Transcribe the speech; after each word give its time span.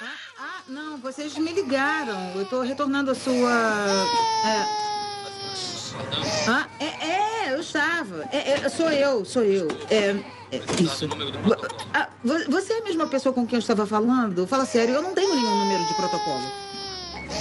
Ah, 0.00 0.14
ah, 0.38 0.60
não, 0.68 0.98
vocês 0.98 1.36
me 1.36 1.52
ligaram. 1.52 2.32
Eu 2.34 2.44
tô 2.44 2.60
retornando 2.60 3.10
a 3.10 3.14
sua. 3.14 4.06
É... 4.44 4.88
Ah, 6.48 6.66
é, 6.78 6.84
é, 6.84 7.54
eu 7.54 7.60
estava. 7.60 8.28
É, 8.30 8.52
é, 8.52 8.68
sou 8.68 8.90
eu, 8.90 9.24
sou 9.24 9.42
eu. 9.42 9.68
É, 9.90 10.16
é, 10.52 10.60
isso. 10.80 11.08
Ah, 11.92 12.08
você 12.22 12.74
é 12.74 12.78
a 12.78 12.84
mesma 12.84 13.06
pessoa 13.08 13.32
com 13.32 13.46
quem 13.46 13.56
eu 13.56 13.60
estava 13.60 13.86
falando? 13.86 14.46
Fala 14.46 14.64
sério, 14.64 14.94
eu 14.94 15.02
não 15.02 15.14
tenho 15.14 15.34
nenhum 15.34 15.64
número 15.64 15.84
de 15.84 15.94
protocolo. 15.94 16.68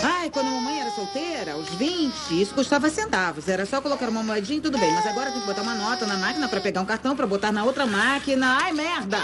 Ai, 0.03 0.29
quando 0.29 0.47
a 0.47 0.51
mamãe 0.51 0.81
era 0.81 0.91
solteira, 0.91 1.53
aos 1.53 1.69
20, 1.69 2.41
isso 2.41 2.53
custava 2.53 2.89
centavos. 2.89 3.47
Era 3.47 3.65
só 3.65 3.81
colocar 3.81 4.09
uma 4.09 4.23
moedinha 4.23 4.59
e 4.59 4.61
tudo 4.61 4.77
bem. 4.77 4.91
Mas 4.93 5.05
agora 5.05 5.31
tem 5.31 5.41
que 5.41 5.47
botar 5.47 5.61
uma 5.61 5.75
nota 5.75 6.05
na 6.05 6.17
máquina 6.17 6.47
para 6.47 6.59
pegar 6.59 6.81
um 6.81 6.85
cartão 6.85 7.15
para 7.15 7.27
botar 7.27 7.51
na 7.51 7.63
outra 7.63 7.85
máquina. 7.85 8.57
Ai, 8.61 8.73
merda! 8.73 9.19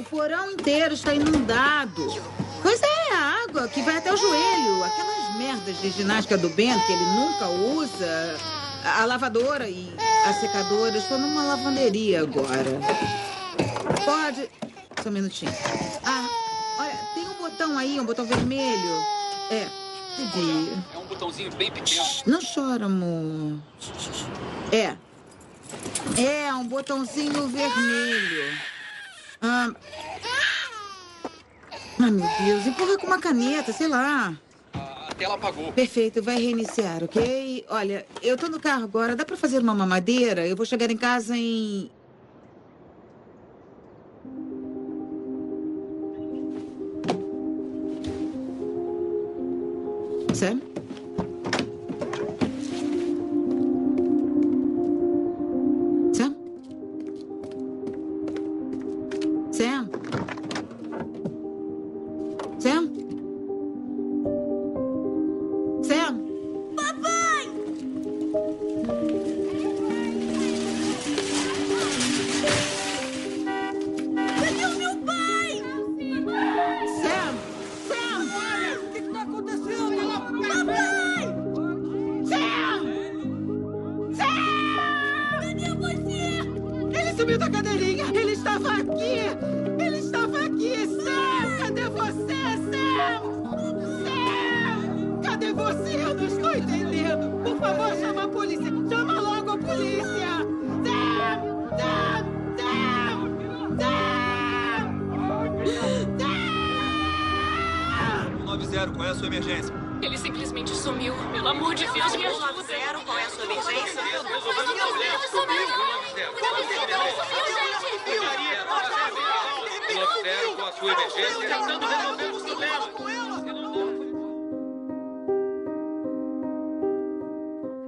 O 0.00 0.04
porão 0.04 0.52
inteiro 0.52 0.94
está 0.94 1.12
inundado. 1.12 2.06
Pois 2.62 2.80
é, 2.82 3.12
a 3.12 3.44
água 3.44 3.68
que 3.68 3.82
vai 3.82 3.98
até 3.98 4.10
o 4.10 4.16
joelho. 4.16 4.82
Aquelas 4.82 5.36
merdas 5.36 5.78
de 5.78 5.90
ginástica 5.90 6.38
do 6.38 6.48
Bento 6.48 6.86
que 6.86 6.92
ele 6.94 7.04
nunca 7.04 7.48
usa. 7.48 8.38
A 8.82 9.04
lavadora 9.04 9.68
e 9.68 9.92
a 10.26 10.32
secadora. 10.32 10.96
Estou 10.96 11.18
numa 11.18 11.42
lavanderia 11.42 12.22
agora. 12.22 12.80
Pode. 14.06 14.50
Só 15.02 15.10
um 15.10 15.12
minutinho. 15.12 15.52
Ah, 16.02 16.26
olha, 16.78 16.98
tem 17.12 17.28
um 17.28 17.34
botão 17.34 17.76
aí, 17.76 18.00
um 18.00 18.06
botão 18.06 18.24
vermelho. 18.24 19.04
É. 19.50 19.66
De... 20.16 20.94
É 20.94 20.98
um 20.98 21.04
botãozinho 21.04 21.54
bem 21.56 21.70
pequeno. 21.70 22.04
Não 22.24 22.40
chora, 22.40 22.86
amor. 22.86 23.58
É. 24.72 24.96
É, 26.18 26.54
um 26.54 26.66
botãozinho 26.66 27.46
vermelho. 27.48 28.79
Ah. 29.40 29.70
Ai, 31.98 32.10
meu 32.10 32.28
Deus, 32.44 32.66
empurra 32.66 32.98
com 32.98 33.06
uma 33.06 33.20
caneta, 33.20 33.72
sei 33.72 33.88
lá. 33.88 34.34
A 34.72 35.14
tela 35.14 35.34
apagou. 35.34 35.72
Perfeito, 35.72 36.22
vai 36.22 36.36
reiniciar, 36.36 37.04
ok? 37.04 37.64
Olha, 37.68 38.06
eu 38.22 38.36
tô 38.36 38.48
no 38.48 38.60
carro 38.60 38.84
agora, 38.84 39.16
dá 39.16 39.24
pra 39.24 39.36
fazer 39.36 39.58
uma 39.58 39.74
mamadeira? 39.74 40.46
Eu 40.46 40.56
vou 40.56 40.64
chegar 40.64 40.90
em 40.90 40.96
casa 40.96 41.36
em. 41.36 41.90
Sam? 50.34 50.60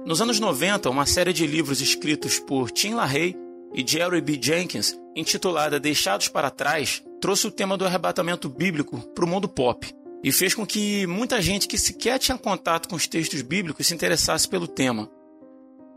Nos 0.05 0.21
anos 0.21 0.39
90, 0.39 0.91
uma 0.91 1.07
série 1.07 1.33
de 1.33 1.47
livros 1.47 1.81
escritos 1.81 2.37
por 2.37 2.69
Tim 2.69 2.93
LaHaye 2.93 3.35
e 3.73 3.83
Jerry 3.83 4.21
B. 4.21 4.37
Jenkins, 4.39 4.95
intitulada 5.15 5.79
Deixados 5.79 6.27
para 6.27 6.51
Trás, 6.51 7.01
trouxe 7.19 7.47
o 7.47 7.51
tema 7.51 7.75
do 7.75 7.83
arrebatamento 7.83 8.47
bíblico 8.47 8.99
para 9.15 9.25
o 9.25 9.27
mundo 9.27 9.49
pop 9.49 9.91
e 10.23 10.31
fez 10.31 10.53
com 10.53 10.65
que 10.65 11.05
muita 11.05 11.41
gente 11.41 11.67
que 11.67 11.77
sequer 11.77 12.17
tinha 12.17 12.37
contato 12.37 12.87
com 12.87 12.95
os 12.95 13.07
textos 13.07 13.41
bíblicos 13.41 13.87
se 13.87 13.93
interessasse 13.93 14.47
pelo 14.47 14.67
tema. 14.67 15.09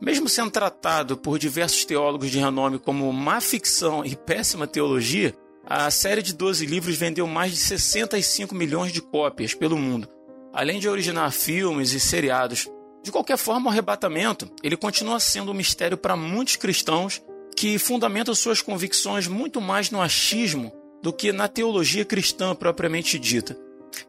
Mesmo 0.01 0.29
sendo 0.29 0.51
tratado 0.51 1.17
por 1.17 1.39
diversos 1.39 1.85
teólogos 1.85 2.31
de 2.31 2.39
renome 2.39 2.79
como 2.79 3.11
má 3.13 3.41
ficção 3.41 4.05
e 4.05 4.17
péssima 4.17 4.67
teologia, 4.67 5.35
a 5.65 5.91
série 5.91 6.23
de 6.23 6.35
12 6.35 6.67
livros 6.67 6.97
vendeu 6.97 7.27
mais 7.27 7.53
de 7.53 7.59
65 7.59 8.55
milhões 8.55 8.93
de 8.93 9.01
cópias 9.01 9.55
pelo 9.55 9.79
mundo, 9.79 10.09
além 10.53 10.79
de 10.81 10.89
originar 10.89 11.33
filmes 11.33 11.93
e 11.93 12.01
seriados 12.01 12.69
de 13.07 13.13
qualquer 13.13 13.37
forma, 13.39 13.69
o 13.69 13.71
arrebatamento 13.71 14.51
ele 14.65 14.77
continua 14.77 15.21
sendo 15.21 15.53
um 15.53 15.55
mistério 15.55 15.97
para 15.97 16.17
muitos 16.17 16.57
cristãos 16.57 17.23
que 17.57 17.79
fundamentam 17.79 18.35
suas 18.35 18.61
convicções 18.61 19.29
muito 19.29 19.61
mais 19.61 19.93
no 19.93 20.03
achismo 20.03 20.73
do 21.01 21.13
que 21.13 21.31
na 21.31 21.47
teologia 21.47 22.05
cristã 22.05 22.53
propriamente 22.53 23.17
dita. 23.17 23.57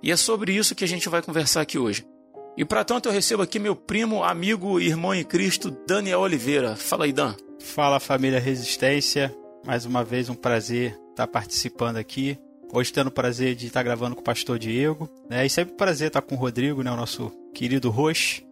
E 0.02 0.12
é 0.12 0.16
sobre 0.16 0.54
isso 0.54 0.76
que 0.76 0.84
a 0.84 0.88
gente 0.88 1.10
vai 1.10 1.22
conversar 1.22 1.62
aqui 1.62 1.78
hoje. 1.78 2.06
E 2.58 2.66
para 2.66 2.84
tanto 2.84 3.08
eu 3.08 3.14
recebo 3.14 3.44
aqui 3.44 3.60
meu 3.60 3.76
primo, 3.76 4.24
amigo 4.24 4.80
irmão 4.80 5.14
em 5.14 5.24
Cristo, 5.24 5.70
Daniel 5.88 6.22
Oliveira. 6.22 6.76
Fala 6.76 7.06
aí, 7.06 7.14
Dan. 7.14 7.36
Fala 7.60 8.00
família 8.00 8.40
Resistência. 8.40 9.36
Mais 9.66 9.86
uma 9.86 10.04
vez 10.04 10.30
um 10.30 10.36
prazer 10.36 10.98
estar 11.12 11.28
participando 11.28 11.98
aqui. 11.98 12.38
Hoje 12.74 12.92
tendo 12.92 13.08
o 13.08 13.12
prazer 13.12 13.56
de 13.56 13.68
estar 13.68 13.84
gravando 13.84 14.16
com 14.16 14.22
o 14.22 14.24
pastor 14.24 14.58
Diego. 14.58 15.10
Né? 15.30 15.46
E 15.46 15.50
sempre 15.50 15.74
um 15.74 15.78
prazer 15.78 16.08
estar 16.08 16.22
com 16.22 16.36
o 16.36 16.38
Rodrigo, 16.38 16.82
né? 16.82 16.92
o 16.92 16.98
nosso 16.98 17.32
querido 17.54 17.90
Roche. 17.90 18.48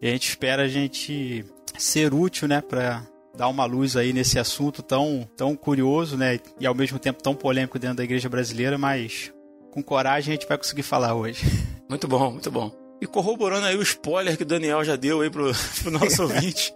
E 0.00 0.08
a 0.08 0.10
gente 0.10 0.28
espera 0.28 0.64
a 0.64 0.68
gente 0.68 1.44
ser 1.78 2.12
útil, 2.12 2.48
né, 2.48 2.60
para 2.60 3.06
dar 3.36 3.48
uma 3.48 3.64
luz 3.64 3.96
aí 3.96 4.12
nesse 4.12 4.38
assunto 4.38 4.82
tão, 4.82 5.28
tão 5.36 5.54
curioso, 5.54 6.16
né, 6.16 6.38
e 6.58 6.66
ao 6.66 6.74
mesmo 6.74 6.98
tempo 6.98 7.22
tão 7.22 7.34
polêmico 7.34 7.78
dentro 7.78 7.98
da 7.98 8.04
igreja 8.04 8.28
brasileira, 8.28 8.78
mas 8.78 9.32
com 9.76 9.82
coragem 9.82 10.32
a 10.32 10.36
gente 10.36 10.48
vai 10.48 10.56
conseguir 10.56 10.82
falar 10.82 11.14
hoje. 11.14 11.44
Muito 11.86 12.08
bom, 12.08 12.32
muito 12.32 12.50
bom. 12.50 12.72
E 13.00 13.06
corroborando 13.06 13.66
aí 13.66 13.76
o 13.76 13.82
spoiler 13.82 14.36
que 14.36 14.42
o 14.42 14.46
Daniel 14.46 14.82
já 14.82 14.96
deu 14.96 15.20
aí 15.20 15.30
pro, 15.30 15.52
pro 15.80 15.90
nosso 15.92 16.22
ouvinte, 16.24 16.74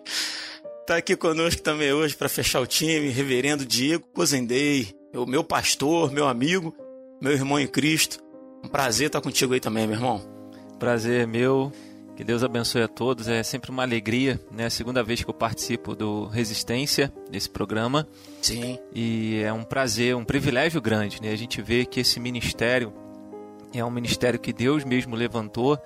tá 0.86 0.98
aqui 0.98 1.16
conosco 1.16 1.60
também 1.62 1.92
hoje 1.92 2.14
para 2.14 2.28
fechar 2.28 2.60
o 2.60 2.66
time, 2.66 3.08
reverendo 3.08 3.66
Diego 3.66 4.06
Cozendei, 4.14 4.94
o 5.12 5.26
meu 5.26 5.42
pastor, 5.42 6.12
meu 6.12 6.28
amigo, 6.28 6.72
meu 7.20 7.32
irmão 7.32 7.58
em 7.58 7.66
Cristo. 7.66 8.22
Um 8.62 8.68
prazer 8.68 9.08
estar 9.08 9.20
contigo 9.20 9.52
aí 9.52 9.58
também, 9.58 9.84
meu 9.86 9.96
irmão. 9.96 10.20
Prazer 10.78 11.22
é 11.22 11.26
meu. 11.26 11.72
Que 12.20 12.24
Deus 12.24 12.44
abençoe 12.44 12.82
a 12.82 12.86
todos. 12.86 13.28
É 13.28 13.42
sempre 13.42 13.70
uma 13.70 13.82
alegria, 13.82 14.38
né? 14.50 14.66
A 14.66 14.70
segunda 14.70 15.02
vez 15.02 15.24
que 15.24 15.30
eu 15.30 15.32
participo 15.32 15.96
do 15.96 16.26
Resistência, 16.26 17.10
desse 17.30 17.48
programa. 17.48 18.06
Sim. 18.42 18.78
E 18.94 19.40
é 19.42 19.50
um 19.50 19.62
prazer, 19.62 20.14
um 20.14 20.22
privilégio 20.22 20.82
grande, 20.82 21.22
né? 21.22 21.32
A 21.32 21.36
gente 21.36 21.62
vê 21.62 21.86
que 21.86 22.00
esse 22.00 22.20
ministério 22.20 22.92
é 23.72 23.82
um 23.82 23.90
ministério 23.90 24.38
que 24.38 24.52
Deus 24.52 24.84
mesmo 24.84 25.16
levantou. 25.16 25.78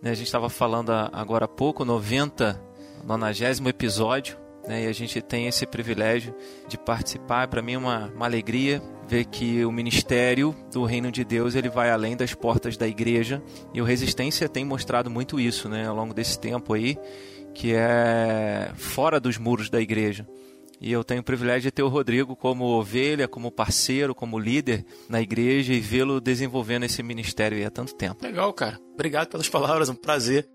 Né? 0.00 0.12
A 0.12 0.14
gente 0.14 0.24
estava 0.24 0.48
falando 0.48 0.90
agora 0.90 1.44
há 1.44 1.48
pouco, 1.48 1.84
90, 1.84 2.58
90 3.04 3.68
episódio, 3.68 4.38
né? 4.66 4.84
E 4.84 4.86
a 4.86 4.92
gente 4.94 5.20
tem 5.20 5.48
esse 5.48 5.66
privilégio 5.66 6.34
de 6.66 6.78
participar. 6.78 7.46
Para 7.48 7.60
mim 7.60 7.74
é 7.74 7.78
uma, 7.78 8.06
uma 8.06 8.24
alegria 8.24 8.82
ver 9.08 9.24
que 9.26 9.64
o 9.64 9.72
ministério 9.72 10.54
do 10.72 10.84
reino 10.84 11.10
de 11.10 11.24
Deus 11.24 11.54
ele 11.54 11.68
vai 11.68 11.90
além 11.90 12.16
das 12.16 12.34
portas 12.34 12.76
da 12.76 12.86
igreja 12.86 13.42
e 13.72 13.80
o 13.80 13.84
Resistência 13.84 14.48
tem 14.48 14.64
mostrado 14.64 15.10
muito 15.10 15.38
isso, 15.38 15.68
né, 15.68 15.86
ao 15.86 15.94
longo 15.94 16.14
desse 16.14 16.38
tempo 16.38 16.74
aí, 16.74 16.98
que 17.54 17.72
é 17.74 18.72
fora 18.76 19.20
dos 19.20 19.38
muros 19.38 19.70
da 19.70 19.80
igreja. 19.80 20.26
E 20.80 20.92
eu 20.92 21.04
tenho 21.04 21.20
o 21.20 21.24
privilégio 21.24 21.62
de 21.62 21.70
ter 21.70 21.82
o 21.82 21.88
Rodrigo 21.88 22.36
como 22.36 22.64
ovelha, 22.64 23.28
como 23.28 23.50
parceiro, 23.50 24.14
como 24.14 24.38
líder 24.38 24.84
na 25.08 25.20
igreja 25.20 25.72
e 25.72 25.80
vê-lo 25.80 26.20
desenvolvendo 26.20 26.84
esse 26.84 27.02
ministério 27.02 27.56
aí 27.56 27.64
há 27.64 27.70
tanto 27.70 27.94
tempo. 27.94 28.22
Legal, 28.22 28.52
cara. 28.52 28.78
Obrigado 28.92 29.28
pelas 29.28 29.48
palavras, 29.48 29.88
um 29.88 29.94
prazer 29.94 30.46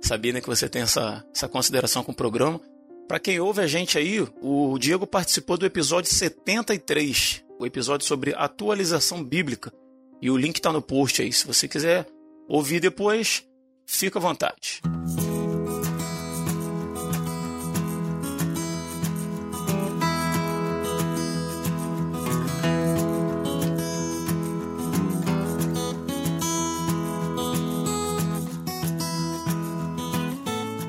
saber 0.00 0.32
né, 0.32 0.40
que 0.40 0.46
você 0.46 0.68
tem 0.68 0.82
essa, 0.82 1.24
essa 1.34 1.48
consideração 1.48 2.02
com 2.02 2.12
o 2.12 2.14
programa. 2.14 2.60
Para 3.06 3.18
quem 3.18 3.38
ouve 3.40 3.60
a 3.60 3.66
gente 3.66 3.98
aí, 3.98 4.26
o 4.40 4.78
Diego 4.78 5.06
participou 5.06 5.58
do 5.58 5.66
episódio 5.66 6.10
73 6.10 7.43
o 7.58 7.66
episódio 7.66 8.06
sobre 8.06 8.34
atualização 8.34 9.22
bíblica. 9.22 9.72
E 10.20 10.30
o 10.30 10.36
link 10.36 10.56
está 10.56 10.72
no 10.72 10.82
post 10.82 11.22
aí. 11.22 11.32
Se 11.32 11.46
você 11.46 11.68
quiser 11.68 12.06
ouvir 12.48 12.80
depois, 12.80 13.44
fica 13.86 14.18
à 14.18 14.22
vontade. 14.22 14.80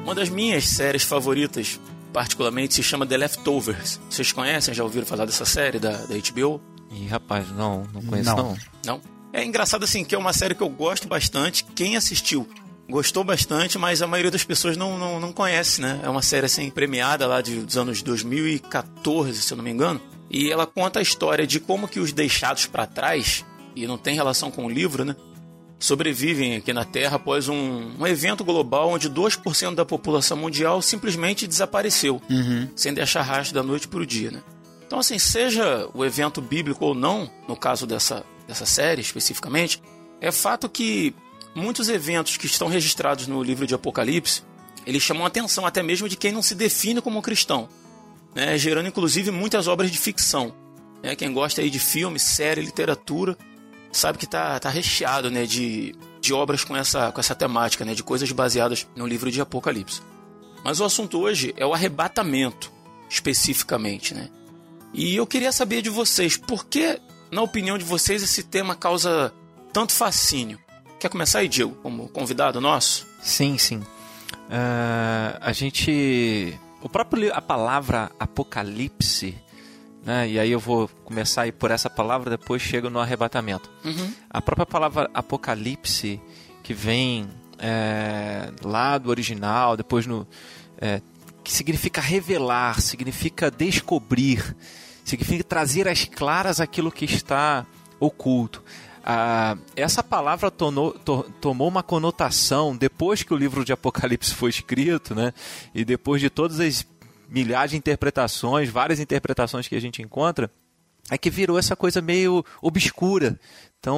Uma 0.04 0.16
das 0.16 0.30
minhas 0.30 0.66
séries 0.66 1.04
favoritas, 1.04 1.80
particularmente, 2.16 2.74
se 2.76 2.82
chama 2.82 3.06
The 3.06 3.18
Leftovers. 3.18 4.00
Vocês 4.10 4.32
conhecem? 4.32 4.74
Já 4.74 4.86
ouviram 4.86 5.06
falar 5.06 5.26
dessa 5.26 5.44
série 5.44 5.80
da, 5.80 5.92
da 5.92 6.16
HBO? 6.16 6.62
Ih, 6.90 7.08
rapaz, 7.08 7.52
não, 7.52 7.86
não 7.94 8.02
conheço 8.04 8.30
não. 8.30 8.38
não. 8.38 8.58
Não? 8.86 9.02
É 9.34 9.44
engraçado 9.44 9.84
assim, 9.84 10.06
que 10.06 10.16
é 10.16 10.18
uma 10.18 10.32
série 10.32 10.56
que 10.56 10.64
eu 10.64 10.70
gosto 10.70 11.10
bastante. 11.10 11.66
Quem 11.76 11.98
assistiu 11.98 12.48
gostou 12.90 13.22
bastante, 13.22 13.78
mas 13.78 14.02
a 14.02 14.08
maioria 14.08 14.32
das 14.32 14.46
pessoas 14.46 14.78
não, 14.78 14.98
não, 14.98 15.20
não 15.20 15.34
conhece, 15.34 15.82
né? 15.82 16.00
É 16.04 16.10
uma 16.10 16.22
série 16.22 16.46
assim 16.46 16.70
premiada 16.70 17.28
lá 17.28 17.42
de, 17.42 17.60
dos 17.60 17.76
anos 17.76 18.02
2014, 18.02 19.42
se 19.42 19.52
eu 19.52 19.58
não 19.58 19.64
me 19.66 19.72
engano. 19.72 20.00
E 20.32 20.50
ela 20.50 20.66
conta 20.66 21.00
a 21.00 21.02
história 21.02 21.46
de 21.46 21.60
como 21.60 21.86
que 21.86 22.00
os 22.00 22.14
deixados 22.14 22.66
para 22.66 22.88
trás, 22.88 23.44
e 23.76 23.86
não 23.86 23.98
tem 23.98 24.16
relação 24.16 24.50
com 24.50 24.66
o 24.66 24.70
livro, 24.70 25.04
né? 25.04 25.18
Sobrevivem 25.80 26.56
aqui 26.56 26.74
na 26.74 26.86
Terra 26.86 27.18
após 27.18 27.50
um, 27.50 27.92
um 28.00 28.08
evento 28.08 28.44
global 28.44 28.90
onde 28.90 29.10
2% 29.10 29.76
da 29.76 29.86
população 29.86 30.38
mundial 30.38 30.82
simplesmente 30.82 31.48
desapareceu, 31.48 32.22
uhum. 32.30 32.68
sem 32.76 32.94
deixar 32.94 33.22
rastro 33.22 33.56
da 33.56 33.64
noite 33.64 33.88
para 33.88 34.00
o 34.00 34.06
dia. 34.06 34.32
Né? 34.32 34.42
Então, 34.86 35.00
assim, 35.00 35.20
seja 35.20 35.90
o 35.94 36.06
evento 36.06 36.42
bíblico 36.42 36.86
ou 36.86 36.96
não, 36.96 37.30
no 37.48 37.56
caso 37.56 37.86
dessa, 37.86 38.24
dessa 38.48 38.66
série 38.66 39.02
especificamente, 39.02 39.82
é 40.22 40.32
fato 40.32 40.70
que 40.70 41.14
muitos 41.54 41.90
eventos 41.90 42.38
que 42.38 42.46
estão 42.46 42.68
registrados 42.68 43.28
no 43.28 43.42
livro 43.44 43.68
de 43.68 43.74
Apocalipse, 43.74 44.44
eles 44.86 45.02
chamam 45.02 45.24
a 45.24 45.28
atenção 45.28 45.66
até 45.66 45.82
mesmo 45.82 46.08
de 46.08 46.16
quem 46.16 46.32
não 46.32 46.42
se 46.42 46.56
define 46.56 47.02
como 47.02 47.22
cristão, 47.22 47.68
né? 48.34 48.58
gerando 48.58 48.88
inclusive 48.88 49.32
muitas 49.32 49.68
obras 49.68 49.92
de 49.92 49.98
ficção. 49.98 50.54
Né? 51.02 51.16
Quem 51.16 51.34
gosta 51.34 51.62
aí 51.62 51.70
de 51.70 51.80
filme, 51.80 52.20
série, 52.20 52.62
literatura, 52.62 53.38
sabe 53.98 54.18
que 54.18 54.28
tá, 54.28 54.60
tá 54.60 54.70
recheado 54.70 55.32
né, 55.32 55.46
de, 55.46 55.96
de 56.20 56.34
obras 56.34 56.64
com 56.64 56.76
essa, 56.76 57.12
com 57.12 57.20
essa 57.20 57.36
temática, 57.36 57.86
né, 57.86 57.94
de 57.94 58.04
coisas 58.04 58.32
baseadas 58.32 58.88
no 58.96 59.08
livro 59.08 59.32
de 59.32 59.42
Apocalipse. 59.42 60.02
Mas 60.64 60.80
o 60.80 60.86
assunto 60.86 61.20
hoje 61.20 61.54
é 61.58 61.66
o 61.66 61.74
arrebatamento, 61.74 62.72
especificamente. 63.10 64.14
Né? 64.14 64.30
E 64.94 65.16
eu 65.16 65.26
queria 65.28 65.52
saber 65.52 65.82
de 65.82 65.90
vocês, 65.90 66.38
por 66.38 66.66
que, 66.66 67.00
na 67.32 67.42
opinião 67.42 67.78
de 67.78 67.86
vocês, 67.86 68.24
esse 68.24 68.44
tema 68.44 68.76
causa 68.76 69.34
tanto 69.72 69.94
fascínio? 69.94 70.60
Quer 71.00 71.10
começar 71.10 71.40
aí, 71.40 71.48
Diego, 71.48 71.76
como 71.84 72.10
convidado 72.10 72.60
nosso? 72.60 73.06
Sim, 73.22 73.58
sim. 73.58 73.78
Uh, 73.78 75.38
a 75.42 75.52
gente. 75.52 76.58
O 76.82 76.90
próprio 76.90 77.34
a 77.34 77.42
palavra 77.42 78.12
Apocalipse 78.20 79.36
né? 80.06 80.30
E 80.30 80.40
aí 80.40 80.52
eu 80.52 80.60
vou 80.60 80.88
começar 81.04 81.42
aí 81.42 81.52
por 81.52 81.72
essa 81.72 81.90
palavra, 81.90 82.30
depois 82.30 82.62
chego 82.62 82.90
no 82.90 83.00
arrebatamento. 83.00 83.70
Uhum. 83.84 84.14
A 84.30 84.40
própria 84.40 84.66
palavra 84.66 85.10
apocalipse, 85.14 86.22
que 86.62 86.74
vem 86.74 87.28
é, 87.58 88.52
lá 88.64 88.98
do 89.00 89.10
original, 89.10 89.76
depois 89.76 90.06
no. 90.06 90.28
É, 90.80 91.02
que 91.44 91.52
significa 91.52 92.02
revelar, 92.02 92.82
significa 92.82 93.52
descobrir, 93.52 94.56
significa 95.04 95.44
trazer 95.44 95.88
às 95.88 96.04
claras 96.06 96.60
aquilo 96.60 96.92
que 96.92 97.06
está 97.06 97.66
oculto. 98.00 98.64
Ah, 99.08 99.56
essa 99.76 100.02
palavra 100.02 100.50
tonou, 100.50 100.92
to, 100.92 101.32
tomou 101.40 101.68
uma 101.68 101.84
conotação 101.84 102.76
depois 102.76 103.22
que 103.22 103.32
o 103.32 103.38
livro 103.38 103.64
de 103.64 103.72
Apocalipse 103.72 104.34
foi 104.34 104.50
escrito, 104.50 105.14
né? 105.14 105.32
E 105.76 105.86
depois 105.86 106.20
de 106.20 106.28
todas 106.28 106.60
as 106.60 106.84
milhares 107.28 107.72
de 107.72 107.78
interpretações, 107.78 108.70
várias 108.70 109.00
interpretações 109.00 109.68
que 109.68 109.76
a 109.76 109.82
gente 109.82 110.02
encontra, 110.02 110.50
é 111.10 111.18
que 111.18 111.30
virou 111.30 111.58
essa 111.58 111.76
coisa 111.76 112.02
meio 112.02 112.44
obscura. 112.62 113.40
Então, 113.80 113.98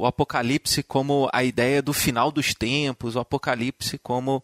o 0.00 0.06
Apocalipse 0.06 0.82
como 0.82 1.28
a 1.32 1.44
ideia 1.44 1.80
do 1.80 1.92
final 1.92 2.32
dos 2.32 2.54
tempos, 2.54 3.14
o 3.14 3.20
Apocalipse 3.20 3.98
como 3.98 4.42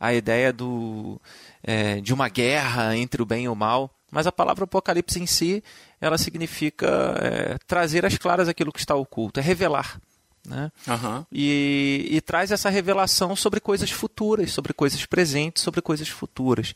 a 0.00 0.14
ideia 0.14 0.52
do, 0.52 1.20
é, 1.62 2.00
de 2.00 2.14
uma 2.14 2.28
guerra 2.28 2.96
entre 2.96 3.20
o 3.20 3.26
bem 3.26 3.44
e 3.44 3.48
o 3.48 3.54
mal. 3.54 3.90
Mas 4.10 4.26
a 4.26 4.32
palavra 4.32 4.64
Apocalipse 4.64 5.20
em 5.20 5.26
si, 5.26 5.62
ela 6.00 6.16
significa 6.16 6.86
é, 7.20 7.58
trazer 7.66 8.06
às 8.06 8.16
claras 8.16 8.48
aquilo 8.48 8.72
que 8.72 8.78
está 8.78 8.94
oculto, 8.94 9.40
é 9.40 9.42
revelar. 9.42 10.00
Né? 10.46 10.70
Uhum. 10.86 11.26
E, 11.32 12.06
e, 12.08 12.20
traz 12.20 12.52
essa 12.52 12.70
revelação 12.70 13.34
sobre 13.34 13.58
coisas 13.58 13.90
futuras, 13.90 14.52
sobre 14.52 14.72
coisas 14.72 15.04
presentes, 15.04 15.62
sobre 15.62 15.82
coisas 15.82 16.08
futuras. 16.08 16.72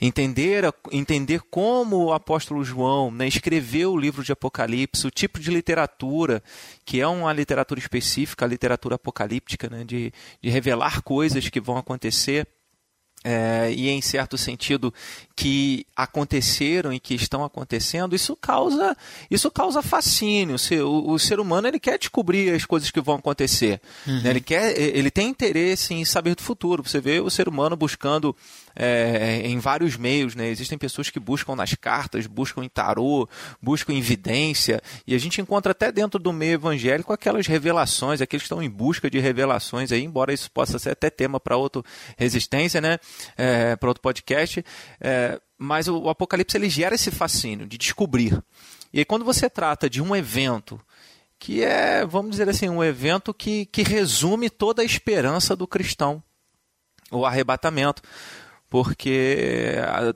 Entender, 0.00 0.72
entender 0.92 1.40
como 1.50 2.04
o 2.04 2.12
apóstolo 2.12 2.64
João 2.64 3.10
né, 3.10 3.26
escreveu 3.26 3.92
o 3.92 3.98
livro 3.98 4.22
de 4.22 4.30
Apocalipse, 4.30 5.06
o 5.06 5.10
tipo 5.10 5.40
de 5.40 5.50
literatura, 5.50 6.40
que 6.84 7.00
é 7.00 7.06
uma 7.06 7.32
literatura 7.32 7.80
específica, 7.80 8.44
a 8.44 8.48
literatura 8.48 8.94
apocalíptica, 8.94 9.68
né, 9.68 9.82
de, 9.84 10.12
de 10.40 10.48
revelar 10.48 11.02
coisas 11.02 11.48
que 11.48 11.60
vão 11.60 11.76
acontecer 11.76 12.46
é, 13.22 13.70
e 13.72 13.88
em 13.88 14.00
certo 14.00 14.38
sentido 14.38 14.92
que 15.36 15.86
aconteceram 15.96 16.92
e 16.92 17.00
que 17.00 17.14
estão 17.14 17.44
acontecendo, 17.44 18.14
isso 18.14 18.36
causa 18.36 18.96
isso 19.30 19.50
causa 19.50 19.82
fascínio. 19.82 20.56
O, 20.84 21.12
o 21.12 21.18
ser 21.18 21.40
humano 21.40 21.68
ele 21.68 21.78
quer 21.78 21.98
descobrir 21.98 22.54
as 22.54 22.64
coisas 22.64 22.90
que 22.90 23.00
vão 23.00 23.16
acontecer. 23.16 23.80
Uhum. 24.06 24.22
Ele 24.24 24.40
quer, 24.40 24.78
ele 24.78 25.10
tem 25.10 25.28
interesse 25.28 25.94
em 25.94 26.04
saber 26.04 26.34
do 26.34 26.42
futuro. 26.42 26.82
Você 26.82 27.00
vê 27.00 27.20
o 27.20 27.30
ser 27.30 27.48
humano 27.48 27.76
buscando 27.76 28.34
é, 28.74 29.42
em 29.44 29.58
vários 29.58 29.96
meios. 29.96 30.34
Né? 30.34 30.48
Existem 30.48 30.78
pessoas 30.78 31.10
que 31.10 31.20
buscam 31.20 31.54
nas 31.54 31.74
cartas, 31.74 32.26
buscam 32.26 32.62
em 32.62 32.68
tarô, 32.68 33.28
buscam 33.62 33.92
em 33.92 34.00
vidência, 34.00 34.82
e 35.06 35.14
a 35.14 35.18
gente 35.18 35.40
encontra 35.40 35.72
até 35.72 35.90
dentro 35.90 36.18
do 36.18 36.32
meio 36.32 36.54
evangélico 36.54 37.12
aquelas 37.12 37.46
revelações, 37.46 38.20
aqueles 38.20 38.42
que 38.42 38.46
estão 38.46 38.62
em 38.62 38.70
busca 38.70 39.10
de 39.10 39.18
revelações, 39.18 39.92
aí, 39.92 40.02
embora 40.02 40.32
isso 40.32 40.50
possa 40.50 40.78
ser 40.78 40.90
até 40.90 41.10
tema 41.10 41.38
para 41.40 41.56
outra 41.56 41.82
resistência, 42.16 42.80
né? 42.80 42.98
É, 43.36 43.76
para 43.76 43.88
outro 43.88 44.02
podcast. 44.02 44.64
É, 45.00 45.40
mas 45.58 45.88
o, 45.88 45.98
o 45.98 46.08
Apocalipse 46.08 46.56
ele 46.56 46.68
gera 46.68 46.94
esse 46.94 47.10
fascínio 47.10 47.66
de 47.66 47.78
descobrir. 47.78 48.42
E 48.92 48.98
aí, 48.98 49.04
quando 49.04 49.24
você 49.24 49.48
trata 49.48 49.88
de 49.88 50.02
um 50.02 50.14
evento 50.14 50.80
que 51.38 51.64
é, 51.64 52.04
vamos 52.04 52.32
dizer 52.32 52.48
assim, 52.48 52.68
um 52.68 52.84
evento 52.84 53.32
que, 53.32 53.64
que 53.66 53.82
resume 53.82 54.50
toda 54.50 54.82
a 54.82 54.84
esperança 54.84 55.56
do 55.56 55.66
cristão, 55.66 56.22
o 57.10 57.24
arrebatamento 57.24 58.02
porque 58.70 59.74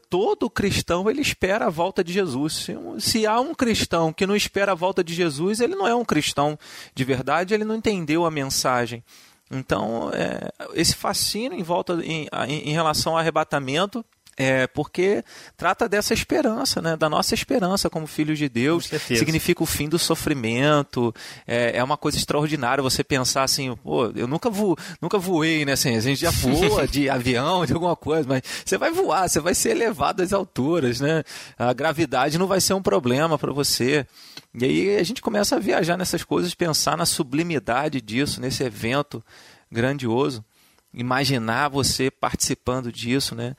todo 0.08 0.48
cristão 0.48 1.10
ele 1.10 1.20
espera 1.20 1.66
a 1.66 1.70
volta 1.70 2.04
de 2.04 2.12
Jesus. 2.12 2.68
Se, 3.00 3.26
há 3.26 3.40
um 3.40 3.52
cristão 3.52 4.12
que 4.12 4.24
não 4.24 4.36
espera 4.36 4.70
a 4.70 4.76
volta 4.76 5.02
de 5.02 5.12
Jesus, 5.12 5.58
ele 5.60 5.74
não 5.74 5.88
é 5.88 5.94
um 5.94 6.04
cristão 6.04 6.56
de 6.94 7.02
verdade, 7.02 7.52
ele 7.52 7.64
não 7.64 7.74
entendeu 7.74 8.24
a 8.24 8.30
mensagem. 8.30 9.02
Então, 9.54 10.10
é, 10.12 10.52
esse 10.74 10.94
fascínio 10.94 11.58
em 11.58 11.62
volta 11.62 11.94
em, 12.04 12.28
em, 12.48 12.70
em 12.70 12.72
relação 12.72 13.12
ao 13.12 13.18
arrebatamento 13.18 14.04
é, 14.36 14.66
porque 14.66 15.24
trata 15.56 15.88
dessa 15.88 16.12
esperança, 16.12 16.82
né? 16.82 16.96
da 16.96 17.08
nossa 17.08 17.34
esperança 17.34 17.88
como 17.88 18.06
filhos 18.06 18.38
de 18.38 18.48
Deus. 18.48 18.86
Significa 19.18 19.62
o 19.62 19.66
fim 19.66 19.88
do 19.88 19.98
sofrimento. 19.98 21.14
É, 21.46 21.78
é 21.78 21.84
uma 21.84 21.96
coisa 21.96 22.18
extraordinária 22.18 22.82
você 22.82 23.04
pensar 23.04 23.44
assim, 23.44 23.74
pô, 23.76 24.10
eu 24.14 24.26
nunca, 24.26 24.50
vo, 24.50 24.76
nunca 25.00 25.18
voei, 25.18 25.64
né? 25.64 25.72
Assim, 25.72 25.96
a 25.96 26.00
gente 26.00 26.20
já 26.20 26.30
voa 26.30 26.86
de 26.86 27.08
avião, 27.10 27.64
de 27.64 27.72
alguma 27.72 27.96
coisa, 27.96 28.28
mas 28.28 28.42
você 28.64 28.76
vai 28.76 28.90
voar, 28.90 29.28
você 29.28 29.40
vai 29.40 29.54
ser 29.54 29.70
elevado 29.70 30.22
às 30.22 30.32
alturas, 30.32 31.00
né? 31.00 31.22
A 31.56 31.72
gravidade 31.72 32.38
não 32.38 32.46
vai 32.46 32.60
ser 32.60 32.74
um 32.74 32.82
problema 32.82 33.38
para 33.38 33.52
você. 33.52 34.06
E 34.52 34.64
aí 34.64 34.96
a 34.96 35.02
gente 35.02 35.22
começa 35.22 35.56
a 35.56 35.60
viajar 35.60 35.96
nessas 35.96 36.24
coisas, 36.24 36.54
pensar 36.54 36.96
na 36.96 37.06
sublimidade 37.06 38.00
disso, 38.00 38.40
nesse 38.40 38.62
evento 38.62 39.22
grandioso. 39.70 40.44
Imaginar 40.92 41.68
você 41.68 42.10
participando 42.10 42.92
disso, 42.92 43.34
né? 43.34 43.56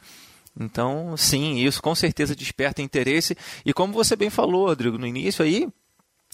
Então, 0.60 1.16
sim, 1.18 1.58
isso 1.58 1.82
com 1.82 1.94
certeza 1.94 2.36
desperta 2.36 2.82
interesse. 2.82 3.36
E 3.66 3.74
como 3.74 3.94
você 3.94 4.16
bem 4.16 4.30
falou, 4.30 4.68
Rodrigo, 4.68 4.98
no 4.98 5.06
início 5.06 5.44
aí, 5.44 5.68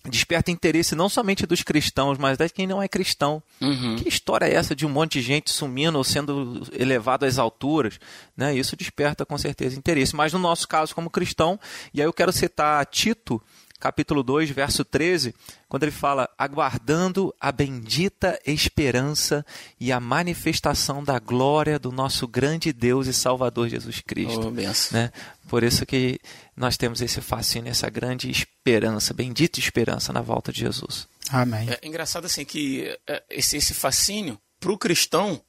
desperta 0.09 0.49
interesse 0.49 0.95
não 0.95 1.09
somente 1.09 1.45
dos 1.45 1.61
cristãos, 1.61 2.17
mas 2.17 2.37
de 2.37 2.49
quem 2.49 2.65
não 2.65 2.81
é 2.81 2.87
cristão. 2.87 3.41
Uhum. 3.59 3.97
Que 3.97 4.09
história 4.09 4.45
é 4.45 4.53
essa 4.53 4.75
de 4.75 4.85
um 4.85 4.89
monte 4.89 5.13
de 5.13 5.21
gente 5.21 5.51
sumindo 5.51 5.97
ou 5.97 6.03
sendo 6.03 6.63
elevado 6.71 7.25
às 7.25 7.37
alturas? 7.37 7.99
Né? 8.35 8.55
Isso 8.55 8.75
desperta 8.75 9.25
com 9.25 9.37
certeza 9.37 9.77
interesse. 9.77 10.15
Mas 10.15 10.33
no 10.33 10.39
nosso 10.39 10.67
caso, 10.67 10.95
como 10.95 11.09
cristão, 11.09 11.59
e 11.93 12.01
aí 12.01 12.07
eu 12.07 12.13
quero 12.13 12.31
citar 12.31 12.85
Tito, 12.85 13.41
capítulo 13.81 14.21
2, 14.21 14.51
verso 14.51 14.85
13, 14.85 15.33
quando 15.67 15.83
ele 15.83 15.91
fala: 15.91 16.29
aguardando 16.37 17.33
a 17.39 17.51
bendita 17.51 18.39
esperança 18.45 19.43
e 19.79 19.91
a 19.91 19.99
manifestação 19.99 21.03
da 21.03 21.17
glória 21.19 21.79
do 21.79 21.91
nosso 21.91 22.27
grande 22.27 22.71
Deus 22.71 23.07
e 23.07 23.13
Salvador 23.13 23.67
Jesus 23.67 23.99
Cristo. 23.99 24.47
Oh, 24.47 24.93
né? 24.93 25.11
Por 25.49 25.63
isso 25.63 25.85
que 25.85 26.19
nós 26.55 26.77
temos 26.77 27.01
esse 27.01 27.19
fascínio, 27.19 27.71
essa 27.71 27.89
grande 27.89 28.29
esperança, 28.29 29.13
bendita 29.13 29.59
esperança 29.59 30.13
na 30.13 30.21
volta 30.21 30.53
de 30.53 30.59
Jesus. 30.59 31.07
Amém. 31.29 31.67
É 31.69 31.87
engraçado 31.87 32.25
assim 32.25 32.45
que 32.45 32.95
é, 33.07 33.23
esse, 33.29 33.57
esse 33.57 33.73
fascínio 33.73 34.39
para 34.59 34.71
o 34.71 34.77
cristão 34.77 35.41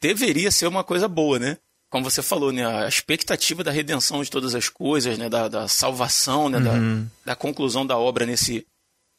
deveria 0.00 0.50
ser 0.50 0.66
uma 0.66 0.84
coisa 0.84 1.08
boa, 1.08 1.38
né? 1.38 1.56
Como 1.90 2.08
você 2.08 2.22
falou, 2.22 2.52
né? 2.52 2.64
A 2.64 2.88
expectativa 2.88 3.64
da 3.64 3.70
redenção 3.70 4.22
de 4.22 4.30
todas 4.30 4.54
as 4.54 4.68
coisas, 4.68 5.18
né? 5.18 5.28
Da, 5.28 5.48
da 5.48 5.68
salvação, 5.68 6.48
né? 6.48 6.58
Uhum. 6.58 7.04
Da, 7.24 7.32
da 7.32 7.36
conclusão 7.36 7.84
da 7.84 7.98
obra 7.98 8.24
nesse, 8.24 8.64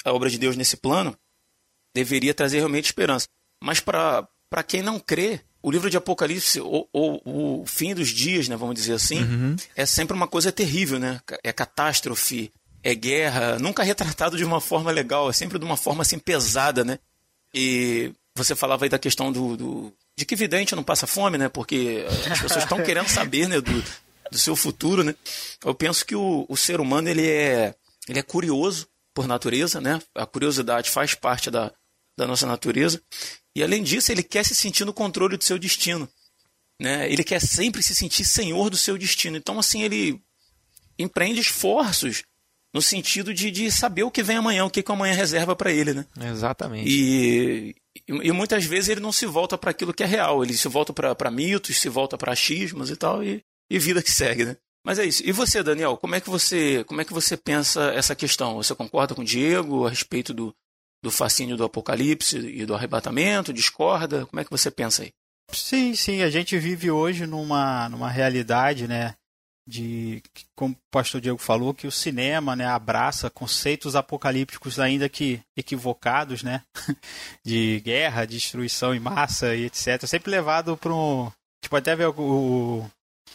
a 0.06 0.14
obra 0.14 0.30
de 0.30 0.38
Deus 0.38 0.56
nesse 0.56 0.78
plano, 0.78 1.16
deveria 1.94 2.34
trazer 2.34 2.58
realmente 2.58 2.86
esperança. 2.86 3.28
Mas 3.62 3.80
para 3.80 4.28
quem 4.66 4.82
não 4.82 5.00
crê, 5.00 5.42
o 5.62 5.70
livro 5.70 5.90
de 5.90 5.98
Apocalipse, 5.98 6.60
ou, 6.62 6.90
ou 6.92 7.22
o 7.62 7.66
fim 7.66 7.94
dos 7.94 8.08
dias, 8.10 8.48
né, 8.48 8.56
vamos 8.56 8.74
dizer 8.76 8.94
assim, 8.94 9.22
Uhum. 9.22 9.56
é 9.76 9.86
sempre 9.86 10.16
uma 10.16 10.28
coisa 10.28 10.52
terrível, 10.52 10.98
né? 10.98 11.20
É 11.44 11.52
catástrofe, 11.52 12.52
é 12.82 12.96
guerra, 12.96 13.60
nunca 13.60 13.84
retratado 13.84 14.38
de 14.38 14.44
uma 14.44 14.60
forma 14.60 14.90
legal, 14.92 15.30
é 15.30 15.34
sempre 15.34 15.60
de 15.60 15.66
uma 15.66 15.78
forma 15.78 16.02
assim 16.02 16.18
pesada, 16.18 16.84
né? 16.84 16.98
E 17.54 18.12
você 18.36 18.56
falava 18.56 18.86
aí 18.86 18.90
da 18.90 18.98
questão 18.98 19.32
do, 19.32 19.56
do 19.58 19.94
de 20.18 20.26
que 20.26 20.36
vidente 20.36 20.76
não 20.76 20.84
passa 20.84 21.08
fome, 21.08 21.38
né? 21.38 21.50
Porque 21.50 22.06
as 22.30 22.42
pessoas 22.42 22.64
estão 22.64 22.84
querendo 22.84 23.08
saber, 23.08 23.48
né, 23.48 23.60
do, 23.60 23.84
do 24.32 24.38
seu 24.38 24.56
futuro, 24.56 25.04
né? 25.04 25.16
Eu 25.64 25.74
penso 25.74 26.06
que 26.06 26.16
o, 26.16 26.46
o 26.48 26.58
ser 26.58 26.80
humano 26.80 27.10
ele 27.10 27.28
é 27.28 27.76
ele 28.08 28.20
é 28.20 28.24
curioso 28.24 28.88
por 29.14 29.28
natureza, 29.28 29.80
né? 29.80 30.02
A 30.16 30.26
curiosidade 30.26 30.90
faz 30.90 31.14
parte 31.14 31.52
da, 31.52 31.72
da 32.18 32.28
nossa 32.28 32.46
natureza. 32.46 33.02
E 33.56 33.64
além 33.64 33.84
disso, 33.84 34.12
ele 34.12 34.24
quer 34.24 34.46
se 34.46 34.56
sentir 34.56 34.86
no 34.86 34.94
controle 34.94 35.38
do 35.38 35.44
seu 35.44 35.60
destino. 35.60 36.10
Né? 36.80 37.12
Ele 37.12 37.24
quer 37.24 37.40
sempre 37.40 37.84
se 37.84 37.94
sentir 37.94 38.26
senhor 38.26 38.70
do 38.70 38.78
seu 38.78 38.98
destino. 38.98 39.38
Então, 39.38 39.60
assim, 39.60 39.84
ele 39.84 40.22
empreende 40.98 41.42
esforços 41.42 42.24
no 42.74 42.82
sentido 42.82 43.34
de, 43.34 43.52
de 43.52 43.72
saber 43.72 44.04
o 44.04 44.12
que 44.12 44.24
vem 44.24 44.38
amanhã, 44.38 44.66
o 44.66 44.70
que, 44.70 44.82
que 44.82 44.92
amanhã 44.92 45.14
reserva 45.14 45.56
para 45.56 45.72
ele. 45.72 45.94
Né? 45.94 46.06
Exatamente. 46.30 46.90
E, 46.90 47.76
e, 47.96 48.28
e 48.28 48.32
muitas 48.32 48.64
vezes 48.66 48.90
ele 48.90 49.02
não 49.02 49.12
se 49.12 49.26
volta 49.26 49.58
para 49.58 49.72
aquilo 49.72 49.94
que 49.94 50.04
é 50.04 50.06
real. 50.06 50.44
Ele 50.44 50.56
se 50.56 50.68
volta 50.68 50.94
para 50.94 51.32
mitos, 51.32 51.78
se 51.78 51.90
volta 51.90 52.18
para 52.18 52.32
achismos 52.32 52.90
e 52.90 52.96
tal, 52.96 53.24
e, 53.24 53.44
e 53.70 53.80
vida 53.80 54.02
que 54.02 54.12
segue. 54.12 54.46
Né? 54.46 54.58
Mas 54.86 55.00
é 55.00 55.06
isso. 55.06 55.22
E 55.26 55.32
você, 55.32 55.62
Daniel, 55.62 55.98
como 55.98 56.16
é 56.16 56.22
que 56.22 56.30
você, 56.30 56.84
como 56.86 57.02
é 57.02 57.06
que 57.06 57.14
você 57.14 57.38
pensa 57.38 57.92
essa 57.94 58.16
questão? 58.16 58.56
Você 58.56 58.74
concorda 58.74 59.14
com 59.14 59.22
o 59.22 59.26
Diego 59.26 59.86
a 59.86 59.90
respeito 59.90 60.34
do, 60.34 60.56
do 61.04 61.12
fascínio 61.12 61.58
do 61.58 61.66
apocalipse 61.66 62.38
e 62.38 62.66
do 62.66 62.74
arrebatamento? 62.74 63.54
Discorda? 63.54 64.26
Como 64.26 64.40
é 64.40 64.44
que 64.44 64.52
você 64.52 64.72
pensa 64.72 65.04
aí? 65.04 65.12
Sim, 65.52 65.94
sim, 65.96 66.22
a 66.22 66.30
gente 66.30 66.58
vive 66.58 66.90
hoje 66.90 67.28
numa, 67.28 67.90
numa 67.90 68.10
realidade, 68.10 68.88
né, 68.88 69.16
de, 69.72 70.22
como 70.54 70.74
o 70.74 70.92
pastor 70.92 71.22
Diego 71.22 71.38
falou, 71.38 71.74
que 71.74 71.88
o 71.88 71.92
cinema, 71.92 72.56
né, 72.56 72.66
abraça 72.66 73.30
conceitos 73.30 73.96
apocalípticos 73.96 74.80
ainda 74.80 75.08
que 75.08 75.42
equivocados, 75.56 76.44
né, 76.44 76.64
de 77.44 77.80
guerra, 77.80 78.26
destruição 78.26 78.94
em 78.94 79.00
massa 79.00 79.56
e 79.56 79.66
etc. 79.66 80.06
Sempre 80.06 80.30
levado 80.30 80.76
para 80.76 80.94
um... 80.94 81.32
Tipo, 81.64 81.76
até 81.76 81.96
ver 81.96 82.08
o, 82.08 82.86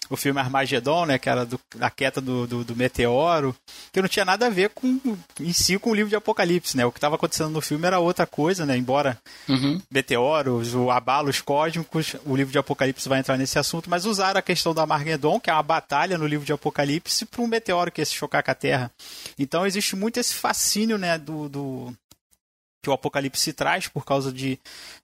o 0.09 0.17
filme 0.17 0.41
Armagedon, 0.41 1.07
né, 1.07 1.19
que 1.19 1.29
era 1.29 1.45
do, 1.45 1.61
da 1.75 1.91
queda 1.91 2.21
do, 2.21 2.47
do, 2.47 2.65
do, 2.65 2.77
meteoro, 2.77 3.55
que 3.93 4.01
não 4.01 4.09
tinha 4.09 4.25
nada 4.25 4.47
a 4.47 4.51
ver 4.51 4.71
com 4.71 5.01
em 5.41 5.53
si 5.53 5.79
com 5.79 5.91
o 5.91 5.95
livro 5.95 6.11
de 6.11 6.17
Apocalipse, 6.17 6.77
né? 6.77 6.85
O 6.87 6.93
que 6.93 6.99
estava 6.99 7.17
acontecendo 7.17 7.51
no 7.51 7.61
filme 7.61 7.87
era 7.87 7.99
outra 7.99 8.27
coisa, 8.27 8.65
né? 8.65 8.77
Embora 8.77 9.19
uhum. 9.49 9.81
meteoros, 9.91 10.75
o 10.75 10.91
abalos 10.91 11.41
cósmicos, 11.41 12.17
o 12.25 12.37
livro 12.37 12.53
de 12.53 12.59
Apocalipse 12.59 13.09
vai 13.09 13.19
entrar 13.19 13.37
nesse 13.37 13.59
assunto, 13.59 13.91
mas 13.91 14.05
usaram 14.05 14.39
a 14.39 14.43
questão 14.43 14.73
do 14.73 14.81
Armagedon, 14.81 15.41
que 15.41 15.51
é 15.51 15.53
uma 15.53 15.63
batalha 15.63 16.17
no 16.17 16.27
livro 16.27 16.47
de 16.47 16.53
Apocalipse, 16.53 17.27
para 17.27 17.43
um 17.43 17.47
meteoro 17.47 17.91
que 17.91 18.01
ia 18.01 18.07
se 18.07 18.15
chocar 18.15 18.43
com 18.43 18.51
a 18.51 18.55
Terra. 18.55 18.91
Então 19.39 19.67
existe 19.67 19.97
muito 19.97 20.19
esse 20.19 20.35
fascínio, 20.35 20.99
né, 20.99 21.19
do, 21.19 21.49
do 21.49 21.95
que 22.83 22.91
o 22.91 22.93
Apocalipse 22.93 23.53
traz 23.53 23.89
por 23.89 24.05
causa 24.05 24.33
de, 24.33 24.59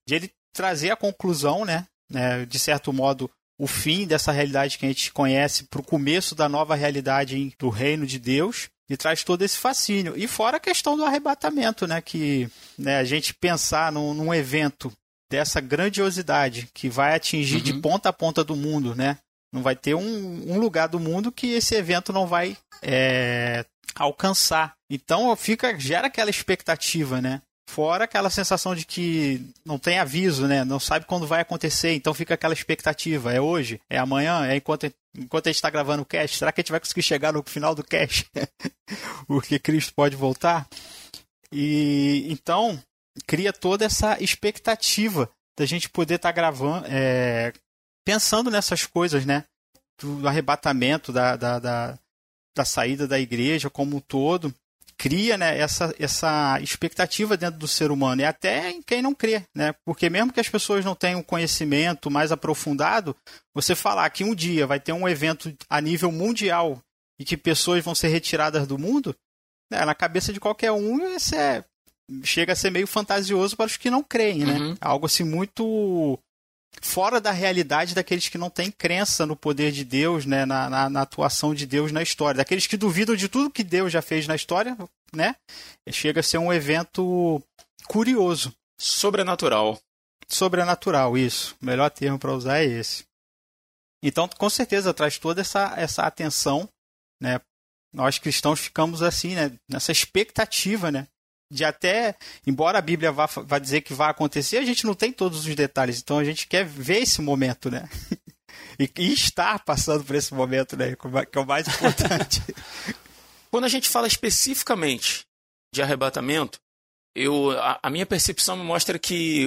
de 0.06 0.14
ele 0.14 0.32
trazer 0.52 0.90
a 0.90 0.96
conclusão, 0.96 1.64
né, 1.64 1.86
né 2.08 2.46
de 2.46 2.58
certo 2.58 2.92
modo 2.92 3.28
o 3.62 3.66
fim 3.68 4.08
dessa 4.08 4.32
realidade 4.32 4.76
que 4.76 4.84
a 4.84 4.88
gente 4.88 5.12
conhece 5.12 5.62
para 5.62 5.80
o 5.80 5.84
começo 5.84 6.34
da 6.34 6.48
nova 6.48 6.74
realidade 6.74 7.54
do 7.56 7.68
reino 7.68 8.04
de 8.04 8.18
Deus 8.18 8.68
e 8.90 8.96
traz 8.96 9.22
todo 9.22 9.42
esse 9.42 9.56
fascínio. 9.56 10.14
E 10.16 10.26
fora 10.26 10.56
a 10.56 10.60
questão 10.60 10.96
do 10.96 11.04
arrebatamento, 11.04 11.86
né? 11.86 12.00
Que 12.00 12.50
né, 12.76 12.98
a 12.98 13.04
gente 13.04 13.32
pensar 13.32 13.92
num, 13.92 14.14
num 14.14 14.34
evento 14.34 14.92
dessa 15.30 15.60
grandiosidade 15.60 16.68
que 16.74 16.88
vai 16.88 17.14
atingir 17.14 17.58
uhum. 17.58 17.62
de 17.62 17.74
ponta 17.74 18.08
a 18.08 18.12
ponta 18.12 18.42
do 18.42 18.56
mundo, 18.56 18.96
né? 18.96 19.18
Não 19.52 19.62
vai 19.62 19.76
ter 19.76 19.94
um, 19.94 20.52
um 20.52 20.58
lugar 20.58 20.88
do 20.88 20.98
mundo 20.98 21.30
que 21.30 21.52
esse 21.52 21.76
evento 21.76 22.12
não 22.12 22.26
vai 22.26 22.56
é, 22.82 23.64
alcançar. 23.94 24.74
Então 24.90 25.36
fica 25.36 25.78
gera 25.78 26.08
aquela 26.08 26.30
expectativa, 26.30 27.20
né? 27.20 27.40
Fora 27.72 28.04
aquela 28.04 28.28
sensação 28.28 28.74
de 28.74 28.84
que 28.84 29.40
não 29.64 29.78
tem 29.78 29.98
aviso, 29.98 30.46
né? 30.46 30.62
Não 30.62 30.78
sabe 30.78 31.06
quando 31.06 31.26
vai 31.26 31.40
acontecer, 31.40 31.94
então 31.94 32.12
fica 32.12 32.34
aquela 32.34 32.52
expectativa. 32.52 33.32
É 33.32 33.40
hoje? 33.40 33.80
É 33.88 33.96
amanhã? 33.96 34.44
É 34.46 34.56
enquanto, 34.56 34.92
enquanto 35.16 35.46
a 35.46 35.48
gente 35.48 35.56
está 35.56 35.70
gravando 35.70 36.02
o 36.02 36.04
cast? 36.04 36.36
Será 36.36 36.52
que 36.52 36.60
a 36.60 36.62
gente 36.62 36.70
vai 36.70 36.80
conseguir 36.80 37.02
chegar 37.02 37.32
no 37.32 37.42
final 37.42 37.74
do 37.74 37.82
cast? 37.82 38.30
Porque 39.26 39.58
Cristo 39.58 39.94
pode 39.94 40.14
voltar? 40.14 40.68
E 41.50 42.26
então 42.28 42.78
cria 43.26 43.54
toda 43.54 43.86
essa 43.86 44.22
expectativa 44.22 45.30
da 45.58 45.64
gente 45.64 45.88
poder 45.88 46.16
estar 46.16 46.28
tá 46.28 46.36
gravando, 46.36 46.86
é, 46.90 47.54
pensando 48.04 48.50
nessas 48.50 48.84
coisas, 48.84 49.24
né? 49.24 49.44
Do 49.98 50.28
arrebatamento, 50.28 51.10
da, 51.10 51.36
da, 51.36 51.58
da, 51.58 51.98
da 52.54 52.64
saída 52.66 53.08
da 53.08 53.18
igreja 53.18 53.70
como 53.70 53.96
um 53.96 54.00
todo 54.00 54.54
cria 55.02 55.36
né, 55.36 55.58
essa, 55.58 55.92
essa 55.98 56.60
expectativa 56.60 57.36
dentro 57.36 57.58
do 57.58 57.66
ser 57.66 57.90
humano 57.90 58.22
e 58.22 58.24
até 58.24 58.70
em 58.70 58.80
quem 58.80 59.02
não 59.02 59.12
crê, 59.12 59.42
né? 59.52 59.74
Porque 59.84 60.08
mesmo 60.08 60.32
que 60.32 60.38
as 60.38 60.48
pessoas 60.48 60.84
não 60.84 60.94
tenham 60.94 61.24
conhecimento 61.24 62.08
mais 62.08 62.30
aprofundado, 62.30 63.16
você 63.52 63.74
falar 63.74 64.08
que 64.10 64.22
um 64.22 64.32
dia 64.32 64.64
vai 64.64 64.78
ter 64.78 64.92
um 64.92 65.08
evento 65.08 65.52
a 65.68 65.80
nível 65.80 66.12
mundial 66.12 66.80
e 67.18 67.24
que 67.24 67.36
pessoas 67.36 67.84
vão 67.84 67.96
ser 67.96 68.08
retiradas 68.08 68.64
do 68.64 68.78
mundo, 68.78 69.12
né, 69.68 69.84
na 69.84 69.92
cabeça 69.92 70.32
de 70.32 70.38
qualquer 70.38 70.70
um 70.70 71.04
isso 71.16 71.34
é, 71.34 71.64
chega 72.22 72.52
a 72.52 72.56
ser 72.56 72.70
meio 72.70 72.86
fantasioso 72.86 73.56
para 73.56 73.66
os 73.66 73.76
que 73.76 73.90
não 73.90 74.04
creem, 74.04 74.44
né? 74.44 74.56
Uhum. 74.56 74.76
Algo 74.80 75.06
assim 75.06 75.24
muito 75.24 76.16
fora 76.80 77.20
da 77.20 77.30
realidade 77.30 77.94
daqueles 77.94 78.28
que 78.28 78.38
não 78.38 78.48
têm 78.48 78.70
crença 78.70 79.26
no 79.26 79.36
poder 79.36 79.72
de 79.72 79.84
Deus, 79.84 80.24
né, 80.24 80.44
na, 80.44 80.70
na, 80.70 80.90
na, 80.90 81.02
atuação 81.02 81.54
de 81.54 81.66
Deus 81.66 81.92
na 81.92 82.02
história, 82.02 82.38
daqueles 82.38 82.66
que 82.66 82.76
duvidam 82.76 83.14
de 83.14 83.28
tudo 83.28 83.50
que 83.50 83.62
Deus 83.62 83.92
já 83.92 84.00
fez 84.00 84.26
na 84.26 84.34
história, 84.34 84.76
né, 85.14 85.36
chega 85.90 86.20
a 86.20 86.22
ser 86.22 86.38
um 86.38 86.52
evento 86.52 87.42
curioso. 87.86 88.54
Sobrenatural. 88.78 89.78
Sobrenatural, 90.28 91.16
isso. 91.16 91.54
O 91.60 91.66
melhor 91.66 91.90
termo 91.90 92.18
para 92.18 92.32
usar 92.32 92.58
é 92.58 92.64
esse. 92.64 93.04
Então, 94.02 94.26
com 94.26 94.50
certeza, 94.50 94.94
traz 94.94 95.18
toda 95.18 95.40
essa, 95.40 95.74
essa 95.76 96.02
atenção, 96.02 96.68
né, 97.20 97.40
nós 97.92 98.18
cristãos 98.18 98.58
ficamos 98.58 99.02
assim, 99.02 99.34
né, 99.34 99.52
nessa 99.68 99.92
expectativa, 99.92 100.90
né, 100.90 101.06
de 101.52 101.64
até, 101.64 102.16
embora 102.46 102.78
a 102.78 102.82
Bíblia 102.82 103.12
vá, 103.12 103.26
vá 103.26 103.58
dizer 103.58 103.82
que 103.82 103.92
vai 103.92 104.10
acontecer, 104.10 104.56
a 104.56 104.64
gente 104.64 104.86
não 104.86 104.94
tem 104.94 105.12
todos 105.12 105.46
os 105.46 105.54
detalhes. 105.54 106.00
Então 106.00 106.18
a 106.18 106.24
gente 106.24 106.46
quer 106.46 106.64
ver 106.64 107.02
esse 107.02 107.20
momento, 107.20 107.70
né? 107.70 107.88
E, 108.78 108.90
e 108.98 109.12
estar 109.12 109.62
passando 109.64 110.02
por 110.02 110.16
esse 110.16 110.32
momento, 110.32 110.76
né? 110.76 110.96
Que 111.30 111.38
é 111.38 111.40
o 111.40 111.46
mais 111.46 111.68
importante. 111.68 112.40
Quando 113.50 113.64
a 113.64 113.68
gente 113.68 113.88
fala 113.88 114.06
especificamente 114.06 115.26
de 115.74 115.82
arrebatamento, 115.82 116.58
eu, 117.14 117.50
a, 117.50 117.78
a 117.82 117.90
minha 117.90 118.06
percepção 118.06 118.56
me 118.56 118.64
mostra 118.64 118.98
que 118.98 119.46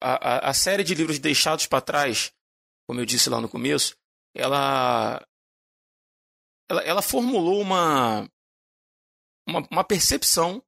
a, 0.00 0.48
a, 0.48 0.50
a 0.50 0.54
série 0.54 0.84
de 0.84 0.94
livros 0.94 1.18
deixados 1.18 1.66
para 1.66 1.80
trás, 1.80 2.32
como 2.86 3.00
eu 3.00 3.06
disse 3.06 3.30
lá 3.30 3.40
no 3.40 3.48
começo, 3.48 3.96
ela, 4.34 5.26
ela, 6.68 6.82
ela 6.82 7.02
formulou 7.02 7.60
uma, 7.60 8.28
uma, 9.48 9.66
uma 9.70 9.84
percepção 9.84 10.62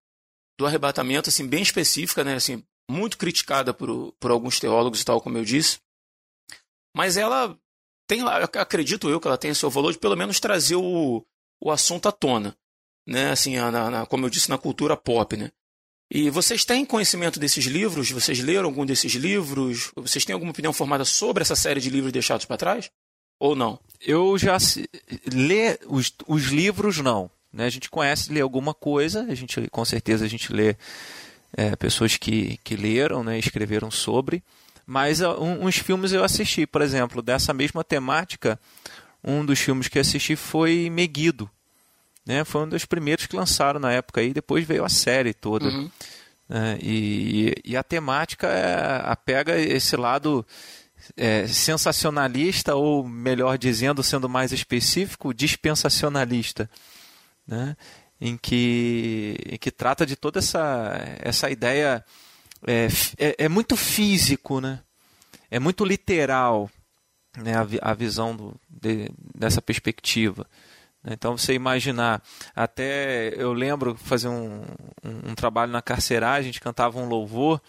do 0.63 0.67
arrebatamento, 0.67 1.29
assim, 1.29 1.47
bem 1.47 1.61
específica, 1.61 2.23
né, 2.23 2.37
assim, 2.37 2.63
muito 2.89 3.19
criticada 3.19 3.75
por, 3.75 4.13
por 4.19 4.31
alguns 4.31 4.61
teólogos 4.61 5.01
e 5.01 5.05
tal, 5.05 5.21
como 5.21 5.37
eu 5.37 5.45
disse. 5.45 5.81
Mas 6.97 7.17
ela 7.17 7.59
tem 8.07 8.23
acredito 8.23 9.09
eu 9.09 9.21
que 9.21 9.27
ela 9.27 9.39
tem 9.39 9.53
seu 9.55 9.71
valor 9.71 9.93
de 9.93 9.99
pelo 9.99 10.17
menos 10.17 10.39
trazer 10.39 10.77
o, 10.77 11.25
o 11.61 11.71
assunto 11.71 12.09
à 12.09 12.13
tona, 12.13 12.57
né, 13.07 13.31
assim, 13.31 13.57
na, 13.57 13.91
na, 13.91 14.07
como 14.07 14.25
eu 14.25 14.31
disse, 14.31 14.49
na 14.49 14.57
cultura 14.57 14.97
pop, 14.97 15.37
né. 15.37 15.51
E 16.15 16.31
vocês 16.31 16.65
têm 16.65 16.85
conhecimento 16.85 17.41
desses 17.41 17.65
livros? 17.65 18.11
Vocês 18.11 18.39
leram 18.39 18.67
algum 18.67 18.85
desses 18.85 19.15
livros? 19.15 19.91
Vocês 19.97 20.25
têm 20.25 20.35
alguma 20.35 20.53
opinião 20.53 20.73
formada 20.73 21.07
sobre 21.07 21.43
essa 21.43 21.57
série 21.57 21.81
de 21.81 21.89
livros 21.89 22.13
deixados 22.13 22.45
para 22.45 22.59
trás? 22.59 22.91
Ou 23.41 23.57
não? 23.57 23.81
Eu 23.99 24.37
já 24.37 24.59
lê 25.33 25.79
os, 25.87 26.13
os 26.27 26.45
livros 26.45 26.99
não. 26.99 27.31
Né? 27.53 27.67
A 27.67 27.71
gente 27.71 27.91
conhece, 27.91 28.33
lê 28.33 28.41
alguma 28.41 28.73
coisa, 28.73 29.27
a 29.29 29.35
gente 29.35 29.69
com 29.71 29.85
certeza 29.85 30.25
a 30.25 30.29
gente 30.29 30.53
lê 30.53 30.77
é, 31.57 31.77
pessoas 31.77 32.17
que, 32.17 32.59
que 32.65 32.77
leram, 32.77 33.23
né, 33.23 33.39
escreveram 33.39 33.91
sobre, 33.91 34.43
mas 34.87 35.21
um, 35.21 35.67
uns 35.67 35.77
filmes 35.77 36.13
eu 36.13 36.25
assisti, 36.25 36.67
por 36.67 36.83
exemplo, 36.83 37.23
dessa 37.23 37.53
mesma 37.53 37.85
temática, 37.85 38.59
um 39.23 39.45
dos 39.45 39.59
filmes 39.59 39.89
que 39.89 39.99
assisti 39.99 40.35
foi 40.35 40.91
Meguido, 40.91 41.49
né? 42.27 42.45
Foi 42.45 42.63
um 42.63 42.69
dos 42.69 42.85
primeiros 42.85 43.27
que 43.27 43.37
lançaram 43.37 43.81
na 43.81 43.93
época 43.93 44.21
aí, 44.21 44.33
depois 44.33 44.67
veio 44.67 44.85
a 44.85 44.89
série 44.89 45.35
toda. 45.35 45.67
Uhum. 45.67 45.91
Né? 46.49 46.79
E, 46.81 47.55
e, 47.65 47.77
a 47.77 47.83
temática 47.83 48.47
é, 48.47 49.01
apega 49.05 49.59
esse 49.59 49.97
lado 49.97 50.47
é, 51.17 51.47
sensacionalista, 51.47 52.75
ou 52.75 53.07
melhor 53.07 53.59
dizendo, 53.59 54.03
sendo 54.03 54.29
mais 54.29 54.53
específico, 54.53 55.35
dispensacionalista. 55.35 56.71
Né? 57.53 57.77
Em, 58.19 58.37
que, 58.39 59.37
em 59.47 59.59
que 59.59 59.71
trata 59.71 60.07
de 60.07 60.17
toda 60.17 60.39
essa, 60.39 60.93
essa 61.19 61.51
ideia. 61.51 62.03
É, 62.67 62.87
é, 63.19 63.45
é 63.45 63.49
muito 63.49 63.77
físico, 63.77 64.61
né? 64.61 64.81
é 65.51 65.59
muito 65.59 65.85
literal 65.85 66.71
né? 67.37 67.53
a, 67.55 67.91
a 67.91 67.95
visão 67.95 68.35
do, 68.35 68.55
de, 68.71 69.11
dessa 69.35 69.61
perspectiva. 69.61 70.47
Então 71.05 71.37
você 71.37 71.53
imaginar, 71.53 72.23
até 72.55 73.35
eu 73.37 73.53
lembro 73.53 73.95
fazer 73.97 74.29
um, 74.29 74.63
um, 75.05 75.31
um, 75.31 75.35
trabalho 75.35 75.73
na 75.73 75.83
carceragem, 75.83 76.49
a 76.49 76.53
gente 76.53 76.61
cantava 76.61 76.99
um 76.99 77.09
louvor, 77.09 77.61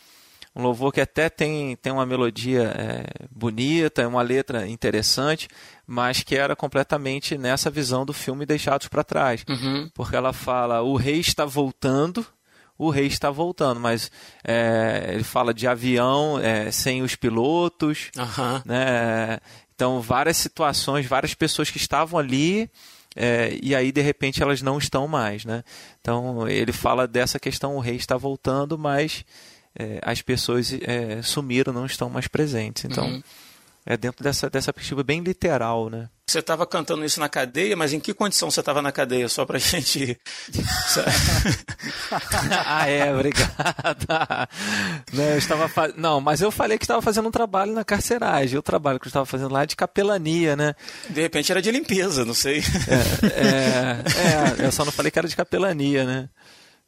um 0.56 0.62
louvor 0.62 0.92
que 0.92 1.02
até 1.02 1.30
tem, 1.30 1.76
tem 1.78 1.92
uma 1.92 2.06
melodia 2.06 2.74
é, 2.78 3.06
bonita, 3.32 4.08
uma 4.08 4.22
letra 4.22 4.68
interessante, 4.68 5.48
mas 5.86 6.22
que 6.22 6.36
era 6.36 6.56
completamente 6.56 7.38
nessa 7.38 7.70
visão 7.70 8.06
do 8.06 8.14
filme 8.14 8.46
Deixados 8.46 8.88
para 8.88 9.04
Trás. 9.04 9.44
Uhum. 9.50 9.90
Porque 9.94 10.16
ela 10.16 10.32
fala, 10.32 10.82
o 10.82 10.96
rei 10.96 11.20
está 11.20 11.44
voltando, 11.44 12.26
o 12.78 12.90
rei 12.90 13.08
está 13.08 13.32
voltando, 13.32 13.80
mas 13.80 14.12
é, 14.44 15.12
ele 15.14 15.24
fala 15.24 15.54
de 15.54 15.68
avião 15.68 16.40
é, 16.40 16.70
sem 16.72 17.02
os 17.02 17.16
pilotos, 17.16 18.12
uhum. 18.16 18.62
né? 18.66 19.40
Então, 19.76 20.00
várias 20.00 20.38
situações, 20.38 21.06
várias 21.06 21.34
pessoas 21.34 21.72
que 21.72 21.78
estavam 21.78 22.20
ali 22.20 22.70
é, 23.16 23.58
e 23.62 23.76
aí 23.76 23.92
de 23.92 24.02
repente 24.02 24.42
elas 24.42 24.62
não 24.62 24.78
estão 24.78 25.08
mais, 25.08 25.46
né? 25.46 25.64
Então 26.02 26.48
ele 26.48 26.72
fala 26.72 27.08
dessa 27.08 27.40
questão, 27.40 27.76
o 27.76 27.80
rei 27.80 27.96
está 27.96 28.18
voltando, 28.18 28.78
mas 28.78 29.24
é, 29.78 30.00
as 30.02 30.22
pessoas 30.22 30.72
é, 30.82 31.22
sumiram, 31.22 31.74
não 31.74 31.86
estão 31.86 32.10
mais 32.10 32.28
presentes. 32.28 32.86
Então 32.86 33.06
uhum. 33.06 33.24
é 33.86 33.98
dentro 33.98 34.24
dessa, 34.24 34.50
dessa 34.50 34.72
perspectiva 34.72 35.04
bem 35.04 35.22
literal, 35.22 35.90
né? 35.90 36.10
Você 36.26 36.40
estava 36.40 36.66
cantando 36.66 37.04
isso 37.04 37.20
na 37.20 37.28
cadeia, 37.28 37.76
mas 37.76 37.92
em 37.92 38.00
que 38.00 38.14
condição 38.14 38.50
você 38.50 38.62
estava 38.62 38.82
na 38.82 38.94
cadeia? 38.94 39.28
Só 39.28 39.46
pra 39.46 39.60
gente. 39.62 40.18
ah, 42.66 42.90
é, 42.90 43.14
obrigado. 43.14 44.08
Né, 45.12 45.34
eu 45.34 45.38
estava 45.38 45.68
fa... 45.68 45.90
Não, 45.98 46.22
mas 46.22 46.42
eu 46.42 46.50
falei 46.50 46.78
que 46.78 46.86
estava 46.86 47.02
fazendo 47.02 47.28
um 47.28 47.32
trabalho 47.32 47.74
na 47.74 47.84
carceragem. 47.84 48.58
O 48.58 48.64
trabalho 48.64 49.00
que 49.00 49.08
eu 49.08 49.10
estava 49.10 49.26
fazendo 49.26 49.52
lá 49.52 49.64
é 49.64 49.66
de 49.66 49.76
capelania, 49.76 50.56
né? 50.56 50.76
De 51.10 51.22
repente 51.22 51.52
era 51.52 51.62
de 51.62 51.70
limpeza, 51.72 52.24
não 52.24 52.34
sei. 52.34 52.64
É, 52.88 54.62
é, 54.62 54.62
é, 54.62 54.66
eu 54.66 54.72
só 54.72 54.86
não 54.86 54.94
falei 54.94 55.12
que 55.12 55.20
era 55.20 55.28
de 55.28 55.36
capelania, 55.36 56.06
né? 56.06 56.30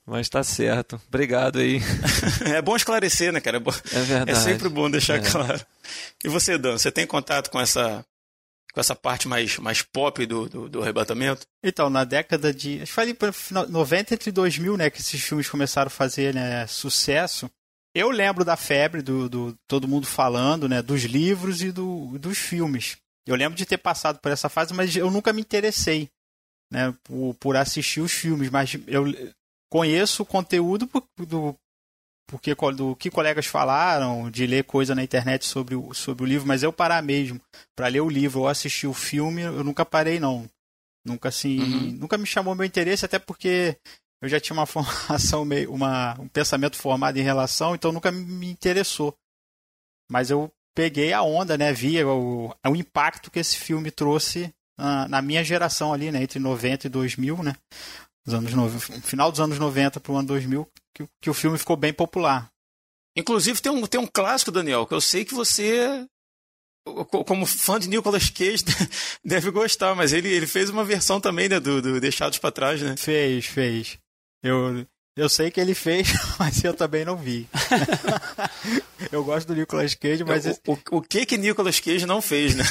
Mas 0.06 0.30
tá 0.30 0.44
certo. 0.44 1.02
Obrigado 1.08 1.60
aí. 1.60 1.80
É 2.46 2.62
bom 2.62 2.76
esclarecer, 2.76 3.32
né, 3.32 3.42
cara? 3.42 3.58
É, 3.58 3.60
bom... 3.60 3.72
é 3.72 4.00
verdade. 4.02 4.32
É 4.32 4.36
sempre 4.36 4.70
bom 4.70 4.90
deixar 4.90 5.16
é. 5.16 5.20
claro. 5.20 5.66
E 6.24 6.30
você, 6.30 6.58
Dan, 6.58 6.78
você 6.78 6.92
tem 6.92 7.08
contato 7.08 7.50
com 7.50 7.60
essa 7.60 8.06
com 8.76 8.82
essa 8.82 8.94
parte 8.94 9.26
mais, 9.26 9.58
mais 9.58 9.82
pop 9.82 10.26
do, 10.26 10.50
do, 10.50 10.70
do 10.70 10.82
arrebatamento? 10.82 11.48
Então, 11.64 11.90
na 11.90 12.04
década 12.04 12.54
de. 12.54 12.82
Acho 12.82 12.88
que 12.88 12.94
foi 12.94 13.04
ali 13.06 13.18
90 13.70 14.14
entre 14.14 14.32
2000, 14.34 14.76
né? 14.76 14.90
Que 14.90 15.00
esses 15.00 15.22
filmes 15.22 15.48
começaram 15.48 15.88
a 15.88 15.90
fazer 15.90 16.36
né, 16.36 16.68
sucesso. 16.68 17.50
Eu 17.96 18.10
lembro 18.10 18.44
da 18.44 18.58
febre 18.58 19.02
do, 19.02 19.30
do 19.30 19.58
todo 19.66 19.88
mundo 19.88 20.06
falando, 20.06 20.68
né? 20.68 20.82
Dos 20.82 21.04
livros 21.04 21.62
e 21.62 21.72
do, 21.72 22.20
dos 22.20 22.38
filmes. 22.38 22.98
Eu 23.26 23.36
lembro 23.36 23.58
de 23.58 23.66
ter 23.66 23.78
passado 23.78 24.20
por 24.20 24.30
essa 24.30 24.50
fase, 24.50 24.74
mas 24.74 24.94
eu 24.94 25.10
nunca 25.10 25.32
me 25.32 25.42
interessei 25.42 26.10
né, 26.70 26.94
por, 27.06 27.34
por 27.40 27.56
assistir 27.56 28.02
os 28.02 28.12
filmes. 28.12 28.50
Mas 28.50 28.76
eu 28.88 29.06
conheço 29.70 30.24
o 30.24 30.26
conteúdo 30.26 30.90
do, 31.18 31.56
porque 32.28 32.56
do 32.76 32.96
que 32.96 33.10
colegas 33.10 33.46
falaram, 33.46 34.30
de 34.32 34.48
ler 34.48 34.64
coisa 34.64 34.96
na 34.96 35.04
internet 35.04 35.46
sobre 35.46 35.76
o, 35.76 35.94
sobre 35.94 36.24
o 36.24 36.26
livro, 36.26 36.48
mas 36.48 36.64
eu 36.64 36.74
parar 36.74 37.02
mesmo 37.02 37.40
para 37.76 37.88
ler 37.88 38.02
o 38.02 38.10
livro 38.10 38.42
ou 38.42 38.48
assistir 38.48 38.88
o 38.88 38.94
filme, 38.94 39.44
eu 39.44 39.64
nunca 39.64 39.86
parei 39.86 40.20
não. 40.20 40.50
Nunca 41.06 41.30
assim, 41.30 41.60
uhum. 41.60 41.92
nunca 41.92 42.18
me 42.18 42.26
chamou 42.26 42.56
meu 42.56 42.66
interesse, 42.66 43.06
até 43.06 43.20
porque 43.20 43.78
eu 44.22 44.28
já 44.28 44.40
tinha 44.40 44.56
uma 44.56 44.66
formação 44.66 45.46
meio, 45.46 45.72
uma, 45.72 46.20
um 46.20 46.28
pensamento 46.28 46.76
formado 46.76 47.18
em 47.18 47.24
relação, 47.24 47.76
então 47.76 47.92
nunca 47.92 48.12
me 48.12 48.50
interessou. 48.50 49.16
Mas 50.10 50.32
eu 50.32 50.52
peguei 50.76 51.14
a 51.14 51.22
onda, 51.22 51.58
né, 51.58 51.72
via 51.72 52.08
o, 52.08 52.54
o 52.66 52.76
impacto 52.76 53.30
que 53.30 53.40
esse 53.40 53.58
filme 53.58 53.92
trouxe 53.92 54.54
na, 54.78 55.08
na 55.08 55.22
minha 55.22 55.44
geração 55.44 55.94
ali, 55.94 56.12
né, 56.12 56.22
entre 56.24 56.40
90 56.40 56.88
e 56.88 56.90
2000, 56.90 57.44
né? 57.44 57.56
Os 58.26 58.34
anos 58.34 58.54
no, 58.54 58.70
final 58.80 59.32
dos 59.32 59.40
anos 59.40 59.60
90 59.60 60.00
para 60.00 60.12
o 60.12 60.18
ano 60.18 60.28
2000, 60.28 60.68
que, 60.96 61.08
que 61.22 61.30
o 61.30 61.34
filme 61.34 61.58
ficou 61.58 61.78
bem 61.78 61.94
popular. 61.94 62.50
Inclusive 63.16 63.62
tem 63.62 63.72
um, 63.72 63.86
tem 63.86 64.00
um 64.00 64.08
clássico, 64.08 64.52
Daniel, 64.52 64.86
que 64.86 64.94
eu 64.94 65.00
sei 65.00 65.24
que 65.24 65.34
você, 65.34 66.06
como 67.26 67.46
fã 67.46 67.80
de 67.80 67.88
Nicolas 67.88 68.30
Cage, 68.30 68.66
deve 69.24 69.52
gostar, 69.52 69.96
mas 69.96 70.12
ele, 70.12 70.28
ele 70.28 70.48
fez 70.48 70.70
uma 70.70 70.84
versão 70.84 71.22
também 71.22 71.48
né, 71.48 71.60
do, 71.60 71.82
do 71.82 72.02
Deixados 72.02 72.40
para 72.40 72.52
Trás, 72.52 72.82
né? 72.82 72.98
Fez, 72.98 73.46
fez. 73.46 73.98
Eu, 74.44 74.86
eu 75.16 75.30
sei 75.30 75.50
que 75.50 75.62
ele 75.62 75.74
fez, 75.74 76.10
mas 76.38 76.62
eu 76.64 76.74
também 76.74 77.06
não 77.06 77.16
vi. 77.16 77.48
eu 79.12 79.24
gosto 79.24 79.48
do 79.48 79.56
Nicolas 79.56 79.94
Cage, 79.96 80.24
mas. 80.24 80.46
O, 80.46 80.74
o, 80.74 80.98
o, 80.98 81.02
que 81.02 81.26
que 81.26 81.38
Nicolas 81.38 81.80
Cage 81.80 82.06
não 82.06 82.22
fez, 82.22 82.54
né? 82.56 82.66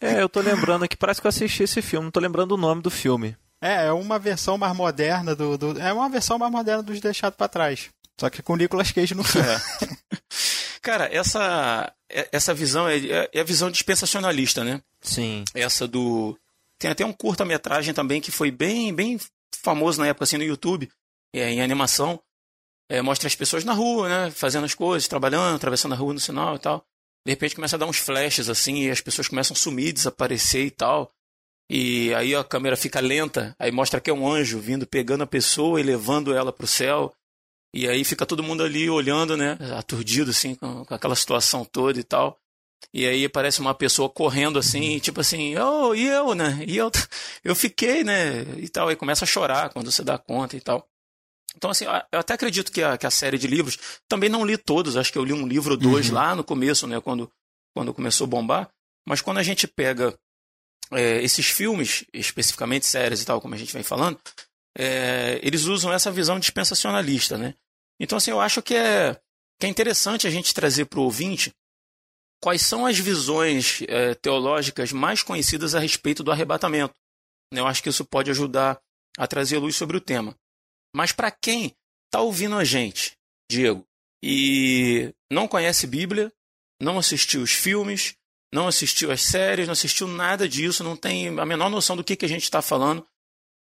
é, 0.00 0.22
eu 0.22 0.28
tô 0.28 0.40
lembrando 0.40 0.84
aqui, 0.84 0.96
parece 0.96 1.20
que 1.20 1.26
eu 1.26 1.30
assisti 1.30 1.64
esse 1.64 1.82
filme, 1.82 2.04
não 2.04 2.12
tô 2.12 2.20
lembrando 2.20 2.52
o 2.52 2.58
nome 2.58 2.82
do 2.82 2.90
filme. 2.90 3.36
É, 3.60 3.86
é 3.86 3.92
uma 3.92 4.18
versão 4.18 4.56
mais 4.56 4.74
moderna 4.74 5.34
do, 5.34 5.58
do 5.58 5.80
é 5.80 5.92
uma 5.92 6.08
versão 6.08 6.38
mais 6.38 6.50
moderna 6.50 6.82
dos 6.82 7.00
deixados 7.00 7.36
para 7.36 7.48
trás. 7.48 7.90
Só 8.18 8.28
que 8.30 8.42
com 8.42 8.56
Nicolas 8.56 8.90
Cage 8.90 9.14
no 9.14 9.24
filme. 9.24 9.48
É. 9.48 9.60
Cara, 10.82 11.08
essa 11.12 11.92
é, 12.10 12.28
essa 12.32 12.54
visão 12.54 12.88
é, 12.88 12.98
é, 12.98 13.30
é 13.32 13.40
a 13.40 13.44
visão 13.44 13.70
dispensacionalista, 13.70 14.64
né? 14.64 14.82
Sim. 15.00 15.44
Essa 15.54 15.86
do 15.86 16.38
tem 16.78 16.90
até 16.90 17.04
um 17.04 17.12
curta-metragem 17.12 17.92
também 17.92 18.20
que 18.20 18.30
foi 18.30 18.50
bem 18.50 18.94
bem 18.94 19.18
famoso 19.54 20.00
na 20.00 20.06
época 20.06 20.24
assim 20.24 20.38
no 20.38 20.44
YouTube, 20.44 20.90
é, 21.34 21.50
em 21.50 21.60
animação. 21.60 22.20
É, 22.88 23.00
mostra 23.02 23.28
as 23.28 23.36
pessoas 23.36 23.62
na 23.62 23.72
rua, 23.72 24.08
né, 24.08 24.30
fazendo 24.32 24.64
as 24.64 24.74
coisas, 24.74 25.06
trabalhando, 25.06 25.54
atravessando 25.54 25.92
a 25.92 25.96
rua 25.96 26.12
no 26.12 26.18
sinal 26.18 26.56
e 26.56 26.58
tal. 26.58 26.84
De 27.24 27.30
repente 27.30 27.54
começa 27.54 27.76
a 27.76 27.78
dar 27.78 27.86
uns 27.86 27.98
flashes 27.98 28.48
assim 28.48 28.82
e 28.82 28.90
as 28.90 29.00
pessoas 29.00 29.28
começam 29.28 29.54
a 29.54 29.58
sumir, 29.58 29.92
desaparecer 29.92 30.66
e 30.66 30.70
tal. 30.70 31.12
E 31.72 32.12
aí 32.14 32.34
a 32.34 32.42
câmera 32.42 32.76
fica 32.76 32.98
lenta, 32.98 33.54
aí 33.56 33.70
mostra 33.70 34.00
que 34.00 34.10
é 34.10 34.12
um 34.12 34.28
anjo 34.28 34.58
vindo 34.58 34.88
pegando 34.88 35.22
a 35.22 35.26
pessoa 35.26 35.78
e 35.80 35.84
levando 35.84 36.34
ela 36.34 36.52
para 36.52 36.64
o 36.64 36.66
céu. 36.66 37.14
E 37.72 37.86
aí 37.86 38.02
fica 38.02 38.26
todo 38.26 38.42
mundo 38.42 38.64
ali 38.64 38.90
olhando, 38.90 39.36
né, 39.36 39.56
aturdido 39.78 40.32
assim 40.32 40.56
com, 40.56 40.84
com, 40.84 40.92
aquela 40.92 41.14
situação 41.14 41.64
toda 41.64 42.00
e 42.00 42.02
tal. 42.02 42.36
E 42.92 43.06
aí 43.06 43.24
aparece 43.24 43.60
uma 43.60 43.72
pessoa 43.72 44.10
correndo 44.10 44.58
assim, 44.58 44.98
tipo 44.98 45.20
assim, 45.20 45.56
oh, 45.58 45.94
e 45.94 46.08
eu, 46.08 46.34
né? 46.34 46.58
E 46.66 46.76
eu, 46.76 46.90
eu 47.44 47.54
fiquei, 47.54 48.02
né? 48.02 48.42
E 48.56 48.68
tal. 48.68 48.88
Aí 48.88 48.96
começa 48.96 49.24
a 49.24 49.28
chorar 49.28 49.70
quando 49.70 49.92
você 49.92 50.02
dá 50.02 50.18
conta 50.18 50.56
e 50.56 50.60
tal. 50.60 50.84
Então, 51.56 51.70
assim, 51.70 51.84
eu 51.84 52.18
até 52.18 52.34
acredito 52.34 52.72
que 52.72 52.82
a, 52.82 52.98
que 52.98 53.06
a 53.06 53.10
série 53.12 53.38
de 53.38 53.46
livros, 53.46 53.78
também 54.08 54.28
não 54.28 54.44
li 54.44 54.56
todos, 54.56 54.96
acho 54.96 55.12
que 55.12 55.18
eu 55.18 55.24
li 55.24 55.32
um 55.32 55.46
livro 55.46 55.72
ou 55.72 55.76
dois 55.76 56.08
uhum. 56.08 56.14
lá 56.14 56.34
no 56.34 56.42
começo, 56.42 56.88
né? 56.88 57.00
Quando, 57.00 57.30
quando 57.72 57.94
começou 57.94 58.24
a 58.24 58.28
bombar. 58.28 58.70
Mas 59.06 59.20
quando 59.20 59.38
a 59.38 59.42
gente 59.44 59.68
pega 59.68 60.18
é, 60.92 61.22
esses 61.22 61.46
filmes, 61.46 62.04
especificamente 62.12 62.86
séries 62.86 63.22
e 63.22 63.26
tal, 63.26 63.40
como 63.40 63.54
a 63.54 63.58
gente 63.58 63.72
vem 63.72 63.82
falando, 63.82 64.18
é, 64.76 65.40
eles 65.42 65.64
usam 65.64 65.92
essa 65.92 66.10
visão 66.10 66.38
dispensacionalista, 66.38 67.36
né? 67.36 67.54
Então, 67.98 68.16
assim, 68.16 68.30
eu 68.30 68.40
acho 68.40 68.62
que 68.62 68.74
é, 68.74 69.20
que 69.58 69.66
é 69.66 69.68
interessante 69.68 70.26
a 70.26 70.30
gente 70.30 70.54
trazer 70.54 70.86
para 70.86 71.00
o 71.00 71.04
ouvinte 71.04 71.52
quais 72.42 72.62
são 72.62 72.86
as 72.86 72.98
visões 72.98 73.82
é, 73.88 74.14
teológicas 74.14 74.92
mais 74.92 75.22
conhecidas 75.22 75.74
a 75.74 75.80
respeito 75.80 76.22
do 76.22 76.32
arrebatamento. 76.32 76.94
Eu 77.52 77.66
acho 77.66 77.82
que 77.82 77.88
isso 77.88 78.04
pode 78.04 78.30
ajudar 78.30 78.80
a 79.18 79.26
trazer 79.26 79.58
luz 79.58 79.76
sobre 79.76 79.96
o 79.96 80.00
tema. 80.00 80.34
Mas 80.94 81.12
para 81.12 81.30
quem 81.30 81.76
está 82.06 82.20
ouvindo 82.20 82.56
a 82.56 82.64
gente, 82.64 83.16
Diego, 83.50 83.86
e 84.22 85.12
não 85.30 85.46
conhece 85.46 85.86
Bíblia, 85.86 86.32
não 86.80 86.98
assistiu 86.98 87.42
os 87.42 87.52
filmes, 87.52 88.16
não 88.52 88.66
assistiu 88.66 89.10
as 89.10 89.22
séries, 89.22 89.66
não 89.66 89.72
assistiu 89.72 90.06
nada 90.06 90.48
disso, 90.48 90.82
não 90.82 90.96
tem 90.96 91.38
a 91.38 91.46
menor 91.46 91.70
noção 91.70 91.96
do 91.96 92.04
que, 92.04 92.16
que 92.16 92.24
a 92.24 92.28
gente 92.28 92.42
está 92.42 92.60
falando, 92.60 93.06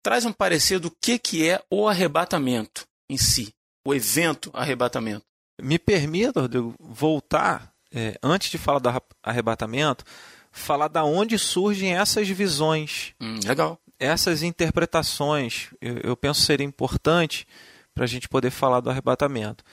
traz 0.02 0.26
um 0.26 0.32
parecer 0.32 0.80
do 0.80 0.90
que, 0.90 1.20
que 1.20 1.48
é 1.48 1.62
o 1.70 1.88
arrebatamento 1.88 2.88
em 3.10 3.18
si, 3.18 3.54
o 3.86 3.94
evento 3.94 4.50
arrebatamento. 4.54 5.26
Me 5.62 5.80
permita, 5.80 6.42
Rodrigo, 6.42 6.76
voltar, 6.80 7.74
é, 7.92 8.18
antes 8.22 8.50
de 8.50 8.58
falar 8.58 8.80
do 8.80 8.90
arrebatamento, 9.24 10.06
falar 10.52 10.88
da 10.88 11.04
onde 11.04 11.38
surgem 11.38 11.96
essas 11.96 12.28
visões. 12.28 13.14
Hum, 13.20 13.40
legal. 13.46 13.80
Essas 14.00 14.44
interpretações, 14.44 15.70
eu, 15.82 15.98
eu 15.98 16.16
penso 16.18 16.42
ser 16.42 16.62
importante 16.62 17.48
para 17.94 18.04
a 18.04 18.08
gente 18.08 18.30
poder 18.30 18.52
falar 18.52 18.80
do 18.80 18.90
arrebatamento. 18.90 19.64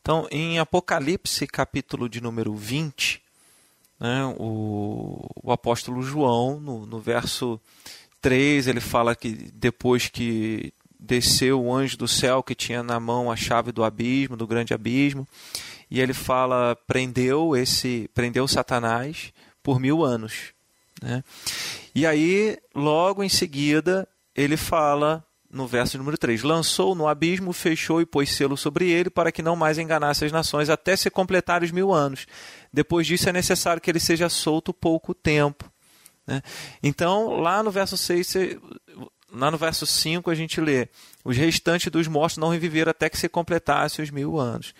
Então, 0.00 0.26
em 0.30 0.58
Apocalipse, 0.58 1.46
capítulo 1.46 2.08
de 2.08 2.20
número 2.20 2.54
20, 2.54 3.21
né, 4.02 4.24
o, 4.36 5.24
o 5.44 5.52
apóstolo 5.52 6.02
João, 6.02 6.58
no, 6.58 6.84
no 6.84 6.98
verso 6.98 7.60
3, 8.20 8.66
ele 8.66 8.80
fala 8.80 9.14
que 9.14 9.30
depois 9.54 10.08
que 10.08 10.74
desceu 10.98 11.62
o 11.62 11.72
anjo 11.72 11.96
do 11.96 12.08
céu 12.08 12.42
que 12.42 12.52
tinha 12.52 12.82
na 12.82 12.98
mão 12.98 13.30
a 13.30 13.36
chave 13.36 13.70
do 13.70 13.84
abismo, 13.84 14.36
do 14.36 14.44
grande 14.44 14.74
abismo, 14.74 15.26
e 15.88 16.00
ele 16.00 16.12
fala 16.12 16.76
prendeu 16.84 17.56
esse 17.56 18.10
prendeu 18.12 18.48
Satanás 18.48 19.32
por 19.62 19.78
mil 19.78 20.02
anos, 20.02 20.52
né? 21.00 21.22
E 21.94 22.04
aí 22.04 22.58
logo 22.74 23.22
em 23.22 23.28
seguida 23.28 24.08
ele 24.34 24.56
fala 24.56 25.24
no 25.52 25.66
verso 25.66 25.98
número 25.98 26.16
3: 26.16 26.42
Lançou 26.42 26.94
no 26.94 27.06
abismo, 27.06 27.52
fechou 27.52 28.00
e 28.00 28.06
pôs 28.06 28.30
selo 28.30 28.56
sobre 28.56 28.90
ele, 28.90 29.10
para 29.10 29.30
que 29.30 29.42
não 29.42 29.54
mais 29.54 29.78
enganasse 29.78 30.24
as 30.24 30.32
nações, 30.32 30.70
até 30.70 30.96
se 30.96 31.10
completar 31.10 31.62
os 31.62 31.70
mil 31.70 31.92
anos. 31.92 32.26
Depois 32.72 33.06
disso 33.06 33.28
é 33.28 33.32
necessário 33.32 33.80
que 33.80 33.90
ele 33.90 34.00
seja 34.00 34.30
solto 34.30 34.72
pouco 34.72 35.14
tempo. 35.14 35.70
Né? 36.26 36.40
Então, 36.82 37.36
lá 37.40 37.62
no 37.62 37.70
verso 37.70 37.96
6, 37.98 38.34
lá 39.30 39.50
no 39.50 39.58
verso 39.58 39.84
5, 39.84 40.30
a 40.30 40.34
gente 40.34 40.58
lê: 40.60 40.88
Os 41.22 41.36
restantes 41.36 41.92
dos 41.92 42.08
mortos 42.08 42.38
não 42.38 42.48
reviveram 42.48 42.90
até 42.90 43.10
que 43.10 43.18
se 43.18 43.28
completasse 43.28 44.00
os 44.00 44.10
mil 44.10 44.40
anos. 44.40 44.74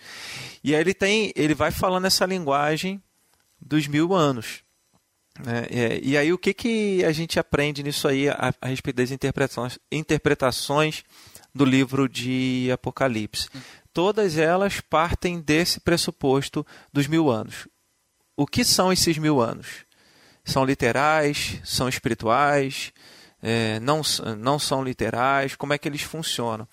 E 0.63 0.73
aí 0.73 0.81
ele, 0.81 0.93
tem, 0.95 1.31
ele 1.35 1.53
vai 1.53 1.69
falando 1.69 2.05
essa 2.05 2.25
linguagem 2.25 3.01
dos 3.61 3.85
mil 3.85 4.13
anos. 4.13 4.63
Né? 5.39 5.65
É, 5.69 5.99
e 6.03 6.17
aí 6.17 6.31
o 6.31 6.37
que, 6.37 6.53
que 6.53 7.03
a 7.03 7.11
gente 7.11 7.39
aprende 7.39 7.81
nisso 7.81 8.07
aí 8.07 8.29
a, 8.29 8.53
a 8.61 8.67
respeito 8.67 8.97
das 8.97 9.11
interpretações, 9.11 9.79
interpretações 9.91 11.03
do 11.53 11.65
livro 11.65 12.07
de 12.07 12.69
Apocalipse? 12.71 13.49
Todas 13.93 14.37
elas 14.37 14.79
partem 14.79 15.39
desse 15.39 15.79
pressuposto 15.79 16.65
dos 16.91 17.07
mil 17.07 17.29
anos. 17.29 17.67
O 18.35 18.47
que 18.47 18.63
são 18.63 18.91
esses 18.91 19.17
mil 19.17 19.39
anos? 19.39 19.85
São 20.43 20.65
literais? 20.65 21.59
São 21.63 21.87
espirituais? 21.87 22.91
É, 23.41 23.79
não, 23.79 24.01
não 24.37 24.57
são 24.57 24.83
literais? 24.83 25.55
Como 25.55 25.73
é 25.73 25.77
que 25.77 25.87
eles 25.87 26.01
funcionam? 26.01 26.67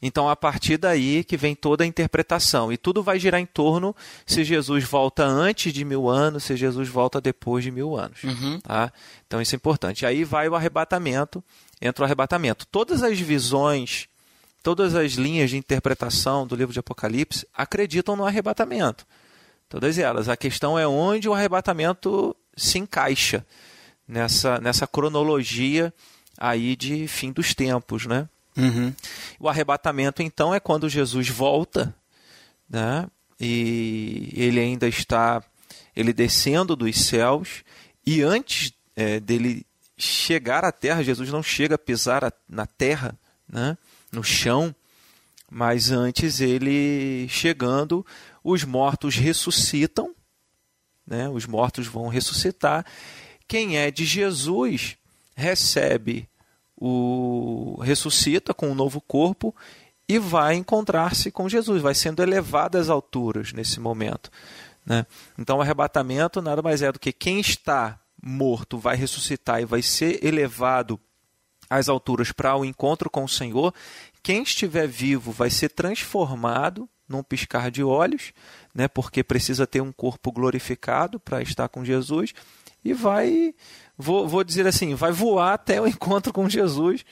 Então, 0.00 0.28
a 0.28 0.36
partir 0.36 0.76
daí 0.76 1.24
que 1.24 1.36
vem 1.36 1.56
toda 1.56 1.82
a 1.82 1.86
interpretação. 1.86 2.72
E 2.72 2.76
tudo 2.76 3.02
vai 3.02 3.18
girar 3.18 3.40
em 3.40 3.46
torno 3.46 3.94
se 4.24 4.44
Jesus 4.44 4.84
volta 4.84 5.24
antes 5.24 5.72
de 5.72 5.84
mil 5.84 6.08
anos, 6.08 6.44
se 6.44 6.56
Jesus 6.56 6.88
volta 6.88 7.20
depois 7.20 7.64
de 7.64 7.70
mil 7.70 7.96
anos. 7.96 8.22
Uhum. 8.22 8.60
Tá? 8.60 8.92
Então, 9.26 9.42
isso 9.42 9.54
é 9.54 9.56
importante. 9.56 10.06
Aí 10.06 10.22
vai 10.22 10.48
o 10.48 10.54
arrebatamento, 10.54 11.42
entra 11.82 12.02
o 12.02 12.04
arrebatamento. 12.04 12.64
Todas 12.66 13.02
as 13.02 13.18
visões, 13.18 14.08
todas 14.62 14.94
as 14.94 15.12
linhas 15.12 15.50
de 15.50 15.56
interpretação 15.56 16.46
do 16.46 16.54
livro 16.54 16.72
de 16.72 16.78
Apocalipse 16.78 17.46
acreditam 17.52 18.14
no 18.14 18.24
arrebatamento. 18.24 19.04
Todas 19.68 19.98
elas. 19.98 20.28
A 20.28 20.36
questão 20.36 20.78
é 20.78 20.86
onde 20.86 21.28
o 21.28 21.34
arrebatamento 21.34 22.34
se 22.56 22.78
encaixa 22.78 23.44
nessa, 24.06 24.58
nessa 24.60 24.86
cronologia 24.86 25.92
aí 26.38 26.76
de 26.76 27.08
fim 27.08 27.32
dos 27.32 27.52
tempos, 27.52 28.06
né? 28.06 28.28
Uhum. 28.58 28.92
O 29.38 29.48
arrebatamento, 29.48 30.22
então, 30.22 30.52
é 30.52 30.58
quando 30.58 30.88
Jesus 30.88 31.28
volta, 31.28 31.94
né? 32.68 33.06
E 33.40 34.32
ele 34.34 34.58
ainda 34.58 34.88
está, 34.88 35.42
ele 35.94 36.12
descendo 36.12 36.74
dos 36.74 36.98
céus, 37.06 37.62
e 38.04 38.20
antes 38.20 38.72
é, 38.96 39.20
dele 39.20 39.64
chegar 39.96 40.64
à 40.64 40.72
terra, 40.72 41.04
Jesus 41.04 41.30
não 41.30 41.42
chega 41.42 41.76
a 41.76 41.78
pisar 41.78 42.24
a, 42.24 42.32
na 42.48 42.66
terra, 42.66 43.16
né? 43.48 43.78
no 44.10 44.24
chão, 44.24 44.74
mas 45.50 45.90
antes 45.90 46.40
ele 46.40 47.28
chegando, 47.28 48.04
os 48.42 48.64
mortos 48.64 49.16
ressuscitam, 49.16 50.14
né? 51.06 51.28
os 51.28 51.46
mortos 51.46 51.86
vão 51.86 52.08
ressuscitar. 52.08 52.84
Quem 53.46 53.78
é 53.78 53.90
de 53.90 54.04
Jesus 54.04 54.96
recebe 55.36 56.28
o 56.80 57.80
ressuscita 57.82 58.54
com 58.54 58.68
um 58.68 58.74
novo 58.74 59.00
corpo 59.00 59.54
e 60.08 60.18
vai 60.18 60.54
encontrar-se 60.54 61.30
com 61.30 61.48
Jesus, 61.48 61.82
vai 61.82 61.94
sendo 61.94 62.22
elevado 62.22 62.78
às 62.78 62.88
alturas 62.88 63.52
nesse 63.52 63.78
momento. 63.80 64.30
Né? 64.86 65.04
Então, 65.38 65.58
o 65.58 65.60
arrebatamento 65.60 66.40
nada 66.40 66.62
mais 66.62 66.80
é 66.80 66.90
do 66.90 66.98
que 66.98 67.12
quem 67.12 67.40
está 67.40 68.00
morto 68.22 68.78
vai 68.78 68.96
ressuscitar 68.96 69.60
e 69.60 69.66
vai 69.66 69.82
ser 69.82 70.24
elevado 70.24 70.98
às 71.68 71.88
alturas 71.88 72.32
para 72.32 72.56
o 72.56 72.64
encontro 72.64 73.10
com 73.10 73.24
o 73.24 73.28
Senhor. 73.28 73.74
Quem 74.22 74.42
estiver 74.42 74.86
vivo 74.86 75.30
vai 75.30 75.50
ser 75.50 75.68
transformado 75.70 76.88
num 77.06 77.22
piscar 77.22 77.70
de 77.70 77.82
olhos, 77.82 78.32
né? 78.74 78.88
porque 78.88 79.22
precisa 79.22 79.66
ter 79.66 79.80
um 79.80 79.92
corpo 79.92 80.32
glorificado 80.32 81.18
para 81.20 81.42
estar 81.42 81.68
com 81.68 81.84
Jesus 81.84 82.32
e 82.84 82.92
vai 82.92 83.54
vou, 83.98 84.28
vou 84.28 84.44
dizer 84.44 84.66
assim, 84.66 84.94
vai 84.94 85.10
voar 85.10 85.54
até 85.54 85.80
o 85.80 85.86
encontro 85.86 86.32
com 86.32 86.48
Jesus 86.48 87.04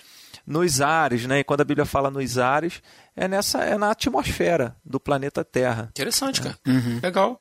nos 0.46 0.81
ares, 0.81 1.27
né? 1.27 1.40
E 1.40 1.44
quando 1.44 1.62
a 1.62 1.64
Bíblia 1.64 1.85
fala 1.85 2.09
nos 2.09 2.38
ares, 2.38 2.81
é 3.16 3.27
nessa 3.27 3.64
é 3.64 3.77
na 3.77 3.90
atmosfera 3.90 4.77
do 4.85 5.01
planeta 5.01 5.44
Terra. 5.44 5.88
Interessante, 5.90 6.40
cara. 6.40 6.57
Uhum. 6.66 7.01
Legal. 7.03 7.40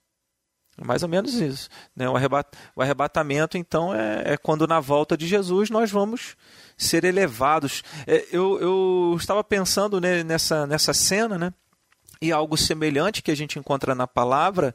Mais 0.84 1.04
ou 1.04 1.10
menos 1.10 1.36
isso. 1.36 1.70
Né? 1.96 2.10
O, 2.10 2.18
arrebat, 2.18 2.50
o 2.76 2.82
arrebatamento, 2.82 3.58
então, 3.58 3.96
é, 3.96 4.34
é, 4.34 4.38
quando 4.38 4.68
na 4.68 4.80
volta 4.80 5.16
de 5.16 5.26
Jesus 5.26 5.70
nós 5.70 5.90
vamos 5.90 6.36
ser 6.78 7.06
elevados. 7.06 7.82
É, 8.06 8.26
eu, 8.32 8.60
eu 8.60 9.16
estava 9.18 9.44
pensando 9.44 10.02
né, 10.02 10.24
nessa, 10.24 10.68
nessa 10.68 10.94
cena, 10.94 11.38
né? 11.38 11.54
E 12.22 12.32
algo 12.32 12.58
semelhante 12.58 13.22
que 13.22 13.32
a 13.32 13.36
gente 13.36 13.60
encontra 13.60 13.94
na 13.94 14.08
palavra 14.08 14.74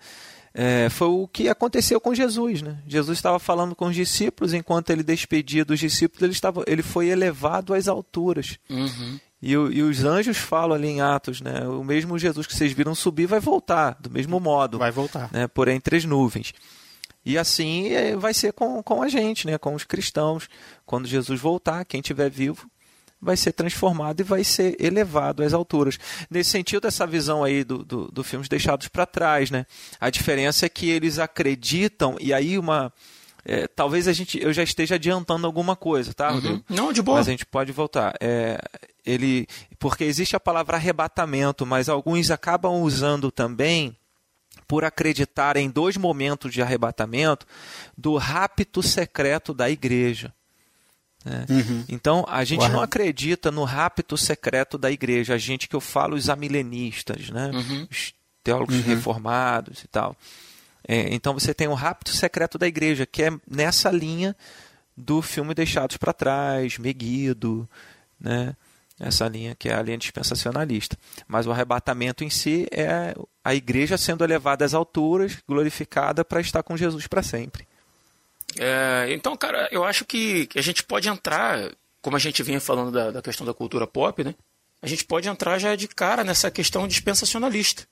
é, 0.52 0.88
foi 0.90 1.08
o 1.08 1.28
que 1.28 1.48
aconteceu 1.48 2.00
com 2.00 2.14
Jesus. 2.14 2.62
Né? 2.62 2.78
Jesus 2.86 3.18
estava 3.18 3.38
falando 3.38 3.74
com 3.74 3.86
os 3.86 3.94
discípulos, 3.94 4.52
enquanto 4.52 4.90
ele 4.90 5.02
despedia 5.02 5.64
dos 5.64 5.78
discípulos, 5.78 6.22
ele, 6.22 6.32
estava, 6.32 6.64
ele 6.66 6.82
foi 6.82 7.08
elevado 7.08 7.74
às 7.74 7.88
alturas. 7.88 8.58
Uhum. 8.68 9.18
E, 9.42 9.52
e, 9.52 9.82
os 9.82 10.04
anjos 10.04 10.36
falam 10.36 10.76
ali 10.76 10.88
em 10.88 11.00
Atos, 11.00 11.40
né? 11.40 11.66
o 11.66 11.82
mesmo 11.82 12.18
Jesus 12.18 12.46
que 12.46 12.54
vocês 12.54 12.72
viram 12.72 12.94
subir 12.94 13.26
vai 13.26 13.40
voltar, 13.40 13.96
do 13.98 14.10
mesmo 14.10 14.38
modo. 14.38 14.78
Vai 14.78 14.90
voltar. 14.90 15.30
Né? 15.32 15.48
Porém, 15.48 15.76
entre 15.76 15.96
as 15.96 16.04
nuvens. 16.04 16.52
E 17.24 17.38
assim 17.38 17.88
é, 17.88 18.16
vai 18.16 18.34
ser 18.34 18.52
com, 18.52 18.82
com 18.82 19.02
a 19.02 19.08
gente, 19.08 19.46
né? 19.46 19.56
com 19.56 19.74
os 19.74 19.84
cristãos. 19.84 20.48
Quando 20.84 21.08
Jesus 21.08 21.40
voltar, 21.40 21.84
quem 21.84 22.00
estiver 22.00 22.30
vivo 22.30 22.68
vai 23.20 23.36
ser 23.36 23.52
transformado 23.52 24.20
e 24.20 24.24
vai 24.24 24.42
ser 24.42 24.76
elevado 24.80 25.42
às 25.42 25.52
alturas. 25.52 25.98
Nesse 26.30 26.50
sentido, 26.50 26.86
essa 26.86 27.06
visão 27.06 27.44
aí 27.44 27.62
do, 27.62 27.84
do, 27.84 28.10
do 28.10 28.24
filmes 28.24 28.48
deixados 28.48 28.88
para 28.88 29.04
trás, 29.04 29.50
né? 29.50 29.66
A 30.00 30.08
diferença 30.08 30.66
é 30.66 30.68
que 30.68 30.88
eles 30.88 31.18
acreditam, 31.18 32.16
e 32.20 32.32
aí 32.32 32.58
uma. 32.58 32.92
É, 33.42 33.66
talvez 33.66 34.06
a 34.06 34.12
gente, 34.12 34.38
eu 34.42 34.52
já 34.52 34.62
esteja 34.62 34.96
adiantando 34.96 35.46
alguma 35.46 35.74
coisa, 35.74 36.12
tá, 36.12 36.30
Uhum. 36.32 36.62
Não, 36.68 36.92
de 36.92 37.00
boa. 37.00 37.18
Mas 37.18 37.28
a 37.28 37.30
gente 37.30 37.46
pode 37.46 37.72
voltar. 37.72 38.14
É, 38.20 38.58
ele, 39.04 39.46
porque 39.78 40.04
existe 40.04 40.36
a 40.36 40.40
palavra 40.40 40.76
arrebatamento, 40.76 41.64
mas 41.64 41.88
alguns 41.88 42.30
acabam 42.30 42.82
usando 42.82 43.30
também 43.30 43.96
por 44.68 44.84
acreditar 44.84 45.56
em 45.56 45.70
dois 45.70 45.96
momentos 45.96 46.52
de 46.52 46.62
arrebatamento 46.62 47.46
do 47.96 48.16
rapto 48.16 48.82
secreto 48.82 49.52
da 49.52 49.70
igreja. 49.70 50.32
Né? 51.24 51.46
Uhum. 51.48 51.84
Então, 51.88 52.24
a 52.28 52.44
gente 52.44 52.62
Uau. 52.62 52.70
não 52.72 52.82
acredita 52.82 53.50
no 53.50 53.64
rapto 53.64 54.16
secreto 54.16 54.78
da 54.78 54.90
igreja. 54.90 55.34
A 55.34 55.38
gente 55.38 55.68
que 55.68 55.76
eu 55.76 55.80
falo, 55.80 56.16
os 56.16 56.28
amilenistas, 56.28 57.30
né? 57.30 57.50
Uhum. 57.52 57.86
os 57.90 58.14
teólogos 58.42 58.76
uhum. 58.76 58.82
reformados 58.82 59.82
e 59.84 59.88
tal. 59.88 60.16
É, 60.86 61.12
então, 61.14 61.34
você 61.34 61.52
tem 61.52 61.68
o 61.68 61.74
rapto 61.74 62.10
secreto 62.10 62.56
da 62.56 62.66
igreja, 62.66 63.06
que 63.06 63.22
é 63.22 63.30
nessa 63.48 63.90
linha 63.90 64.34
do 64.96 65.22
filme 65.22 65.54
Deixados 65.54 65.96
para 65.96 66.12
Trás, 66.12 66.78
Meguido, 66.78 67.68
né? 68.18 68.54
essa 69.00 69.26
linha 69.26 69.54
que 69.54 69.70
é 69.70 69.74
a 69.74 69.82
linha 69.82 69.96
dispensacionalista. 69.96 70.96
Mas 71.26 71.46
o 71.46 71.52
arrebatamento 71.52 72.22
em 72.22 72.28
si 72.28 72.68
é 72.70 73.14
a 73.42 73.54
igreja 73.54 73.96
sendo 73.96 74.22
elevada 74.22 74.64
às 74.64 74.74
alturas, 74.74 75.38
glorificada 75.48 76.22
para 76.22 76.40
estar 76.40 76.62
com 76.62 76.76
Jesus 76.76 77.06
para 77.06 77.22
sempre. 77.22 77.66
É, 78.58 79.06
então, 79.10 79.36
cara, 79.36 79.68
eu 79.70 79.84
acho 79.84 80.04
que, 80.04 80.48
a 80.54 80.60
gente 80.60 80.82
pode 80.82 81.08
entrar, 81.08 81.70
como 82.02 82.16
a 82.16 82.18
gente 82.18 82.42
vinha 82.42 82.60
falando 82.60 82.90
da, 82.90 83.10
da, 83.10 83.22
questão 83.22 83.46
da 83.46 83.54
cultura 83.54 83.86
pop, 83.86 84.24
né? 84.24 84.34
A 84.82 84.86
gente 84.86 85.04
pode 85.04 85.28
entrar 85.28 85.58
já 85.58 85.76
de 85.76 85.86
cara 85.88 86.24
nessa 86.24 86.50
questão 86.50 86.88
dispensacionalista. 86.88 87.86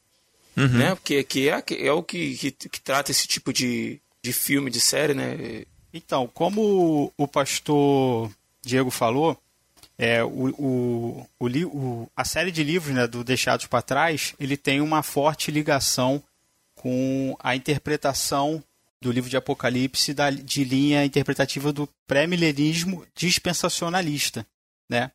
Uhum. 0.56 0.68
Né? 0.68 0.94
Porque 0.94 1.22
que 1.22 1.48
é, 1.48 1.62
é 1.86 1.92
o 1.92 2.02
que, 2.02 2.34
que, 2.36 2.50
que, 2.50 2.80
trata 2.80 3.10
esse 3.10 3.28
tipo 3.28 3.52
de, 3.52 4.00
de 4.22 4.32
filme, 4.32 4.70
de 4.70 4.80
série, 4.80 5.14
né? 5.14 5.64
Então, 5.92 6.26
como 6.26 7.12
o 7.16 7.28
pastor 7.28 8.30
Diego 8.62 8.90
falou, 8.90 9.40
é, 9.96 10.22
o, 10.22 10.48
o, 10.58 11.26
o, 11.40 12.10
a 12.16 12.24
série 12.24 12.50
de 12.50 12.62
livros 12.62 12.94
né, 12.94 13.06
do 13.06 13.24
Deixados 13.24 13.66
para 13.66 13.82
Trás, 13.82 14.34
ele 14.38 14.56
tem 14.56 14.80
uma 14.80 15.02
forte 15.02 15.50
ligação 15.50 16.22
com 16.74 17.36
a 17.40 17.56
interpretação 17.56 18.62
do 19.02 19.12
livro 19.12 19.30
de 19.30 19.36
Apocalipse 19.36 20.12
da, 20.12 20.30
de 20.30 20.64
linha 20.64 21.04
interpretativa 21.04 21.72
do 21.72 21.88
pré-milenismo 22.06 23.06
dispensacionalista, 23.14 24.46
né? 24.90 25.10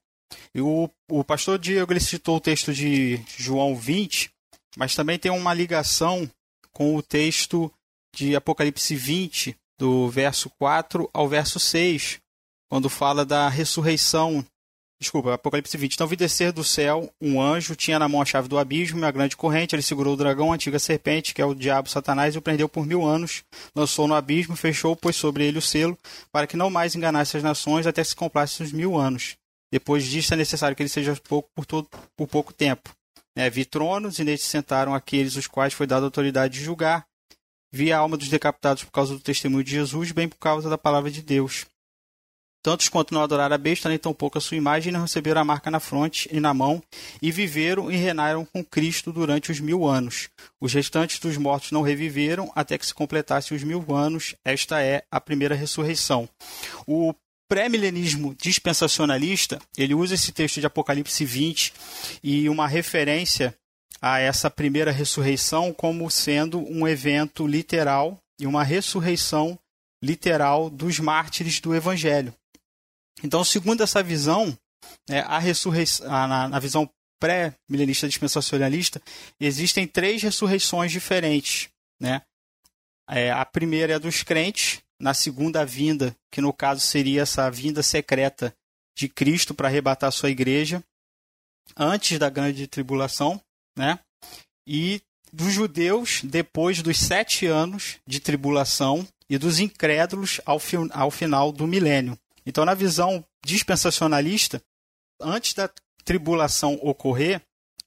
E 0.54 0.62
o, 0.62 0.90
o 1.10 1.24
pastor 1.24 1.60
Diego 1.60 1.92
ele 1.92 2.00
citou 2.00 2.38
o 2.38 2.42
texto 2.42 2.74
de 2.74 3.20
João 3.38 3.76
20, 3.76 4.32
mas 4.78 4.96
também 4.96 5.20
tem 5.20 5.32
uma 5.32 5.54
ligação 5.54 6.30
com 6.72 6.96
o 6.96 7.04
texto 7.04 7.72
de 8.16 8.36
Apocalipse 8.36 8.96
20, 8.96 9.56
do 9.80 10.10
verso 10.10 10.50
4 10.52 11.10
ao 11.14 11.28
verso 11.28 11.60
6, 11.60 12.20
quando 12.70 12.90
fala 12.90 13.26
da 13.26 13.50
ressurreição 13.50 14.46
Desculpa, 15.04 15.34
Apocalipse 15.34 15.76
20. 15.78 15.96
Então 15.96 16.08
vi 16.08 16.16
descer 16.16 16.54
do 16.54 16.64
céu 16.64 17.14
um 17.22 17.42
anjo, 17.42 17.76
tinha 17.76 18.00
na 18.00 18.08
mão 18.08 18.22
a 18.22 18.26
chave 18.26 18.48
do 18.48 18.58
abismo 18.58 19.00
e 19.00 19.04
a 19.04 19.12
grande 19.12 19.36
corrente. 19.36 19.76
Ele 19.76 19.82
segurou 19.82 20.14
o 20.14 20.18
dragão, 20.18 20.50
a 20.50 20.56
antiga 20.56 20.80
serpente, 20.80 21.34
que 21.34 21.42
é 21.42 21.46
o 21.46 21.54
diabo 21.54 21.90
Satanás, 21.90 22.34
e 22.34 22.38
o 22.38 22.42
prendeu 22.42 22.70
por 22.70 22.86
mil 22.86 23.06
anos. 23.06 23.44
Lançou 23.76 24.08
no 24.08 24.16
abismo, 24.16 24.56
fechou, 24.56 24.96
pôs 24.96 25.18
sobre 25.18 25.46
ele 25.46 25.58
o 25.58 25.62
selo, 25.62 25.98
para 26.32 26.48
que 26.48 26.56
não 26.56 26.70
mais 26.70 26.96
enganasse 26.96 27.36
as 27.36 27.44
nações 27.44 27.86
até 27.86 28.02
se 28.02 28.16
complacem 28.16 28.66
os 28.66 28.72
mil 28.72 28.98
anos. 28.98 29.36
Depois 29.70 30.06
disso 30.06 30.34
é 30.34 30.38
necessário 30.38 30.74
que 30.74 30.82
ele 30.82 30.90
seja 30.90 31.20
pouco 31.28 31.50
por, 31.54 31.66
todo, 31.66 31.90
por 32.16 32.26
pouco 32.26 32.54
tempo. 32.54 32.90
É, 33.36 33.50
vi 33.50 33.66
tronos 33.66 34.20
e 34.20 34.24
neles 34.24 34.44
sentaram 34.44 34.96
aqueles 34.96 35.36
os 35.36 35.48
quais 35.48 35.74
foi 35.74 35.86
dada 35.86 36.06
autoridade 36.06 36.54
de 36.54 36.64
julgar. 36.64 37.06
Vi 37.74 37.92
a 37.92 37.98
alma 37.98 38.16
dos 38.16 38.30
decapitados 38.30 38.86
por 38.86 38.92
causa 38.92 39.14
do 39.14 39.20
testemunho 39.20 39.66
de 39.66 39.72
Jesus, 39.72 40.14
bem 40.14 40.30
por 40.30 40.38
causa 40.38 40.70
da 40.70 40.78
palavra 40.78 41.12
de 41.12 41.22
Deus. 41.22 41.66
Tantos 42.64 42.88
quanto 42.88 43.14
não 43.14 43.22
adoraram 43.22 43.54
a 43.54 43.58
besta, 43.58 43.90
nem 43.90 43.98
tampouco 43.98 44.38
a 44.38 44.42
sua 44.42 44.56
imagem, 44.56 44.94
não 44.94 45.02
receberam 45.02 45.42
a 45.42 45.44
marca 45.44 45.70
na 45.70 45.82
fronte 45.82 46.30
e 46.32 46.40
na 46.40 46.54
mão, 46.54 46.82
e 47.22 47.30
viveram 47.30 47.92
e 47.92 47.98
reinaram 47.98 48.46
com 48.46 48.64
Cristo 48.64 49.12
durante 49.12 49.52
os 49.52 49.60
mil 49.60 49.86
anos. 49.86 50.30
Os 50.62 50.74
restantes 50.74 51.20
dos 51.20 51.36
mortos 51.36 51.72
não 51.72 51.82
reviveram 51.82 52.50
até 52.56 52.78
que 52.78 52.86
se 52.86 52.94
completasse 52.94 53.54
os 53.54 53.64
mil 53.64 53.86
anos. 53.94 54.34
Esta 54.46 54.82
é 54.82 55.04
a 55.12 55.20
primeira 55.20 55.56
ressurreição. 55.56 56.30
O 56.88 57.14
pré-milenismo 57.50 58.34
dispensacionalista, 58.34 59.60
ele 59.78 59.94
usa 59.94 60.16
esse 60.16 60.32
texto 60.32 60.62
de 60.62 60.66
Apocalipse 60.66 61.26
20 61.26 61.74
e 62.24 62.48
uma 62.48 62.66
referência 62.66 63.54
a 64.02 64.20
essa 64.20 64.50
primeira 64.50 64.92
ressurreição 64.92 65.74
como 65.74 66.10
sendo 66.10 66.60
um 66.60 66.88
evento 66.88 67.46
literal 67.46 68.18
e 68.40 68.48
uma 68.48 68.64
ressurreição 68.64 69.60
literal 70.02 70.70
dos 70.70 71.00
mártires 71.00 71.60
do 71.60 71.76
Evangelho. 71.76 72.34
Então, 73.24 73.44
segundo 73.44 73.82
essa 73.82 74.04
visão, 74.04 74.58
é, 75.10 75.20
a 75.20 75.40
ressurreição, 75.40 76.08
na, 76.08 76.48
na 76.50 76.60
visão 76.60 76.90
pré-milenista 77.20 78.08
dispensacionalista, 78.08 79.02
existem 79.40 79.88
três 79.88 80.22
ressurreições 80.22 80.92
diferentes. 80.92 81.70
Né? 82.00 82.22
É, 83.10 83.32
a 83.32 83.46
primeira 83.46 83.94
é 83.94 83.96
a 83.96 84.00
dos 84.00 84.24
crentes, 84.24 84.82
na 85.00 85.14
segunda 85.14 85.66
vinda, 85.66 86.16
que 86.30 86.42
no 86.42 86.52
caso 86.52 86.82
seria 86.82 87.22
essa 87.22 87.50
vinda 87.50 87.82
secreta 87.82 88.54
de 88.98 89.08
Cristo 89.08 89.54
para 89.54 89.68
arrebatar 89.68 90.12
sua 90.12 90.30
igreja, 90.30 90.84
antes 91.78 92.20
da 92.20 92.30
grande 92.30 92.68
tribulação, 92.68 93.42
né? 93.78 94.00
e 94.68 95.02
dos 95.32 95.52
judeus 95.52 96.22
depois 96.24 96.82
dos 96.82 97.00
sete 97.00 97.48
anos 97.48 97.98
de 98.06 98.20
tribulação 98.20 99.08
e 99.30 99.38
dos 99.38 99.60
incrédulos 99.60 100.40
ao, 100.46 100.62
ao 100.92 101.10
final 101.10 101.52
do 101.52 101.66
milênio. 101.66 102.18
Então, 102.46 102.66
na 102.66 102.74
visão 102.74 103.24
dispensacionalista, 103.46 104.62
antes 105.20 105.54
da 105.54 105.70
tribulação 106.04 106.78
ocorrer, 106.82 107.42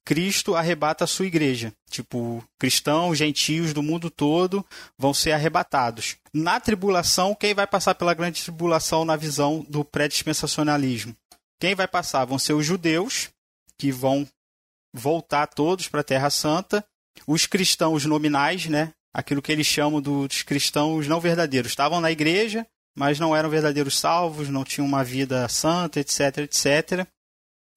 Cristo 0.07 0.55
arrebata 0.55 1.03
a 1.03 1.07
sua 1.07 1.27
igreja. 1.27 1.73
Tipo, 1.91 2.43
cristãos, 2.61 3.19
gentios 3.19 3.73
do 3.73 3.83
mundo 3.83 4.09
todo 4.09 4.65
vão 4.97 5.13
ser 5.13 5.33
arrebatados. 5.33 6.17
Na 6.33 6.61
tribulação, 6.61 7.35
quem 7.35 7.53
vai 7.53 7.67
passar 7.67 7.95
pela 7.97 8.15
grande 8.15 8.41
tribulação 8.41 9.05
na 9.05 9.17
visão 9.17 9.67
do 9.69 9.85
pré-dispensacionalismo? 9.85 11.15
Quem 11.61 11.75
vai 11.75 11.89
passar 11.89 12.25
vão 12.25 12.39
ser 12.39 12.53
os 12.53 12.65
judeus, 12.65 13.31
que 13.77 13.91
vão 13.91 14.27
voltar 14.95 15.49
todos 15.49 15.89
para 15.89 16.03
a 16.03 16.05
Terra 16.05 16.31
Santa, 16.31 16.85
os 17.27 17.47
cristãos 17.47 18.05
nominais, 18.05 18.67
né? 18.67 18.93
Aquilo 19.13 19.43
que 19.43 19.51
eles 19.51 19.67
chamam 19.67 20.01
dos 20.01 20.43
cristãos 20.43 21.09
não 21.09 21.21
verdadeiros. 21.21 21.73
Estavam 21.73 22.01
na 22.01 22.13
igreja, 22.13 22.65
mas 22.97 23.21
não 23.21 23.37
eram 23.37 23.51
verdadeiros 23.51 23.99
salvos, 23.99 24.49
não 24.49 24.65
tinham 24.65 24.87
uma 24.87 25.05
vida 25.05 25.47
santa, 25.49 26.01
etc, 26.01 26.39
etc. 26.39 27.07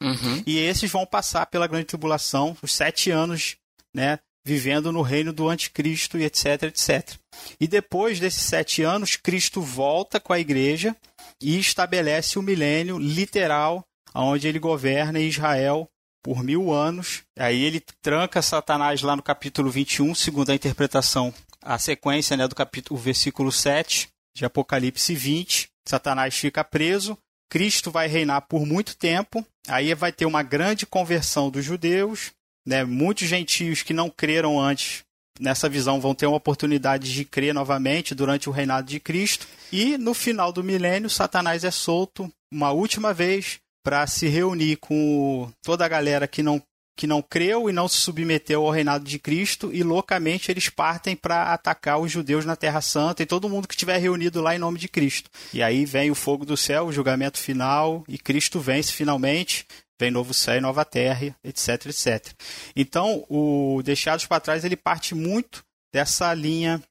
Uhum. 0.02 0.42
E 0.48 0.58
esses 0.58 0.90
vão 0.90 1.06
passar 1.06 1.46
pela 1.48 1.68
grande 1.68 1.88
tribulação, 1.88 2.56
os 2.62 2.72
sete 2.72 3.12
anos, 3.12 3.58
né, 3.94 4.20
vivendo 4.46 4.94
no 4.94 5.02
reino 5.02 5.34
do 5.34 5.50
anticristo 5.50 6.18
e 6.18 6.24
etc, 6.24 6.64
etc. 6.64 7.16
E 7.60 7.68
depois 7.68 8.20
desses 8.20 8.44
sete 8.44 8.82
anos, 8.82 9.18
Cristo 9.18 9.62
volta 9.62 10.20
com 10.20 10.32
a 10.32 10.40
igreja 10.40 10.96
e 11.42 11.60
estabelece 11.60 12.40
o 12.40 12.42
milênio 12.42 12.98
literal, 12.98 13.84
onde 14.16 14.48
ele 14.48 14.58
governa 14.58 15.20
Israel 15.20 15.88
por 16.24 16.44
mil 16.44 16.72
anos. 16.72 17.24
Aí 17.38 17.62
ele 17.62 17.84
tranca 18.02 18.42
Satanás 18.42 19.02
lá 19.02 19.18
no 19.18 19.22
capítulo 19.22 19.70
21, 19.70 20.16
segundo 20.16 20.52
a 20.52 20.56
interpretação, 20.56 21.34
a 21.62 21.78
sequência 21.78 22.38
né, 22.38 22.48
do 22.48 22.56
capítulo, 22.56 22.98
o 22.98 23.04
versículo 23.04 23.52
7 23.52 24.10
de 24.36 24.46
Apocalipse 24.46 25.14
20. 25.16 25.70
Satanás 25.88 26.36
fica 26.36 26.64
preso, 26.64 27.18
Cristo 27.50 27.90
vai 27.90 28.08
reinar 28.08 28.42
por 28.42 28.66
muito 28.66 28.96
tempo, 28.96 29.46
aí 29.68 29.94
vai 29.96 30.12
ter 30.12 30.26
uma 30.26 30.44
grande 30.44 30.86
conversão 30.86 31.50
dos 31.50 31.66
judeus, 31.66 32.32
né? 32.66 32.84
muitos 32.84 33.28
gentios 33.28 33.82
que 33.82 33.94
não 33.94 34.10
creram 34.10 34.60
antes 34.60 35.04
nessa 35.40 35.70
visão 35.70 36.00
vão 36.02 36.14
ter 36.14 36.28
uma 36.28 36.38
oportunidade 36.38 37.12
de 37.12 37.26
crer 37.26 37.54
novamente 37.54 38.14
durante 38.14 38.50
o 38.50 38.52
reinado 38.52 38.88
de 38.88 39.00
Cristo, 39.00 39.48
e 39.72 39.98
no 39.98 40.14
final 40.14 40.52
do 40.52 40.64
milênio, 40.64 41.10
Satanás 41.10 41.64
é 41.64 41.72
solto 41.72 42.32
uma 42.52 42.72
última 42.72 43.14
vez 43.14 43.60
para 43.84 44.06
se 44.06 44.28
reunir 44.28 44.76
com 44.78 45.52
toda 45.64 45.86
a 45.86 45.88
galera 45.88 46.28
que 46.28 46.44
não 46.44 46.62
que 47.00 47.08
não 47.08 47.22
creu 47.22 47.70
e 47.70 47.72
não 47.72 47.88
se 47.88 47.96
submeteu 47.96 48.66
ao 48.66 48.72
reinado 48.74 49.06
de 49.06 49.18
Cristo, 49.18 49.70
e 49.72 49.84
loucamente 49.84 50.52
eles 50.52 50.68
partem 50.68 51.16
para 51.16 51.54
atacar 51.54 51.98
os 51.98 52.12
judeus 52.12 52.44
na 52.44 52.58
Terra 52.58 52.82
Santa 52.82 53.24
e 53.24 53.26
todo 53.26 53.48
mundo 53.48 53.70
que 53.70 53.74
estiver 53.74 53.98
reunido 53.98 54.42
lá 54.42 54.54
em 54.54 54.60
nome 54.60 54.78
de 54.78 54.90
Cristo. 54.90 55.30
E 55.54 55.64
aí 55.64 55.86
vem 55.86 56.12
o 56.12 56.16
fogo 56.16 56.46
do 56.46 56.58
céu, 56.58 56.88
o 56.88 56.92
julgamento 56.92 57.38
final, 57.38 58.04
e 58.06 58.18
Cristo 58.18 58.60
vence 58.60 58.92
finalmente, 58.92 59.66
vem 59.98 60.12
novo 60.12 60.34
céu 60.34 60.58
e 60.58 60.60
nova 60.60 60.84
terra, 60.84 61.34
etc, 61.42 61.86
etc. 61.86 62.34
Então, 62.76 63.24
o 63.30 63.82
Deixados 63.82 64.26
para 64.26 64.42
Trás 64.42 64.66
ele 64.66 64.76
parte 64.76 65.16
muito 65.16 65.64
dessa 65.94 66.34
linha 66.34 66.84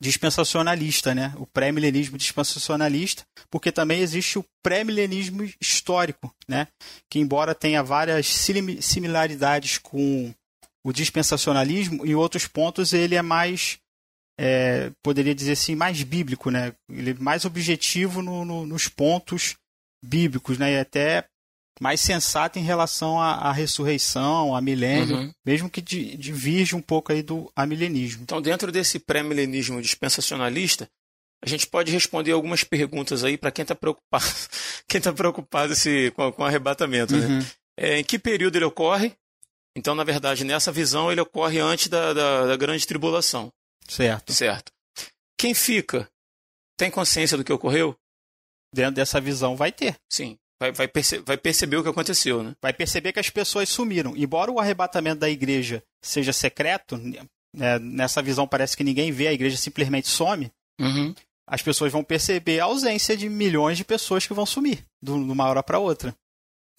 dispensacionalista, 0.00 1.14
né? 1.14 1.32
o 1.36 1.46
pré-milenismo 1.46 2.18
dispensacionalista, 2.18 3.24
porque 3.50 3.72
também 3.72 4.00
existe 4.00 4.38
o 4.38 4.44
pré-milenismo 4.62 5.42
histórico, 5.60 6.34
né? 6.46 6.68
que 7.10 7.18
embora 7.18 7.54
tenha 7.54 7.82
várias 7.82 8.26
similaridades 8.80 9.78
com 9.78 10.34
o 10.84 10.92
dispensacionalismo, 10.92 12.06
em 12.06 12.14
outros 12.14 12.46
pontos 12.46 12.92
ele 12.92 13.14
é 13.14 13.22
mais, 13.22 13.78
é, 14.38 14.92
poderia 15.02 15.34
dizer 15.34 15.52
assim, 15.52 15.74
mais 15.74 16.02
bíblico, 16.02 16.50
né? 16.50 16.74
ele 16.90 17.10
é 17.10 17.14
mais 17.14 17.44
objetivo 17.44 18.20
no, 18.20 18.44
no, 18.44 18.66
nos 18.66 18.88
pontos 18.88 19.56
bíblicos, 20.04 20.58
né? 20.58 20.74
e 20.74 20.78
até 20.78 21.26
mais 21.80 22.00
sensata 22.00 22.58
em 22.58 22.62
relação 22.62 23.20
à, 23.20 23.34
à 23.34 23.52
ressurreição, 23.52 24.54
a 24.54 24.60
milênio, 24.60 25.16
uhum. 25.16 25.32
mesmo 25.44 25.68
que 25.68 25.80
divirja 25.80 26.76
um 26.76 26.80
pouco 26.80 27.12
aí 27.12 27.22
do 27.22 27.50
amilenismo. 27.54 28.22
Então, 28.22 28.40
dentro 28.40 28.72
desse 28.72 28.98
pré-milenismo 28.98 29.80
dispensacionalista, 29.82 30.88
a 31.42 31.48
gente 31.48 31.66
pode 31.66 31.92
responder 31.92 32.32
algumas 32.32 32.64
perguntas 32.64 33.22
aí 33.22 33.36
para 33.36 33.50
quem 33.50 33.62
está 33.62 33.74
preocupado, 33.74 34.24
quem 34.88 35.00
tá 35.00 35.12
preocupado 35.12 35.72
esse, 35.74 36.10
com, 36.12 36.32
com 36.32 36.42
o 36.42 36.46
arrebatamento. 36.46 37.14
Né? 37.14 37.26
Uhum. 37.26 37.38
Né? 37.38 37.46
É, 37.78 37.98
em 37.98 38.04
que 38.04 38.18
período 38.18 38.56
ele 38.56 38.64
ocorre? 38.64 39.12
Então, 39.76 39.94
na 39.94 40.04
verdade, 40.04 40.44
nessa 40.44 40.72
visão, 40.72 41.12
ele 41.12 41.20
ocorre 41.20 41.58
antes 41.58 41.88
da, 41.88 42.14
da, 42.14 42.46
da 42.46 42.56
grande 42.56 42.86
tribulação. 42.86 43.52
Certo. 43.86 44.32
Certo. 44.32 44.72
Quem 45.38 45.52
fica 45.52 46.08
tem 46.78 46.90
consciência 46.90 47.36
do 47.36 47.44
que 47.44 47.52
ocorreu? 47.52 47.94
Dentro 48.74 48.94
dessa 48.94 49.20
visão 49.20 49.54
vai 49.54 49.70
ter. 49.70 49.96
Sim 50.10 50.38
vai, 50.60 50.72
vai, 50.72 50.88
perce 50.88 51.18
vai 51.18 51.36
perceber 51.36 51.76
o 51.76 51.82
que 51.82 51.88
aconteceu, 51.88 52.42
né? 52.42 52.54
Vai 52.60 52.72
perceber 52.72 53.12
que 53.12 53.20
as 53.20 53.30
pessoas 53.30 53.68
sumiram. 53.68 54.16
Embora 54.16 54.50
o 54.50 54.58
arrebatamento 54.58 55.20
da 55.20 55.30
igreja 55.30 55.82
seja 56.02 56.32
secreto, 56.32 56.96
né, 57.54 57.78
nessa 57.78 58.22
visão 58.22 58.46
parece 58.46 58.76
que 58.76 58.84
ninguém 58.84 59.12
vê, 59.12 59.28
a 59.28 59.32
igreja 59.32 59.56
simplesmente 59.56 60.08
some. 60.08 60.50
Uhum. 60.80 61.14
As 61.48 61.62
pessoas 61.62 61.92
vão 61.92 62.02
perceber 62.02 62.60
a 62.60 62.64
ausência 62.64 63.16
de 63.16 63.28
milhões 63.28 63.78
de 63.78 63.84
pessoas 63.84 64.26
que 64.26 64.34
vão 64.34 64.44
sumir 64.44 64.84
de 65.00 65.10
uma 65.12 65.46
hora 65.46 65.62
para 65.62 65.78
outra. 65.78 66.14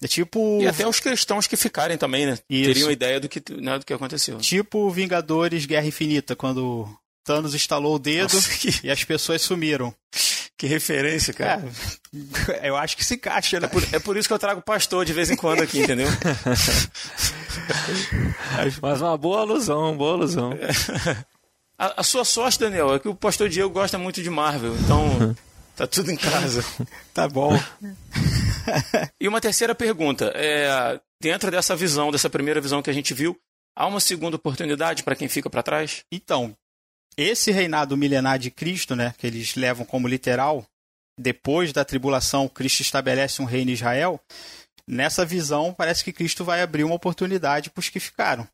É 0.02 0.06
tipo. 0.06 0.60
E 0.60 0.66
até 0.66 0.86
os 0.86 1.00
cristãos 1.00 1.46
que 1.46 1.56
ficarem 1.56 1.98
também, 1.98 2.26
né? 2.26 2.38
Isso. 2.48 2.72
Teriam 2.72 2.90
ideia 2.90 3.18
do 3.18 3.28
que, 3.28 3.42
né, 3.54 3.78
do 3.78 3.84
que 3.84 3.92
aconteceu. 3.92 4.38
Tipo 4.38 4.90
Vingadores 4.90 5.66
Guerra 5.66 5.86
Infinita, 5.86 6.36
quando 6.36 6.88
Thanos 7.24 7.54
estalou 7.54 7.96
o 7.96 7.98
dedo 7.98 8.34
Nossa, 8.34 8.56
que... 8.56 8.86
e 8.86 8.90
as 8.90 9.02
pessoas 9.04 9.42
sumiram. 9.42 9.92
Que 10.58 10.66
referência, 10.66 11.32
cara. 11.32 11.62
É, 12.60 12.68
eu 12.68 12.76
acho 12.76 12.96
que 12.96 13.04
se 13.04 13.14
encaixa, 13.14 13.60
né? 13.60 13.66
É 13.66 13.68
por, 13.68 13.82
é 13.92 13.98
por, 14.00 14.16
isso 14.16 14.28
que 14.28 14.34
eu 14.34 14.38
trago 14.40 14.60
pastor 14.60 15.04
de 15.04 15.12
vez 15.12 15.30
em 15.30 15.36
quando 15.36 15.62
aqui, 15.62 15.78
entendeu? 15.78 16.08
Mas 18.82 19.00
uma 19.00 19.16
boa 19.16 19.42
alusão, 19.42 19.82
uma 19.82 19.94
boa 19.94 20.14
alusão. 20.14 20.50
A, 21.78 22.00
a, 22.00 22.02
sua 22.02 22.24
sorte, 22.24 22.58
Daniel, 22.58 22.92
é 22.92 22.98
que 22.98 23.08
o 23.08 23.14
pastor 23.14 23.48
Diego 23.48 23.70
gosta 23.70 23.96
muito 23.98 24.20
de 24.20 24.28
Marvel, 24.28 24.74
então 24.78 25.36
tá 25.76 25.86
tudo 25.86 26.10
em 26.10 26.16
casa. 26.16 26.64
tá 27.14 27.28
bom. 27.28 27.52
e 29.20 29.28
uma 29.28 29.40
terceira 29.40 29.76
pergunta. 29.76 30.32
É, 30.34 31.00
dentro 31.22 31.52
dessa 31.52 31.76
visão, 31.76 32.10
dessa 32.10 32.28
primeira 32.28 32.60
visão 32.60 32.82
que 32.82 32.90
a 32.90 32.92
gente 32.94 33.14
viu, 33.14 33.38
há 33.76 33.86
uma 33.86 34.00
segunda 34.00 34.34
oportunidade 34.34 35.04
para 35.04 35.14
quem 35.14 35.28
fica 35.28 35.48
para 35.48 35.62
trás? 35.62 36.02
Então, 36.10 36.56
esse 37.18 37.50
reinado 37.50 37.96
milenar 37.96 38.38
de 38.38 38.48
Cristo, 38.48 38.94
né, 38.94 39.12
que 39.18 39.26
eles 39.26 39.56
levam 39.56 39.84
como 39.84 40.06
literal, 40.06 40.64
depois 41.18 41.72
da 41.72 41.84
tribulação, 41.84 42.48
Cristo 42.48 42.80
estabelece 42.80 43.42
um 43.42 43.44
reino 43.44 43.72
em 43.72 43.74
Israel. 43.74 44.20
nessa 44.86 45.22
visão, 45.22 45.74
parece 45.74 46.02
que 46.02 46.14
Cristo 46.14 46.46
vai 46.46 46.62
abrir 46.62 46.82
uma 46.82 46.94
oportunidade 46.94 47.68
para 47.68 47.80
os 47.80 47.90
que 47.90 48.00
ficaram. 48.00 48.48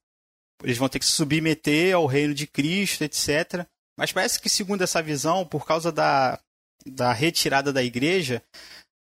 Eles 0.65 0.79
vão 0.79 0.89
ter 0.89 0.99
que 0.99 1.05
se 1.05 1.13
submeter 1.13 1.95
ao 1.95 2.07
reino 2.07 2.35
de 2.35 2.45
Cristo, 2.45 3.05
etc. 3.05 3.65
Mas 3.97 4.11
parece 4.11 4.41
que, 4.41 4.49
segundo 4.49 4.83
essa 4.83 5.01
visão, 5.01 5.47
por 5.47 5.65
causa 5.65 5.93
da, 5.93 6.41
da 6.85 7.13
retirada 7.13 7.73
da 7.73 7.85
igreja, 7.85 8.43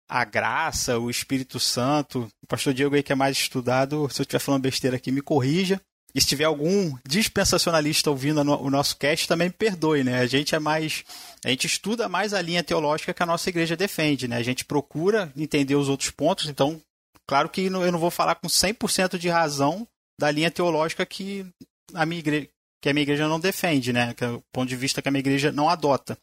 a 0.09 0.25
graça, 0.25 0.97
o 0.97 1.11
Espírito 1.11 1.59
Santo, 1.59 2.27
o 2.41 2.47
pastor 2.47 2.73
Diego 2.73 2.95
aí 2.95 3.03
que 3.03 3.11
é 3.11 3.15
mais 3.15 3.37
estudado, 3.37 4.09
se 4.09 4.21
eu 4.21 4.23
estiver 4.23 4.39
falando 4.39 4.63
besteira 4.63 4.97
aqui, 4.97 5.11
me 5.11 5.21
corrija. 5.21 5.79
E 6.13 6.19
se 6.19 6.27
tiver 6.27 6.45
algum 6.45 6.95
dispensacionalista 7.07 8.09
ouvindo 8.09 8.41
o 8.41 8.69
nosso 8.69 8.97
cast, 8.97 9.27
também 9.27 9.47
me 9.47 9.53
perdoe, 9.53 10.03
né? 10.03 10.19
A 10.19 10.25
gente 10.25 10.55
é 10.55 10.59
mais. 10.59 11.03
A 11.45 11.49
gente 11.49 11.67
estuda 11.67 12.09
mais 12.09 12.33
a 12.33 12.41
linha 12.41 12.63
teológica 12.63 13.13
que 13.13 13.23
a 13.23 13.25
nossa 13.25 13.49
igreja 13.49 13.77
defende, 13.77 14.27
né? 14.27 14.37
A 14.37 14.43
gente 14.43 14.65
procura 14.65 15.31
entender 15.37 15.75
os 15.75 15.87
outros 15.87 16.09
pontos, 16.09 16.47
então, 16.47 16.81
claro 17.27 17.47
que 17.47 17.65
eu 17.65 17.91
não 17.91 17.99
vou 17.99 18.09
falar 18.09 18.35
com 18.35 18.47
100% 18.47 19.17
de 19.17 19.29
razão 19.29 19.87
da 20.19 20.31
linha 20.31 20.49
teológica 20.49 21.05
que 21.05 21.45
a 21.93 22.05
minha 22.05 22.19
igreja, 22.19 22.49
que 22.81 22.89
a 22.89 22.93
minha 22.93 23.03
igreja 23.03 23.27
não 23.27 23.39
defende, 23.39 23.93
né? 23.93 24.13
Que 24.15 24.23
é 24.23 24.29
o 24.29 24.43
ponto 24.51 24.67
de 24.67 24.75
vista 24.75 25.01
que 25.01 25.07
a 25.07 25.11
minha 25.11 25.21
igreja 25.21 25.51
não 25.51 25.69
adota. 25.69 26.17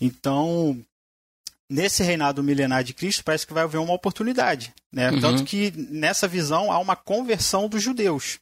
Então, 0.00 0.78
nesse 1.70 2.02
reinado 2.02 2.42
milenar 2.42 2.82
de 2.82 2.92
Cristo, 2.92 3.24
parece 3.24 3.46
que 3.46 3.54
vai 3.54 3.62
haver 3.62 3.78
uma 3.78 3.94
oportunidade. 3.94 4.74
Né? 4.92 5.10
Uhum. 5.10 5.20
Tanto 5.20 5.44
que 5.44 5.72
nessa 5.76 6.26
visão 6.26 6.70
há 6.70 6.78
uma 6.78 6.96
conversão 6.96 7.68
dos 7.68 7.82
judeus. 7.82 8.38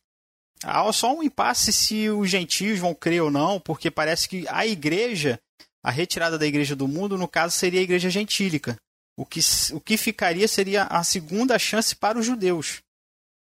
Há 0.64 0.90
só 0.92 1.14
um 1.14 1.22
impasse 1.22 1.72
se 1.72 2.08
os 2.08 2.30
gentios 2.30 2.78
vão 2.78 2.94
crer 2.94 3.22
ou 3.22 3.30
não, 3.30 3.60
porque 3.60 3.90
parece 3.90 4.28
que 4.28 4.46
a 4.48 4.66
igreja, 4.66 5.38
a 5.82 5.90
retirada 5.90 6.38
da 6.38 6.46
igreja 6.46 6.74
do 6.74 6.88
mundo, 6.88 7.18
no 7.18 7.28
caso, 7.28 7.56
seria 7.56 7.80
a 7.80 7.82
igreja 7.82 8.08
gentílica. 8.10 8.76
O 9.16 9.24
que, 9.24 9.40
o 9.72 9.80
que 9.80 9.96
ficaria 9.96 10.48
seria 10.48 10.84
a 10.84 11.04
segunda 11.04 11.58
chance 11.58 11.94
para 11.94 12.18
os 12.18 12.26
judeus. 12.26 12.80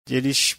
De 0.08 0.16
eles 0.16 0.56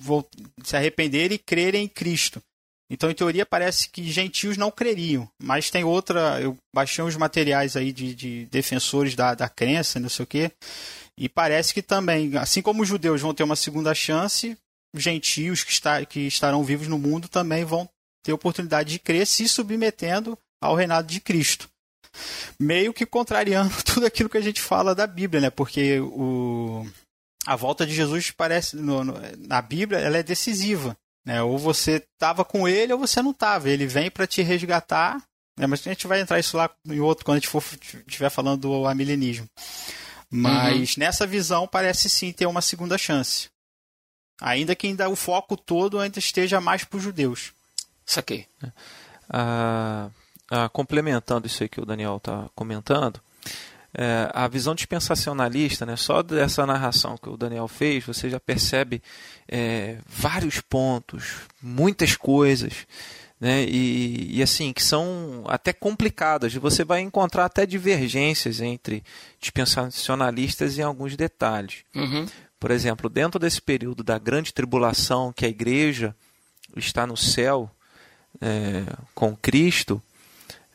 se 0.62 0.76
arrependerem 0.76 1.36
e 1.36 1.38
crerem 1.38 1.84
em 1.84 1.88
Cristo. 1.88 2.42
Então, 2.90 3.08
em 3.08 3.14
teoria, 3.14 3.46
parece 3.46 3.88
que 3.88 4.10
gentios 4.10 4.56
não 4.56 4.70
creriam. 4.70 5.30
Mas 5.40 5.70
tem 5.70 5.84
outra. 5.84 6.40
Eu 6.40 6.56
baixei 6.74 7.04
uns 7.04 7.16
materiais 7.16 7.76
aí 7.76 7.92
de, 7.92 8.14
de 8.14 8.46
defensores 8.46 9.14
da, 9.14 9.34
da 9.34 9.48
crença, 9.48 10.00
não 10.00 10.08
sei 10.08 10.24
o 10.24 10.26
quê. 10.26 10.50
E 11.16 11.28
parece 11.28 11.72
que 11.72 11.82
também, 11.82 12.36
assim 12.36 12.60
como 12.60 12.82
os 12.82 12.88
judeus 12.88 13.20
vão 13.20 13.32
ter 13.32 13.44
uma 13.44 13.54
segunda 13.54 13.94
chance, 13.94 14.58
gentios 14.94 15.62
que, 15.62 15.72
está, 15.72 16.04
que 16.04 16.20
estarão 16.20 16.64
vivos 16.64 16.88
no 16.88 16.98
mundo 16.98 17.28
também 17.28 17.64
vão 17.64 17.88
ter 18.22 18.32
oportunidade 18.32 18.90
de 18.90 18.98
crer 18.98 19.26
se 19.26 19.48
submetendo 19.48 20.36
ao 20.60 20.74
reinado 20.74 21.08
de 21.08 21.20
Cristo. 21.20 21.68
Meio 22.58 22.92
que 22.92 23.06
contrariando 23.06 23.72
tudo 23.84 24.06
aquilo 24.06 24.28
que 24.28 24.38
a 24.38 24.42
gente 24.42 24.60
fala 24.60 24.94
da 24.94 25.06
Bíblia, 25.06 25.40
né? 25.40 25.50
Porque 25.50 26.00
o, 26.00 26.86
a 27.46 27.56
volta 27.56 27.86
de 27.86 27.94
Jesus 27.94 28.30
parece 28.30 28.76
no, 28.76 29.04
no, 29.04 29.14
na 29.38 29.62
Bíblia 29.62 29.98
ela 29.98 30.18
é 30.18 30.22
decisiva. 30.22 30.96
Né? 31.24 31.42
Ou 31.42 31.58
você 31.58 32.04
estava 32.14 32.44
com 32.44 32.66
ele 32.66 32.92
ou 32.92 32.98
você 32.98 33.22
não 33.22 33.30
estava. 33.30 33.68
Ele 33.70 33.86
vem 33.86 34.10
para 34.10 34.26
te 34.26 34.42
resgatar. 34.42 35.22
Né? 35.58 35.66
Mas 35.66 35.86
a 35.86 35.90
gente 35.90 36.06
vai 36.06 36.20
entrar 36.20 36.38
isso 36.38 36.56
lá 36.56 36.70
em 36.86 37.00
outro 37.00 37.24
quando 37.24 37.36
a 37.36 37.40
gente 37.40 37.48
for 37.48 37.62
estiver 38.06 38.30
falando 38.30 38.62
do 38.62 38.86
amilenismo. 38.86 39.46
Mas 40.30 40.94
uhum. 40.94 41.00
nessa 41.00 41.26
visão 41.26 41.66
parece 41.66 42.08
sim 42.08 42.32
ter 42.32 42.46
uma 42.46 42.62
segunda 42.62 42.96
chance. 42.96 43.48
Ainda 44.40 44.74
que 44.74 44.86
ainda 44.86 45.08
o 45.08 45.16
foco 45.16 45.56
todo 45.56 45.98
ainda 45.98 46.18
esteja 46.18 46.60
mais 46.60 46.84
para 46.84 46.96
os 46.96 47.02
judeus. 47.02 47.52
Saquei. 48.06 48.46
Ah, 49.28 50.08
ah, 50.50 50.68
complementando 50.68 51.46
isso 51.46 51.62
aí 51.62 51.68
que 51.68 51.80
o 51.80 51.86
Daniel 51.86 52.16
está 52.16 52.48
comentando, 52.54 53.20
é, 53.92 54.30
a 54.32 54.46
visão 54.46 54.74
dispensacionalista, 54.74 55.84
né, 55.84 55.96
só 55.96 56.22
dessa 56.22 56.64
narração 56.64 57.16
que 57.16 57.28
o 57.28 57.36
Daniel 57.36 57.66
fez, 57.66 58.04
você 58.04 58.30
já 58.30 58.38
percebe 58.38 59.02
é, 59.48 59.98
vários 60.06 60.60
pontos, 60.60 61.40
muitas 61.60 62.16
coisas, 62.16 62.86
né, 63.40 63.64
e, 63.64 64.38
e, 64.38 64.42
assim, 64.42 64.72
que 64.72 64.82
são 64.82 65.44
até 65.46 65.72
complicadas. 65.72 66.54
Você 66.54 66.84
vai 66.84 67.00
encontrar 67.00 67.46
até 67.46 67.64
divergências 67.64 68.60
entre 68.60 69.02
dispensacionalistas 69.40 70.78
em 70.78 70.82
alguns 70.82 71.16
detalhes. 71.16 71.78
Uhum. 71.94 72.26
Por 72.60 72.70
exemplo, 72.70 73.08
dentro 73.08 73.40
desse 73.40 73.60
período 73.60 74.04
da 74.04 74.18
grande 74.18 74.52
tribulação, 74.52 75.32
que 75.32 75.46
a 75.46 75.48
igreja 75.48 76.14
está 76.76 77.06
no 77.06 77.16
céu 77.16 77.70
é, 78.40 78.84
com 79.14 79.34
Cristo, 79.34 80.00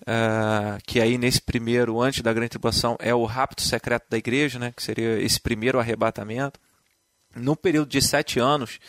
Uh, 0.01 0.77
que 0.85 1.01
aí 1.01 1.17
nesse 1.17 1.41
primeiro, 1.41 1.99
antes 1.99 2.21
da 2.21 2.31
grande 2.31 2.49
tribulação, 2.49 2.95
é 2.99 3.15
o 3.15 3.25
rapto 3.25 3.63
secreto 3.63 4.05
da 4.07 4.19
igreja, 4.19 4.59
né, 4.59 4.71
que 4.71 4.83
seria 4.83 5.19
esse 5.19 5.39
primeiro 5.39 5.79
arrebatamento. 5.79 6.59
No 7.35 7.55
período 7.55 7.89
de 7.89 7.99
sete 8.03 8.39
anos 8.39 8.79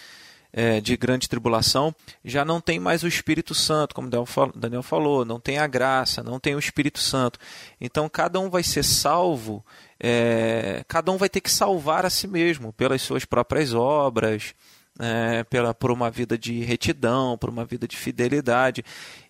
é, 0.57 0.81
de 0.81 0.97
grande 0.97 1.29
tribulação, 1.29 1.95
já 2.25 2.43
não 2.43 2.63
tem 2.63 2.81
mais 2.81 3.03
o 3.03 3.07
Espírito 3.07 3.55
Santo, 3.55 3.95
como 3.95 4.09
Daniel 4.09 4.83
falou, 4.83 5.23
não 5.23 5.39
tem 5.39 5.59
a 5.59 5.67
graça, 5.67 6.23
não 6.23 6.41
tem 6.41 6.55
o 6.55 6.59
Espírito 6.59 6.99
Santo. 6.99 7.39
Então 7.79 8.09
cada 8.09 8.41
um 8.41 8.49
vai 8.49 8.63
ser 8.63 8.83
salvo, 8.83 9.63
é, 10.01 10.83
cada 10.89 11.13
um 11.13 11.19
vai 11.19 11.29
ter 11.29 11.43
que 11.43 11.51
salvar 11.51 12.07
a 12.07 12.11
si 12.11 12.27
mesmo 12.27 12.73
pelas 12.73 13.03
suas 13.03 13.27
próprias 13.27 13.75
obras, 13.75 14.55
é, 14.99 15.45
pela, 15.45 15.75
por 15.75 15.91
uma 15.91 16.11
vida 16.11 16.39
de 16.39 16.65
retidão, 16.65 17.37
por 17.37 17.51
uma 17.51 17.67
vida 17.67 17.87
de 17.87 17.95
fidelidade. 17.95 18.83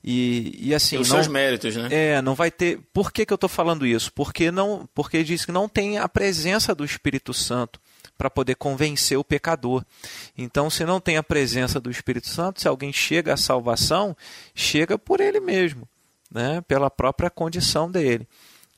E, 0.05 0.57
e 0.61 0.73
assim. 0.73 0.97
os 0.97 1.09
não, 1.09 1.17
seus 1.17 1.27
méritos, 1.27 1.75
né? 1.75 1.89
É, 1.91 2.23
não 2.23 2.37
vai 2.37 2.53
ter. 2.53 2.79
Por 2.93 3.11
que, 3.11 3.27
que 3.27 3.33
eu 3.33 3.35
estou 3.35 3.51
falando 3.51 3.85
isso? 3.85 4.13
Porque 4.13 4.53
não, 4.53 4.89
porque 4.95 5.25
diz 5.25 5.45
que 5.45 5.51
não 5.51 5.69
tem 5.69 5.99
a 5.99 6.09
presença 6.09 6.73
do 6.73 6.85
Espírito 6.85 7.35
Santo 7.35 7.81
para 8.17 8.31
poder 8.31 8.55
convencer 8.57 9.19
o 9.19 9.25
pecador. 9.25 9.85
Então, 10.37 10.71
se 10.71 10.85
não 10.85 11.01
tem 11.01 11.17
a 11.17 11.23
presença 11.23 11.79
do 11.79 11.91
Espírito 11.91 12.29
Santo, 12.29 12.61
se 12.61 12.69
alguém 12.69 12.93
chega 12.93 13.35
à 13.35 13.37
salvação, 13.37 14.17
chega 14.55 14.99
por 14.99 15.21
ele 15.21 15.41
mesmo, 15.41 15.89
né? 16.31 16.61
pela 16.63 16.91
própria 16.91 17.31
condição 17.31 17.91
dele. 17.91 18.27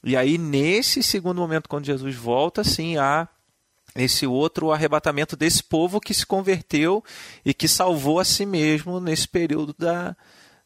E 0.03 0.17
aí, 0.17 0.39
nesse 0.39 1.03
segundo 1.03 1.41
momento, 1.41 1.69
quando 1.69 1.87
Jesus 1.87 2.15
volta, 2.15 2.63
sim, 2.63 2.97
há 2.97 3.29
esse 3.97 4.27
outro 4.27 4.71
arrebatamento 4.71 5.37
desse 5.37 5.63
povo 5.63 6.01
que 6.01 6.15
se 6.15 6.25
converteu 6.25 7.03
e 7.45 7.53
que 7.53 7.67
salvou 7.67 8.21
a 8.21 8.25
si 8.25 8.47
mesmo 8.47 9.01
nesse 9.01 9.27
período 9.27 9.75
da, 9.77 10.17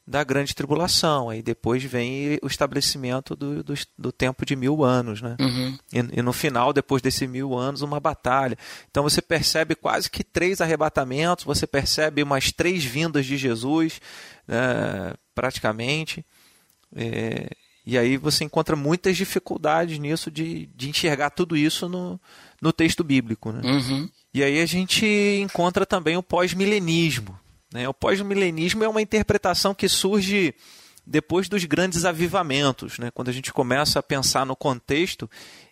da 0.07 0.25
grande 0.25 0.55
tribulação. 0.55 1.31
Aí 1.31 1.43
depois 1.43 1.83
vem 1.83 2.39
o 2.43 2.47
estabelecimento 2.47 3.37
do, 3.37 3.63
do, 3.63 3.75
do 3.97 4.13
tempo 4.13 4.45
de 4.45 4.57
mil 4.57 4.83
anos. 4.85 5.23
Né? 5.23 5.37
Uhum. 5.41 5.79
E, 5.93 6.19
e, 6.19 6.23
no 6.23 6.33
final, 6.33 6.73
depois 6.73 7.01
desses 7.01 7.29
mil 7.29 7.55
anos, 7.57 7.83
uma 7.83 8.01
batalha. 8.01 8.57
Então 8.91 9.03
você 9.03 9.23
percebe 9.23 9.75
quase 9.75 10.11
que 10.11 10.25
três 10.25 10.61
arrebatamentos, 10.61 11.45
você 11.45 11.67
percebe 11.67 12.23
umas 12.23 12.51
três 12.51 12.85
vindas 12.85 13.27
de 13.27 13.37
Jesus, 13.37 14.01
né, 14.47 15.15
praticamente. 15.35 16.25
É, 16.95 17.49
e 17.85 17.99
aí 17.99 18.17
você 18.17 18.45
encontra 18.45 18.77
muitas 18.77 19.17
dificuldades 19.17 19.99
nisso 19.99 20.31
de, 20.31 20.67
de 20.75 20.89
enxergar 20.89 21.31
tudo 21.31 21.57
isso 21.57 21.89
no, 21.89 22.21
no 22.61 22.73
texto 22.73 23.03
bíblico. 23.03 23.51
Né? 23.51 23.61
Uhum. 23.65 24.09
E 24.33 24.43
aí 24.43 24.61
a 24.61 24.67
gente 24.67 25.07
encontra 25.43 25.85
também 25.85 26.17
o 26.17 26.23
pós-milenismo. 26.23 27.39
Né? 27.73 27.89
O 27.89 27.95
pós-milenismo 27.95 28.85
é 28.85 28.89
uma 28.89 29.03
interpretação 29.03 29.75
que 29.75 29.89
surge 29.89 30.55
depois 31.07 31.49
dos 31.49 31.65
grandes 31.65 32.05
avivamentos, 32.05 32.99
né? 32.99 33.11
quando 33.11 33.29
a 33.29 33.33
gente 33.33 33.53
começa 33.53 33.99
a 33.99 34.03
pensar 34.03 34.47
no 34.47 34.55
contexto 34.55 35.29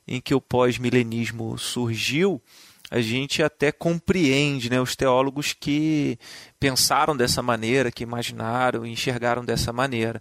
em 0.07 0.21
que 0.21 0.35
o 0.35 0.41
pós-milenismo 0.41 1.57
surgiu, 1.57 2.43
a 2.91 3.01
gente 3.01 3.41
até 3.41 3.71
compreende 3.71 4.69
né, 4.69 4.81
os 4.81 4.97
teólogos 4.97 5.53
que 5.53 6.19
pensaram 6.59 7.17
dessa 7.17 7.41
maneira, 7.41 7.93
que 7.93 8.03
imaginaram 8.03 8.85
e 8.85 8.91
enxergaram 8.91 9.45
dessa 9.45 9.73
maneira. 9.73 10.21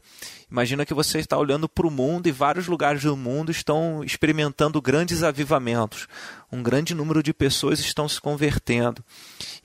Imagina 0.51 0.86
que 0.86 0.93
você 0.93 1.17
está 1.17 1.36
olhando 1.36 1.67
para 1.67 1.88
o 1.88 1.91
mundo 1.91 2.27
e 2.27 2.32
vários 2.32 2.67
lugares 2.67 3.01
do 3.01 3.17
mundo 3.17 3.51
estão 3.51 4.03
experimentando 4.03 4.79
grandes 4.79 5.23
avivamentos. 5.23 6.08
Um 6.52 6.62
grande 6.62 6.94
número 6.94 7.23
de 7.23 7.33
pessoas 7.33 7.79
estão 7.79 8.08
se 8.08 8.21
convertendo. 8.21 9.04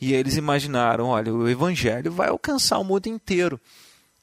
E 0.01 0.15
eles 0.15 0.37
imaginaram: 0.37 1.09
olha, 1.09 1.33
o 1.33 1.47
evangelho 1.47 2.11
vai 2.11 2.29
alcançar 2.29 2.79
o 2.79 2.85
mundo 2.85 3.07
inteiro. 3.07 3.61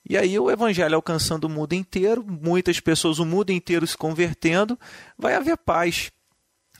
E 0.09 0.17
aí, 0.17 0.37
o 0.39 0.49
evangelho 0.49 0.95
alcançando 0.95 1.43
o 1.43 1.49
mundo 1.49 1.73
inteiro, 1.73 2.25
muitas 2.27 2.79
pessoas, 2.79 3.19
o 3.19 3.25
mundo 3.25 3.51
inteiro 3.51 3.85
se 3.85 3.95
convertendo, 3.95 4.77
vai 5.15 5.35
haver 5.35 5.55
paz 5.57 6.11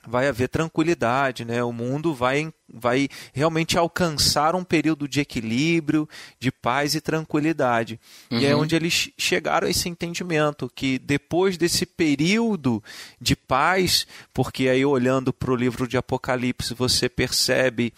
vai 0.08 0.28
haver 0.28 0.50
tranquilidade, 0.50 1.46
né? 1.46 1.64
O 1.64 1.72
mundo 1.72 2.14
vai, 2.14 2.52
vai 2.68 3.08
realmente 3.34 3.78
alcançar 3.78 4.56
um 4.56 4.64
período 4.64 5.08
de 5.08 5.20
equilíbrio, 5.20 6.08
de 6.40 6.52
paz 6.52 6.96
e 6.96 7.02
tranquilidade. 7.02 8.00
Uhum. 8.30 8.40
E 8.40 8.46
é 8.46 8.56
uhum. 8.56 8.62
onde 8.62 8.76
eles 8.76 9.12
chegaram 9.18 9.68
a 9.68 9.70
esse 9.70 9.88
entendimento 9.88 10.72
que 10.74 10.98
depois 10.98 11.58
desse 11.58 11.86
período 11.86 12.84
de 13.20 13.36
paz, 13.36 14.08
porque 14.34 14.68
aí 14.68 14.86
olhando 14.86 15.32
para 15.32 15.52
o 15.52 15.56
livro 15.56 15.88
de 15.88 15.98
Apocalipse 15.98 16.74
você 16.74 17.08
percebe 17.08 17.94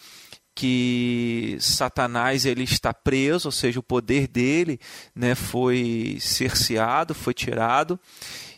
que 0.55 1.57
Satanás 1.59 2.45
ele 2.45 2.63
está 2.63 2.93
preso, 2.93 3.47
ou 3.47 3.51
seja, 3.51 3.79
o 3.79 3.83
poder 3.83 4.27
dele 4.27 4.79
né, 5.15 5.33
foi 5.33 6.17
cerceado, 6.19 7.15
foi 7.15 7.33
tirado 7.33 7.99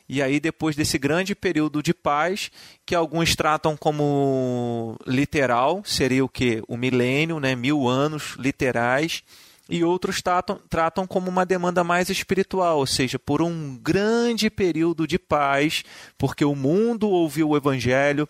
E 0.08 0.22
aí, 0.22 0.40
depois 0.40 0.76
desse 0.76 0.98
grande 0.98 1.34
período 1.34 1.82
de 1.82 1.94
paz, 1.94 2.52
que 2.86 2.94
alguns 2.94 3.36
tratam 3.36 3.76
como 3.76 4.96
literal, 5.06 5.82
seria 5.84 6.24
o 6.24 6.30
que? 6.30 6.62
O 6.68 6.78
milênio, 6.78 7.40
né? 7.40 7.56
mil 7.56 7.88
anos 7.88 8.36
literais, 8.38 9.24
e 9.68 9.84
outros 9.84 10.22
tratam, 10.22 10.60
tratam 10.70 11.08
como 11.08 11.30
uma 11.30 11.46
demanda 11.46 11.84
mais 11.84 12.10
espiritual, 12.10 12.78
ou 12.78 12.86
seja, 12.86 13.18
por 13.18 13.42
um 13.42 13.76
grande 13.78 14.50
período 14.50 15.08
de 15.08 15.18
paz, 15.18 15.84
porque 16.18 16.46
o 16.46 16.56
mundo 16.56 17.10
ouviu 17.10 17.50
o 17.50 17.58
evangelho, 17.58 18.30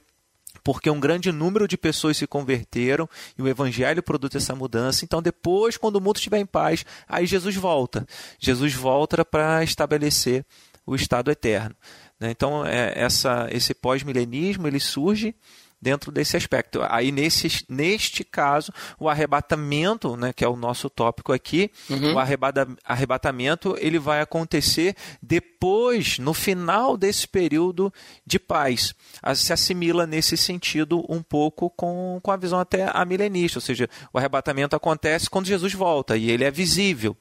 porque 0.64 0.90
um 0.90 1.00
grande 1.00 1.32
número 1.32 1.68
de 1.68 1.78
pessoas 1.78 2.18
se 2.18 2.26
converteram 2.26 3.08
e 3.38 3.42
o 3.42 3.48
evangelho 3.48 4.02
produz 4.02 4.34
essa 4.34 4.56
mudança. 4.56 5.04
Então, 5.04 5.22
depois, 5.22 5.78
quando 5.78 5.98
o 5.98 6.02
mundo 6.02 6.16
estiver 6.16 6.40
em 6.40 6.46
paz, 6.46 6.86
aí 7.08 7.28
Jesus 7.28 7.56
volta. 7.56 8.08
Jesus 8.40 8.74
volta 8.74 9.24
para 9.24 9.64
estabelecer 9.64 10.46
o 10.86 10.96
estado 10.96 11.32
eterno. 11.32 11.76
Né? 12.20 12.32
Então, 12.32 12.66
é, 12.66 12.94
essa, 12.96 13.48
esse 13.52 13.74
pós-milenismo 13.74 14.68
ele 14.68 14.80
surge 14.80 15.36
dentro 15.82 16.12
desse 16.12 16.36
aspecto. 16.36 16.80
Aí, 16.90 17.12
nesse, 17.12 17.64
neste 17.70 18.24
caso, 18.24 18.72
o 19.00 19.08
arrebatamento, 19.08 20.16
né, 20.18 20.34
que 20.34 20.44
é 20.44 20.48
o 20.48 20.56
nosso 20.56 20.90
tópico 20.90 21.32
aqui, 21.32 21.70
uhum. 21.90 22.16
o 22.16 22.20
arrebata, 22.20 22.68
arrebatamento 22.84 23.76
ele 23.80 24.00
vai 24.00 24.20
acontecer 24.20 24.96
depois, 25.22 26.18
no 26.18 26.34
final 26.34 26.98
desse 26.98 27.28
período 27.28 27.94
de 28.26 28.40
paz. 28.40 28.96
Se 29.36 29.54
assimila 29.54 30.08
nesse 30.08 30.36
sentido 30.36 31.06
um 31.08 31.22
pouco 31.22 31.70
com, 31.70 32.20
com 32.24 32.32
a 32.32 32.38
visão 32.38 32.60
até 32.60 32.90
amilenista, 32.92 33.60
ou 33.60 33.62
seja, 33.62 33.88
o 34.12 34.18
arrebatamento 34.18 34.76
acontece 34.76 35.30
quando 35.30 35.46
Jesus 35.46 35.74
volta 35.74 36.18
e 36.18 36.32
ele 36.32 36.44
é 36.44 36.50
visível. 36.50 37.16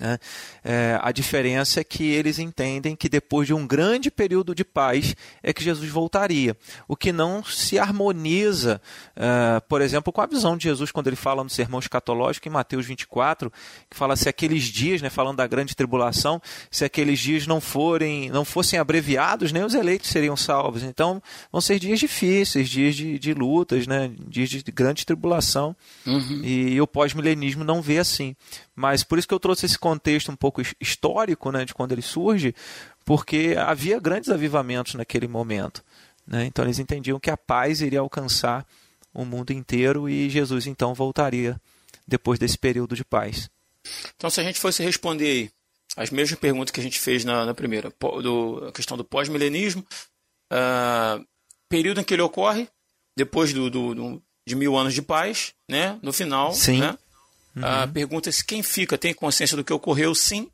Né? 0.00 0.18
É, 0.64 0.98
a 1.02 1.12
diferença 1.12 1.80
é 1.80 1.84
que 1.84 2.02
eles 2.04 2.38
entendem 2.38 2.96
que 2.96 3.08
depois 3.08 3.46
de 3.46 3.52
um 3.52 3.66
grande 3.66 4.10
período 4.10 4.54
de 4.54 4.64
paz 4.64 5.14
é 5.42 5.52
que 5.52 5.62
Jesus 5.62 5.88
voltaria, 5.90 6.56
o 6.88 6.96
que 6.96 7.12
não 7.12 7.44
se 7.44 7.78
harmoniza, 7.78 8.80
é, 9.14 9.60
por 9.60 9.82
exemplo, 9.82 10.12
com 10.12 10.22
a 10.22 10.26
visão 10.26 10.56
de 10.56 10.64
Jesus 10.64 10.90
quando 10.90 11.08
ele 11.08 11.16
fala 11.16 11.44
no 11.44 11.50
sermão 11.50 11.78
escatológico 11.78 12.48
em 12.48 12.50
Mateus 12.50 12.86
24, 12.86 13.52
que 13.90 13.96
fala 13.96 14.16
se 14.16 14.28
aqueles 14.28 14.64
dias, 14.64 15.02
né, 15.02 15.10
falando 15.10 15.36
da 15.36 15.46
grande 15.46 15.76
tribulação, 15.76 16.40
se 16.70 16.84
aqueles 16.84 17.18
dias 17.18 17.46
não 17.46 17.60
forem, 17.60 18.30
não 18.30 18.44
fossem 18.44 18.78
abreviados, 18.78 19.52
nem 19.52 19.62
os 19.62 19.74
eleitos 19.74 20.08
seriam 20.08 20.36
salvos. 20.36 20.82
Então, 20.82 21.22
vão 21.50 21.60
ser 21.60 21.78
dias 21.78 22.00
difíceis, 22.00 22.68
dias 22.68 22.96
de, 22.96 23.18
de 23.18 23.34
lutas, 23.34 23.86
né, 23.86 24.10
dias 24.26 24.48
de 24.48 24.62
grande 24.72 25.04
tribulação. 25.04 25.76
Uhum. 26.06 26.40
E, 26.42 26.72
e 26.74 26.80
o 26.80 26.86
pós-milenismo 26.86 27.62
não 27.62 27.82
vê 27.82 27.98
assim. 27.98 28.34
Mas 28.74 29.04
por 29.04 29.18
isso 29.18 29.28
que 29.28 29.34
eu 29.34 29.40
trouxe 29.40 29.66
esse 29.66 29.78
contexto 29.78 30.32
um 30.32 30.36
pouco 30.36 30.62
histórico 30.80 31.50
né, 31.50 31.64
de 31.64 31.74
quando 31.74 31.92
ele 31.92 32.02
surge, 32.02 32.54
porque 33.04 33.54
havia 33.58 34.00
grandes 34.00 34.30
avivamentos 34.30 34.94
naquele 34.94 35.28
momento. 35.28 35.84
Né? 36.26 36.46
Então 36.46 36.64
eles 36.64 36.78
entendiam 36.78 37.20
que 37.20 37.30
a 37.30 37.36
paz 37.36 37.80
iria 37.80 38.00
alcançar 38.00 38.66
o 39.12 39.24
mundo 39.24 39.52
inteiro 39.52 40.08
e 40.08 40.30
Jesus 40.30 40.66
então 40.66 40.94
voltaria 40.94 41.60
depois 42.06 42.38
desse 42.38 42.58
período 42.58 42.96
de 42.96 43.04
paz. 43.04 43.50
Então, 44.16 44.30
se 44.30 44.40
a 44.40 44.44
gente 44.44 44.60
fosse 44.60 44.82
responder 44.82 45.26
aí 45.26 45.50
as 45.96 46.10
mesmas 46.10 46.38
perguntas 46.38 46.70
que 46.70 46.80
a 46.80 46.82
gente 46.82 46.98
fez 46.98 47.24
na, 47.24 47.44
na 47.44 47.54
primeira, 47.54 47.92
do, 48.00 48.66
a 48.68 48.72
questão 48.72 48.96
do 48.96 49.04
pós-milenismo, 49.04 49.84
uh, 50.52 51.24
período 51.68 52.00
em 52.00 52.04
que 52.04 52.14
ele 52.14 52.22
ocorre, 52.22 52.68
depois 53.16 53.52
do, 53.52 53.68
do, 53.68 53.94
do, 53.94 54.22
de 54.46 54.54
mil 54.54 54.76
anos 54.76 54.94
de 54.94 55.02
paz, 55.02 55.52
né? 55.68 55.98
no 56.02 56.12
final, 56.12 56.52
Sim. 56.52 56.80
Né? 56.80 56.96
Uhum. 57.54 57.64
A 57.64 57.86
pergunta 57.86 58.28
é 58.28 58.32
se 58.32 58.44
quem 58.44 58.62
fica 58.62 58.96
tem 58.96 59.12
consciência 59.12 59.56
do 59.56 59.64
que 59.64 59.72
ocorreu, 59.72 60.14
sim, 60.14 60.50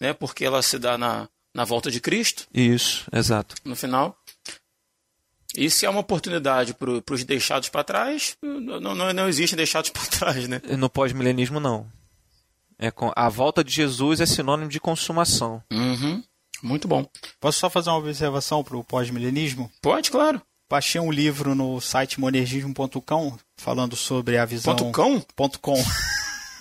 né? 0.00 0.12
Porque 0.12 0.44
ela 0.44 0.62
se 0.62 0.78
dá 0.78 0.96
na, 0.96 1.28
na 1.54 1.64
volta 1.64 1.90
de 1.90 2.00
Cristo. 2.00 2.46
Isso, 2.54 3.06
exato. 3.12 3.56
No 3.64 3.74
final. 3.74 4.16
E 5.56 5.70
se 5.70 5.86
há 5.86 5.90
uma 5.90 6.00
oportunidade 6.00 6.74
para 6.74 7.14
os 7.14 7.24
deixados 7.24 7.68
para 7.68 7.82
trás, 7.82 8.36
não, 8.42 8.94
não, 8.94 9.12
não 9.12 9.28
existem 9.28 9.56
deixados 9.56 9.90
para 9.90 10.04
trás, 10.06 10.46
né? 10.46 10.60
No 10.78 10.90
pós-milenismo, 10.90 11.58
não. 11.58 11.90
É 12.78 12.90
com, 12.90 13.10
a 13.16 13.28
volta 13.28 13.64
de 13.64 13.72
Jesus 13.72 14.20
é 14.20 14.26
sinônimo 14.26 14.68
de 14.68 14.78
consumação. 14.78 15.62
Uhum. 15.72 16.22
Muito 16.62 16.86
bom. 16.86 17.08
Posso 17.40 17.58
só 17.58 17.70
fazer 17.70 17.90
uma 17.90 17.98
observação 17.98 18.62
para 18.62 18.76
o 18.76 18.84
pós-milenismo? 18.84 19.70
Pode, 19.80 20.10
claro. 20.10 20.42
Baixei 20.68 21.00
um 21.00 21.12
livro 21.12 21.54
no 21.54 21.80
site 21.80 22.20
monergismo.com 22.20 23.38
falando 23.56 23.94
sobre 23.94 24.36
a 24.36 24.44
visão. 24.44 24.74
Ponto 24.74 24.92
.com? 24.92 25.20
Ponto 25.34 25.60
.com. 25.60 25.76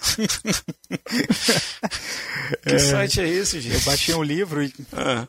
que 2.64 2.80
site 2.80 3.22
é 3.22 3.28
esse, 3.28 3.60
gente? 3.60 3.76
Eu 3.76 3.82
baixei 3.82 4.16
um 4.16 4.24
livro 4.24 4.62
ah. 4.94 5.28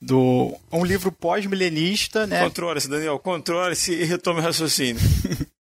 do 0.00 0.56
um 0.72 0.84
livro 0.84 1.12
pós-milenista, 1.12 2.26
né? 2.26 2.42
Controle-se, 2.44 2.88
Daniel, 2.88 3.18
controle-se 3.18 3.92
e 3.92 4.04
retome 4.04 4.40
o 4.40 4.42
raciocínio. 4.42 5.00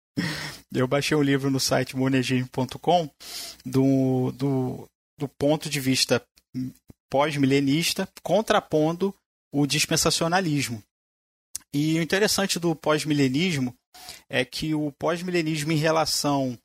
eu 0.74 0.86
baixei 0.86 1.16
um 1.16 1.22
livro 1.22 1.50
no 1.50 1.60
site 1.60 1.96
monegime.com 1.96 3.08
do, 3.64 4.32
do, 4.32 4.86
do 5.18 5.28
ponto 5.28 5.70
de 5.70 5.80
vista 5.80 6.22
pós-milenista, 7.10 8.08
contrapondo 8.22 9.14
o 9.52 9.66
dispensacionalismo. 9.66 10.82
E 11.72 11.98
o 11.98 12.02
interessante 12.02 12.58
do 12.58 12.74
pós-milenismo 12.74 13.74
é 14.28 14.44
que 14.44 14.74
o 14.74 14.92
pós-milenismo 14.92 15.72
em 15.72 15.76
relação 15.76 16.58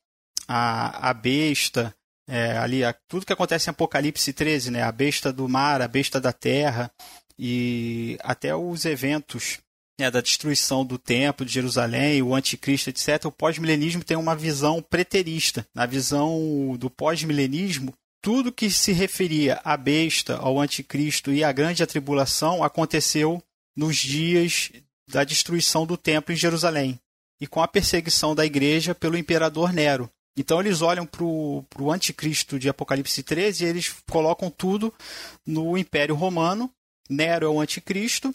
a, 0.51 1.09
a 1.09 1.13
besta, 1.13 1.95
é, 2.27 2.57
ali, 2.57 2.83
a, 2.83 2.91
tudo 3.07 3.23
que 3.23 3.31
acontece 3.33 3.69
em 3.69 3.71
Apocalipse 3.71 4.33
13, 4.33 4.71
né? 4.71 4.81
A 4.81 4.91
besta 4.91 5.31
do 5.31 5.47
mar, 5.47 5.79
a 5.79 5.87
besta 5.87 6.19
da 6.19 6.33
terra 6.33 6.91
e 7.37 8.17
até 8.23 8.55
os 8.55 8.83
eventos 8.83 9.59
né, 9.99 10.09
da 10.09 10.21
destruição 10.21 10.83
do 10.83 10.97
templo 10.97 11.45
de 11.45 11.53
Jerusalém, 11.53 12.23
o 12.23 12.33
anticristo, 12.33 12.89
etc. 12.89 13.25
O 13.25 13.31
pós-milenismo 13.31 14.03
tem 14.03 14.17
uma 14.17 14.35
visão 14.35 14.81
preterista. 14.81 15.67
Na 15.75 15.85
visão 15.85 16.75
do 16.79 16.89
pós-milenismo, 16.89 17.93
tudo 18.21 18.51
que 18.51 18.71
se 18.71 18.91
referia 18.91 19.61
à 19.63 19.77
besta, 19.77 20.37
ao 20.37 20.59
anticristo 20.59 21.31
e 21.31 21.43
à 21.43 21.51
grande 21.51 21.83
atribulação 21.83 22.63
aconteceu 22.63 23.41
nos 23.77 23.97
dias 23.97 24.71
da 25.07 25.23
destruição 25.23 25.85
do 25.85 25.95
templo 25.95 26.33
em 26.33 26.37
Jerusalém 26.37 26.99
e 27.39 27.45
com 27.45 27.61
a 27.61 27.67
perseguição 27.67 28.33
da 28.33 28.45
igreja 28.45 28.95
pelo 28.95 29.17
imperador 29.17 29.71
Nero. 29.71 30.09
Então 30.37 30.59
eles 30.59 30.81
olham 30.81 31.05
para 31.05 31.23
o 31.23 31.91
anticristo 31.91 32.57
de 32.57 32.69
Apocalipse 32.69 33.21
13 33.21 33.63
e 33.63 33.67
eles 33.67 33.95
colocam 34.09 34.49
tudo 34.49 34.93
no 35.45 35.77
Império 35.77 36.15
Romano. 36.15 36.71
Nero 37.09 37.45
é 37.45 37.49
o 37.49 37.59
anticristo 37.59 38.33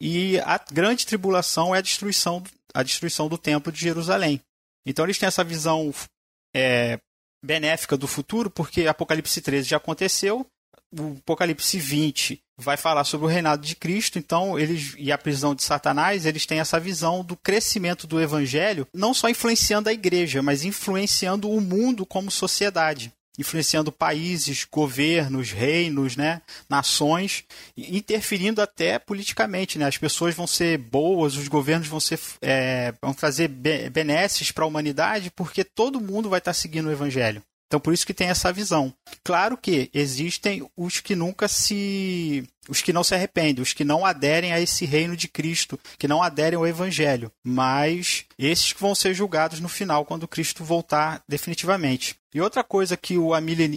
e 0.00 0.38
a 0.40 0.58
grande 0.58 1.06
tribulação 1.06 1.74
é 1.74 1.78
a 1.78 1.82
destruição, 1.82 2.42
a 2.74 2.82
destruição 2.82 3.28
do 3.28 3.38
templo 3.38 3.72
de 3.72 3.80
Jerusalém. 3.80 4.40
Então 4.84 5.04
eles 5.04 5.18
têm 5.18 5.26
essa 5.26 5.44
visão 5.44 5.92
é, 6.54 7.00
benéfica 7.44 7.96
do 7.96 8.06
futuro, 8.06 8.50
porque 8.50 8.86
Apocalipse 8.86 9.40
13 9.40 9.68
já 9.68 9.76
aconteceu, 9.76 10.46
o 10.92 11.16
Apocalipse 11.18 11.78
20 11.78 12.40
vai 12.58 12.76
falar 12.76 13.04
sobre 13.04 13.26
o 13.26 13.30
reinado 13.30 13.66
de 13.66 13.76
Cristo, 13.76 14.18
então 14.18 14.58
eles 14.58 14.94
e 14.96 15.12
a 15.12 15.18
prisão 15.18 15.54
de 15.54 15.62
Satanás, 15.62 16.24
eles 16.24 16.46
têm 16.46 16.58
essa 16.58 16.80
visão 16.80 17.24
do 17.24 17.36
crescimento 17.36 18.06
do 18.06 18.20
evangelho, 18.20 18.86
não 18.94 19.12
só 19.12 19.28
influenciando 19.28 19.88
a 19.88 19.92
igreja, 19.92 20.42
mas 20.42 20.64
influenciando 20.64 21.50
o 21.50 21.60
mundo 21.60 22.06
como 22.06 22.30
sociedade, 22.30 23.12
influenciando 23.38 23.92
países, 23.92 24.66
governos, 24.70 25.52
reinos, 25.52 26.16
né, 26.16 26.40
nações, 26.68 27.44
interferindo 27.76 28.62
até 28.62 28.98
politicamente, 28.98 29.78
né? 29.78 29.86
As 29.86 29.98
pessoas 29.98 30.34
vão 30.34 30.46
ser 30.46 30.78
boas, 30.78 31.36
os 31.36 31.48
governos 31.48 31.88
vão 31.88 32.00
ser 32.00 32.18
é, 32.40 32.94
vão 33.02 33.12
trazer 33.12 33.48
benesses 33.48 34.50
para 34.50 34.64
a 34.64 34.66
humanidade, 34.66 35.30
porque 35.30 35.62
todo 35.62 36.00
mundo 36.00 36.30
vai 36.30 36.38
estar 36.38 36.54
seguindo 36.54 36.86
o 36.86 36.92
evangelho. 36.92 37.42
Então, 37.66 37.80
por 37.80 37.92
isso 37.92 38.06
que 38.06 38.14
tem 38.14 38.28
essa 38.28 38.52
visão. 38.52 38.94
Claro 39.24 39.56
que 39.56 39.90
existem 39.92 40.64
os 40.76 41.00
que 41.00 41.16
nunca 41.16 41.48
se. 41.48 42.48
os 42.68 42.80
que 42.80 42.92
não 42.92 43.02
se 43.02 43.14
arrependem, 43.14 43.62
os 43.62 43.72
que 43.72 43.84
não 43.84 44.06
aderem 44.06 44.52
a 44.52 44.60
esse 44.60 44.84
reino 44.84 45.16
de 45.16 45.26
Cristo, 45.26 45.78
que 45.98 46.06
não 46.06 46.22
aderem 46.22 46.56
ao 46.56 46.66
Evangelho. 46.66 47.30
Mas 47.44 48.24
esses 48.38 48.72
que 48.72 48.80
vão 48.80 48.94
ser 48.94 49.14
julgados 49.14 49.58
no 49.60 49.68
final, 49.68 50.04
quando 50.04 50.28
Cristo 50.28 50.64
voltar 50.64 51.22
definitivamente. 51.28 52.14
E 52.32 52.40
outra 52.40 52.62
coisa 52.62 52.96
que 52.96 53.18
o, 53.18 53.32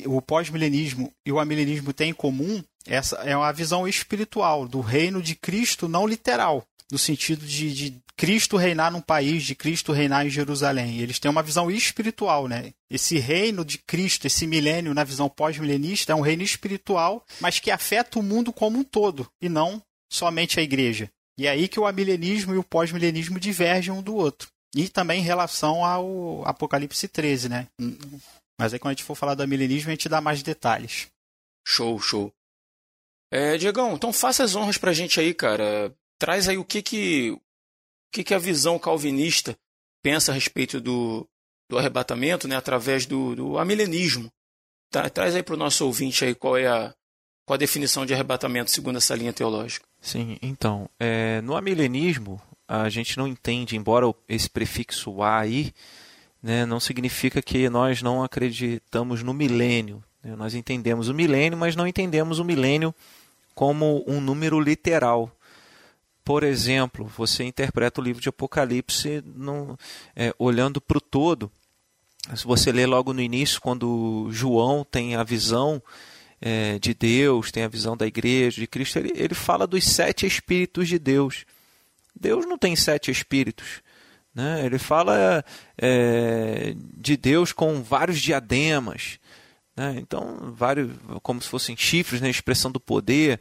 o 0.06 0.22
pós-milenismo 0.22 1.12
e 1.26 1.32
o 1.32 1.40
amilenismo 1.40 1.94
têm 1.94 2.12
em 2.12 2.14
comum 2.14 2.64
essa 2.86 3.18
é 3.18 3.36
uma 3.36 3.52
visão 3.52 3.88
espiritual 3.88 4.68
do 4.68 4.82
reino 4.82 5.22
de 5.22 5.36
Cristo 5.36 5.88
não 5.88 6.08
literal 6.08 6.66
no 6.92 6.98
sentido 6.98 7.46
de, 7.46 7.74
de, 7.74 8.02
Cristo 8.20 8.58
reinar 8.58 8.92
num 8.92 9.00
país, 9.00 9.46
de 9.46 9.56
Cristo 9.56 9.94
reinar 9.94 10.28
em 10.28 10.30
Jerusalém. 10.30 11.00
Eles 11.00 11.20
têm 11.20 11.32
uma 11.32 11.42
visão 11.42 11.72
espiritual, 11.72 12.50
né? 12.50 12.74
Esse 12.92 13.18
reino 13.18 13.64
de 13.64 13.78
Cristo, 13.78 14.28
esse 14.28 14.46
milênio 14.46 14.94
na 14.94 15.06
visão 15.06 15.30
pós-milenista 15.30 16.12
é 16.12 16.16
um 16.16 16.20
reino 16.20 16.44
espiritual, 16.44 17.26
mas 17.40 17.62
que 17.62 17.72
afeta 17.72 18.20
o 18.20 18.24
mundo 18.24 18.52
como 18.52 18.78
um 18.78 18.84
todo 18.84 19.32
e 19.42 19.48
não 19.48 19.82
somente 20.12 20.60
a 20.60 20.64
igreja. 20.64 21.10
E 21.38 21.48
é 21.48 21.52
aí 21.52 21.70
que 21.70 21.80
o 21.80 21.88
amilenismo 21.88 22.54
e 22.54 22.58
o 22.58 22.64
pós-milenismo 22.64 23.40
divergem 23.40 23.94
um 23.94 24.04
do 24.04 24.14
outro. 24.14 24.50
E 24.76 24.90
também 24.90 25.22
em 25.22 25.26
relação 25.26 25.86
ao 25.86 26.46
Apocalipse 26.46 27.08
13, 27.08 27.48
né? 27.48 27.68
Mas 28.60 28.74
aí 28.74 28.80
quando 28.80 28.92
a 28.92 28.96
gente 28.96 29.06
for 29.06 29.16
falar 29.16 29.34
do 29.34 29.44
amilenismo, 29.44 29.92
a 29.92 29.94
gente 29.94 30.10
dá 30.10 30.20
mais 30.20 30.44
detalhes. 30.44 31.08
Show, 31.66 31.98
show. 32.02 32.34
É, 33.32 33.58
Diegão, 33.58 33.94
então 33.94 34.12
faça 34.12 34.44
as 34.44 34.58
honras 34.58 34.78
pra 34.78 34.92
gente 34.92 35.22
aí, 35.22 35.34
cara. 35.34 35.96
Traz 36.20 36.50
aí 36.50 36.58
o 36.58 36.66
que 36.66 36.82
que, 36.82 37.40
que, 38.12 38.24
que 38.24 38.34
a 38.34 38.40
visão 38.40 38.80
calvinista 38.80 39.58
pensa 40.02 40.32
a 40.32 40.36
respeito 40.36 40.80
do, 40.80 41.28
do 41.70 41.78
arrebatamento, 41.78 42.48
né, 42.48 42.56
através 42.56 43.06
do, 43.06 43.36
do 43.36 43.58
amilenismo. 43.58 44.32
Tá, 44.92 45.10
traz 45.10 45.36
aí 45.36 45.44
para 45.44 45.54
o 45.54 45.58
nosso 45.58 45.86
ouvinte 45.86 46.26
aí 46.26 46.34
qual 46.34 46.58
é 46.58 46.68
a, 46.68 46.94
qual 47.46 47.56
a 47.56 47.58
definição 47.58 48.06
de 48.06 48.14
arrebatamento 48.14 48.72
segundo 48.72 48.98
essa 48.98 49.16
linha 49.16 49.34
teológica. 49.34 49.86
Sim, 50.02 50.38
então, 50.42 50.90
é, 51.00 51.42
no 51.42 51.56
amilenismo, 51.56 52.42
a 52.68 52.90
gente 52.90 53.18
não 53.18 53.28
entende, 53.28 53.76
embora 53.76 54.06
esse 54.28 54.50
prefixo 54.50 55.22
a 55.22 55.40
aí, 55.40 55.74
né, 56.42 56.66
não 56.66 56.80
significa 56.80 57.42
que 57.42 57.70
nós 57.70 58.02
não 58.02 58.24
acreditamos 58.24 59.22
no 59.22 59.34
milênio. 59.34 60.04
Né? 60.24 60.36
Nós 60.36 60.54
entendemos 60.54 61.10
o 61.10 61.14
milênio, 61.14 61.58
mas 61.58 61.76
não 61.76 61.88
entendemos 61.88 62.40
o 62.40 62.46
milênio 62.46 62.94
como 63.54 64.04
um 64.08 64.22
número 64.22 64.60
literal. 64.60 65.32
Por 66.30 66.44
exemplo, 66.44 67.12
você 67.18 67.44
interpreta 67.44 68.00
o 68.00 68.04
livro 68.04 68.22
de 68.22 68.30
Apocalipse 68.30 69.24
no, 69.26 69.76
é, 70.16 70.32
olhando 70.38 70.80
para 70.80 71.00
o 71.00 71.02
todo. 71.02 71.52
Se 72.36 72.46
você 72.46 72.72
ler 72.72 72.86
logo 72.86 73.14
no 73.14 73.20
início, 73.20 73.60
quando 73.60 74.30
João 74.30 74.84
tem 74.84 75.16
a 75.16 75.24
visão 75.24 75.82
é, 76.40 76.78
de 76.78 76.94
Deus, 76.94 77.52
tem 77.52 77.64
a 77.64 77.68
visão 77.68 77.98
da 77.98 78.06
igreja, 78.06 78.62
de 78.62 78.68
Cristo, 78.68 79.00
ele, 79.00 79.12
ele 79.16 79.34
fala 79.34 79.66
dos 79.66 79.84
sete 79.86 80.28
espíritos 80.28 80.88
de 80.88 81.00
Deus. 81.00 81.48
Deus 82.16 82.46
não 82.46 82.60
tem 82.60 82.76
sete 82.76 83.10
espíritos. 83.10 83.82
Né? 84.32 84.64
Ele 84.64 84.78
fala 84.78 85.44
é, 85.80 86.76
de 86.96 87.18
Deus 87.18 87.52
com 87.52 87.82
vários 87.82 88.22
diademas. 88.22 89.18
Né? 89.76 89.96
Então, 89.98 90.54
vários, 90.56 90.92
como 91.24 91.42
se 91.42 91.50
fossem 91.50 91.76
chifres, 91.76 92.22
né? 92.22 92.30
expressão 92.30 92.72
do 92.72 92.80
poder. 92.80 93.40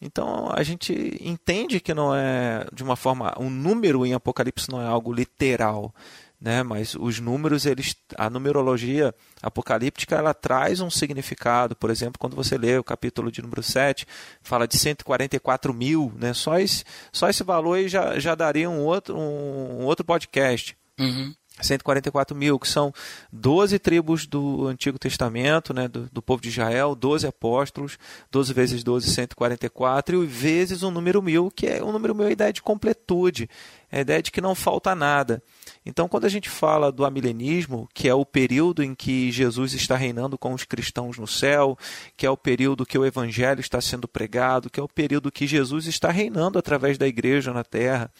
Então 0.00 0.50
a 0.52 0.62
gente 0.62 1.16
entende 1.20 1.80
que 1.80 1.94
não 1.94 2.14
é 2.14 2.66
de 2.72 2.82
uma 2.82 2.96
forma 2.96 3.34
um 3.38 3.48
número 3.48 4.04
em 4.04 4.12
Apocalipse 4.12 4.70
não 4.70 4.80
é 4.80 4.86
algo 4.86 5.12
literal, 5.12 5.94
né? 6.40 6.62
Mas 6.62 6.94
os 6.94 7.18
números 7.18 7.64
eles 7.64 7.96
a 8.16 8.28
numerologia 8.28 9.14
apocalíptica 9.42 10.16
ela 10.16 10.34
traz 10.34 10.80
um 10.80 10.90
significado. 10.90 11.74
Por 11.74 11.90
exemplo, 11.90 12.18
quando 12.18 12.36
você 12.36 12.58
lê 12.58 12.76
o 12.76 12.84
capítulo 12.84 13.32
de 13.32 13.40
número 13.40 13.62
7, 13.62 14.06
fala 14.42 14.68
de 14.68 14.76
144 14.78 15.72
mil, 15.72 16.12
né? 16.16 16.34
Só 16.34 16.58
esse, 16.58 16.84
só 17.10 17.28
esse 17.28 17.42
valor 17.42 17.74
aí 17.74 17.88
já, 17.88 18.18
já 18.18 18.34
daria 18.34 18.68
um 18.68 18.84
outro, 18.84 19.16
um, 19.16 19.80
um 19.80 19.84
outro 19.84 20.04
podcast. 20.04 20.76
Uhum. 20.98 21.34
144 21.60 22.36
mil, 22.36 22.58
que 22.58 22.68
são 22.68 22.92
12 23.32 23.78
tribos 23.78 24.26
do 24.26 24.66
Antigo 24.66 24.98
Testamento, 24.98 25.72
né, 25.72 25.88
do, 25.88 26.08
do, 26.12 26.20
povo 26.20 26.42
de 26.42 26.48
Israel, 26.48 26.94
12 26.94 27.26
apóstolos, 27.26 27.98
12 28.30 28.52
vezes 28.52 28.84
12, 28.84 29.10
144, 29.10 30.22
e 30.22 30.26
vezes 30.26 30.82
o 30.82 30.88
um 30.88 30.90
número 30.90 31.22
mil, 31.22 31.50
que 31.50 31.66
é 31.66 31.82
o 31.82 31.86
um 31.86 31.92
número 31.92 32.14
mil 32.14 32.26
é 32.26 32.28
a 32.28 32.32
ideia 32.32 32.52
de 32.52 32.62
completude, 32.62 33.48
é 33.90 33.98
a 33.98 34.00
ideia 34.00 34.22
de 34.22 34.30
que 34.30 34.40
não 34.40 34.54
falta 34.54 34.94
nada. 34.94 35.42
Então, 35.84 36.08
quando 36.08 36.24
a 36.24 36.28
gente 36.28 36.50
fala 36.50 36.90
do 36.90 37.04
amilenismo, 37.04 37.88
que 37.94 38.08
é 38.08 38.14
o 38.14 38.26
período 38.26 38.82
em 38.82 38.94
que 38.94 39.30
Jesus 39.30 39.72
está 39.72 39.96
reinando 39.96 40.36
com 40.36 40.52
os 40.52 40.64
cristãos 40.64 41.16
no 41.16 41.26
céu, 41.26 41.78
que 42.16 42.26
é 42.26 42.30
o 42.30 42.36
período 42.36 42.84
que 42.84 42.98
o 42.98 43.06
evangelho 43.06 43.60
está 43.60 43.80
sendo 43.80 44.08
pregado, 44.08 44.68
que 44.68 44.80
é 44.80 44.82
o 44.82 44.88
período 44.88 45.30
que 45.30 45.46
Jesus 45.46 45.86
está 45.86 46.10
reinando 46.10 46.58
através 46.58 46.98
da 46.98 47.06
igreja 47.06 47.52
na 47.52 47.62
terra, 47.62 48.10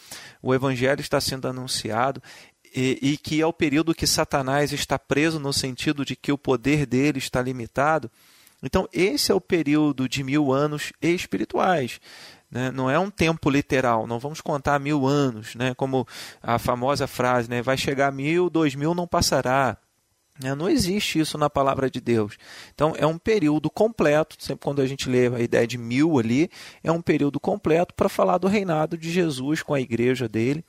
o 0.41 0.53
evangelho 0.53 1.01
está 1.01 1.19
sendo 1.19 1.47
anunciado, 1.47 2.21
e, 2.75 2.99
e, 3.01 3.17
que 3.17 3.41
é 3.41 3.45
o 3.45 3.53
período 3.53 3.93
que 3.93 4.07
Satanás 4.07 4.71
está 4.71 4.97
preso 4.97 5.39
no 5.39 5.53
sentido 5.53 6.05
de 6.05 6.15
que 6.15 6.31
o 6.31 6.37
poder 6.37 6.85
dele 6.85 7.17
está 7.17 7.41
limitado. 7.41 8.09
Então, 8.61 8.87
esse 8.91 9.31
é 9.31 9.35
o 9.35 9.41
período 9.41 10.09
de 10.09 10.23
mil 10.23 10.51
anos 10.51 10.91
espirituais. 11.01 11.99
Né? 12.49 12.71
Não 12.71 12.89
é 12.89 12.97
um 12.97 13.09
tempo 13.09 13.49
literal, 13.49 14.07
não 14.07 14.19
vamos 14.19 14.41
contar 14.41 14.79
mil 14.79 15.05
anos, 15.05 15.53
né? 15.55 15.73
como 15.75 16.07
a 16.41 16.57
famosa 16.57 17.05
frase, 17.05 17.49
né? 17.49 17.61
vai 17.61 17.77
chegar 17.77 18.11
mil, 18.11 18.49
dois 18.49 18.73
mil 18.73 18.95
não 18.95 19.07
passará. 19.07 19.77
Né? 20.41 20.55
Não 20.55 20.69
existe 20.69 21.19
isso 21.19 21.37
na 21.37 21.49
palavra 21.49 21.89
de 21.89 21.99
Deus. 21.99 22.37
Então, 22.73 22.93
é 22.97 23.05
um 23.05 23.17
período 23.17 23.69
completo, 23.69 24.35
sempre 24.39 24.63
quando 24.63 24.81
a 24.81 24.87
gente 24.87 25.09
lê 25.09 25.27
a 25.27 25.39
ideia 25.39 25.67
de 25.67 25.77
mil 25.77 26.17
ali, 26.17 26.49
é 26.83 26.91
um 26.91 27.01
período 27.01 27.39
completo 27.39 27.93
para 27.93 28.09
falar 28.09 28.37
do 28.37 28.47
reinado 28.47 28.97
de 28.97 29.11
Jesus 29.11 29.61
com 29.61 29.73
a 29.73 29.81
igreja 29.81 30.27
dele 30.27 30.63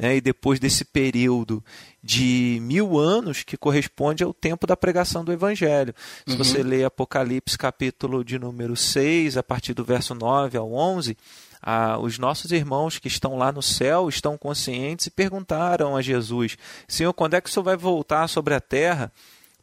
né, 0.00 0.16
e 0.16 0.20
depois 0.20 0.58
desse 0.58 0.82
período 0.82 1.62
de 2.02 2.58
mil 2.62 2.98
anos 2.98 3.42
que 3.42 3.56
corresponde 3.56 4.24
ao 4.24 4.32
tempo 4.32 4.66
da 4.66 4.74
pregação 4.74 5.22
do 5.22 5.30
Evangelho. 5.30 5.94
Se 6.26 6.32
uhum. 6.32 6.38
você 6.38 6.62
lê 6.62 6.84
Apocalipse 6.84 7.58
capítulo 7.58 8.24
de 8.24 8.38
número 8.38 8.74
6, 8.74 9.36
a 9.36 9.42
partir 9.42 9.74
do 9.74 9.84
verso 9.84 10.14
9 10.14 10.56
ao 10.56 10.72
11, 10.72 11.16
ah, 11.62 11.98
os 11.98 12.18
nossos 12.18 12.50
irmãos 12.50 12.98
que 12.98 13.08
estão 13.08 13.36
lá 13.36 13.52
no 13.52 13.60
céu 13.60 14.08
estão 14.08 14.38
conscientes 14.38 15.06
e 15.06 15.10
perguntaram 15.10 15.94
a 15.94 16.00
Jesus: 16.00 16.56
Senhor, 16.88 17.12
quando 17.12 17.34
é 17.34 17.40
que 17.40 17.50
o 17.50 17.52
Senhor 17.52 17.64
vai 17.64 17.76
voltar 17.76 18.26
sobre 18.26 18.54
a 18.54 18.60
terra 18.60 19.12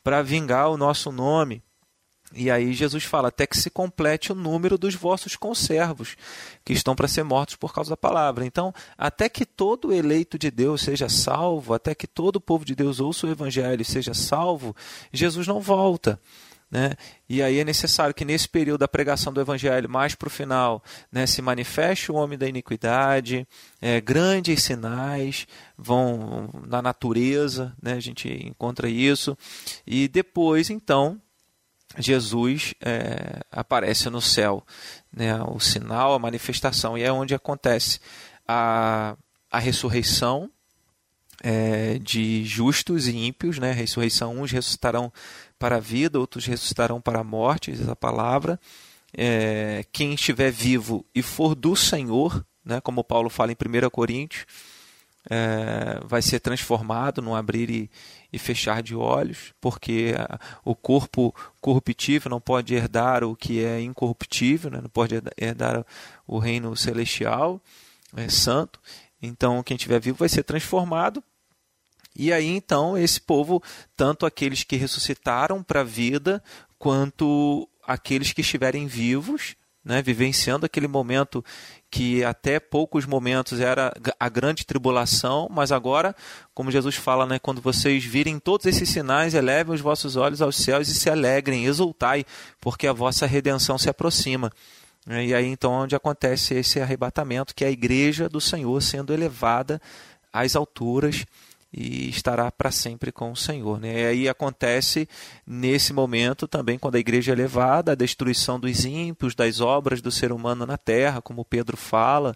para 0.04 0.22
vingar 0.22 0.70
o 0.70 0.78
nosso 0.78 1.12
nome? 1.12 1.64
E 2.34 2.52
aí 2.52 2.74
Jesus 2.74 3.04
fala: 3.04 3.30
até 3.30 3.48
que 3.48 3.58
se 3.58 3.70
complete 3.70 4.32
o 4.32 4.36
número 4.36 4.78
dos 4.78 4.96
vossos 4.96 5.36
conservos, 5.36 6.18
que 6.64 6.74
estão 6.74 6.96
para 6.96 7.08
ser 7.08 7.24
mortos 7.24 7.56
por 7.56 7.74
causa 7.74 7.90
da 7.90 7.98
palavra. 7.98 8.46
Então, 8.46 8.74
até 8.98 9.30
que 9.30 9.46
todo 9.46 9.94
eleito 9.94 10.38
de 10.38 10.52
Deus 10.52 10.82
seja 10.82 11.08
salvo, 11.08 11.74
até 11.74 11.96
que 11.96 12.08
todo 12.08 12.42
povo 12.42 12.66
de 12.66 12.76
Deus 12.76 13.00
ouça 13.00 13.26
o 13.26 13.32
evangelho 13.32 13.82
e 13.82 13.86
seja 13.86 14.14
salvo, 14.14 14.76
Jesus 15.12 15.48
não 15.48 15.62
volta. 15.62 16.20
Né? 16.70 16.96
E 17.30 17.42
aí 17.42 17.60
é 17.60 17.64
necessário 17.64 18.14
que 18.14 18.26
nesse 18.26 18.50
período 18.50 18.82
da 18.82 18.90
pregação 18.90 19.32
do 19.32 19.40
Evangelho, 19.40 19.90
mais 19.90 20.16
para 20.16 20.28
o 20.28 20.30
final, 20.30 20.84
né, 21.10 21.26
se 21.26 21.42
manifeste 21.42 22.12
o 22.12 22.16
homem 22.16 22.38
da 22.38 22.46
iniquidade, 22.46 23.48
é, 23.82 24.02
grandes 24.02 24.64
sinais 24.64 25.48
vão 25.78 26.50
na 26.68 26.82
natureza, 26.82 27.74
né, 27.82 27.94
a 27.94 28.02
gente 28.02 28.28
encontra 28.46 28.90
isso, 28.90 29.38
e 29.86 30.10
depois 30.10 30.70
então 30.70 31.22
Jesus 31.98 32.74
é, 32.82 33.42
aparece 33.52 34.10
no 34.10 34.22
céu, 34.22 34.66
né, 35.12 35.42
o 35.44 35.60
sinal, 35.60 36.14
a 36.14 36.20
manifestação, 36.20 36.98
e 36.98 37.04
é 37.04 37.12
onde 37.12 37.34
acontece 37.34 38.00
a, 38.48 39.16
a 39.50 39.60
ressurreição 39.60 40.50
é, 41.42 42.00
de 42.00 42.44
justos 42.44 43.08
e 43.08 43.16
ímpios, 43.16 43.60
né, 43.60 43.72
ressurreição, 43.72 44.38
uns 44.38 44.52
ressuscitarão 44.52 45.12
para 45.58 45.78
a 45.78 45.80
vida, 45.80 46.20
outros 46.20 46.46
ressuscitarão 46.46 47.00
para 47.00 47.20
a 47.20 47.24
morte, 47.24 47.72
diz 47.72 47.88
a 47.88 47.96
palavra. 47.96 48.60
É, 49.16 49.86
quem 49.92 50.14
estiver 50.14 50.52
vivo 50.52 51.06
e 51.16 51.22
for 51.22 51.56
do 51.56 51.76
Senhor, 51.76 52.46
né, 52.64 52.82
como 52.82 53.04
Paulo 53.04 53.30
fala 53.30 53.52
em 53.52 53.56
1 53.56 53.90
Coríntios, 53.90 54.46
é, 55.30 56.00
vai 56.06 56.22
ser 56.22 56.40
transformado 56.40 57.22
num 57.22 57.36
abrir 57.36 57.70
e, 57.70 57.92
e 58.32 58.40
fechar 58.40 58.82
de 58.82 58.96
olhos, 58.96 59.54
porque 59.60 60.14
o 60.64 60.76
corpo 60.76 61.36
corruptível 61.60 62.30
não 62.30 62.40
pode 62.40 62.74
herdar 62.74 63.24
o 63.24 63.36
que 63.36 63.64
é 63.64 63.82
incorruptível, 63.82 64.72
né? 64.72 64.80
não 64.82 64.90
pode 64.90 65.16
herdar 65.38 65.86
o 66.26 66.40
reino 66.40 66.76
celestial, 66.76 67.62
é, 68.16 68.30
santo. 68.30 68.80
Então, 69.22 69.64
quem 69.64 69.76
estiver 69.76 70.00
vivo 70.00 70.18
vai 70.18 70.30
ser 70.30 70.44
transformado. 70.44 71.24
E 72.16 72.34
aí, 72.34 72.48
então, 72.48 72.98
esse 72.98 73.22
povo, 73.22 73.62
tanto 73.96 74.26
aqueles 74.26 74.64
que 74.64 74.76
ressuscitaram 74.76 75.62
para 75.62 75.82
a 75.82 75.84
vida, 75.84 76.44
quanto 76.80 77.70
aqueles 77.84 78.34
que 78.34 78.42
estiverem 78.42 78.88
vivos, 78.88 79.56
né, 79.88 80.02
vivenciando 80.02 80.66
aquele 80.66 80.88
momento 80.88 81.44
que 81.90 82.22
até 82.24 82.60
poucos 82.60 83.06
momentos 83.06 83.62
era 83.62 83.94
a 84.20 84.28
grande 84.28 84.66
tribulação, 84.66 85.48
mas 85.50 85.72
agora, 85.72 86.14
como 86.54 86.70
Jesus 86.70 86.96
fala, 86.98 87.26
né, 87.26 87.40
quando 87.40 87.62
vocês 87.62 88.04
virem 88.04 88.38
todos 88.38 88.66
esses 88.66 88.90
sinais, 88.90 89.34
elevem 89.34 89.74
os 89.74 89.80
vossos 89.80 90.18
olhos 90.18 90.42
aos 90.42 90.58
céus 90.58 90.90
e 90.90 90.94
se 90.94 91.10
alegrem, 91.10 91.66
exultai, 91.66 92.26
porque 92.60 92.86
a 92.86 92.92
vossa 92.92 93.26
redenção 93.26 93.78
se 93.78 93.90
aproxima. 93.90 94.52
E 95.08 95.34
aí 95.34 95.46
então 95.46 95.72
onde 95.72 95.96
acontece 95.96 96.56
esse 96.56 96.82
arrebatamento, 96.82 97.56
que 97.56 97.64
é 97.64 97.68
a 97.68 97.72
igreja 97.72 98.28
do 98.28 98.42
Senhor 98.42 98.82
sendo 98.82 99.14
elevada 99.14 99.82
às 100.34 100.54
alturas 100.54 101.26
e 101.72 102.10
estará 102.10 102.52
para 102.52 102.72
sempre 102.72 103.12
com 103.12 103.32
o 103.32 103.36
Senhor. 103.36 103.80
Né? 103.80 104.02
E 104.02 104.06
aí 104.06 104.30
acontece 104.30 105.08
nesse 105.46 105.94
momento 105.94 106.48
também, 106.48 106.80
quando 106.80 106.96
a 106.96 107.00
igreja 107.00 107.34
é 107.34 107.36
levada, 107.36 107.92
a 107.92 107.96
destruição 107.96 108.60
dos 108.60 108.86
ímpios, 108.86 109.36
das 109.36 109.60
obras 109.60 110.02
do 110.02 110.12
ser 110.12 110.32
humano 110.32 110.66
na 110.66 110.78
terra, 110.78 111.22
como 111.22 111.46
Pedro 111.46 111.76
fala, 111.76 112.36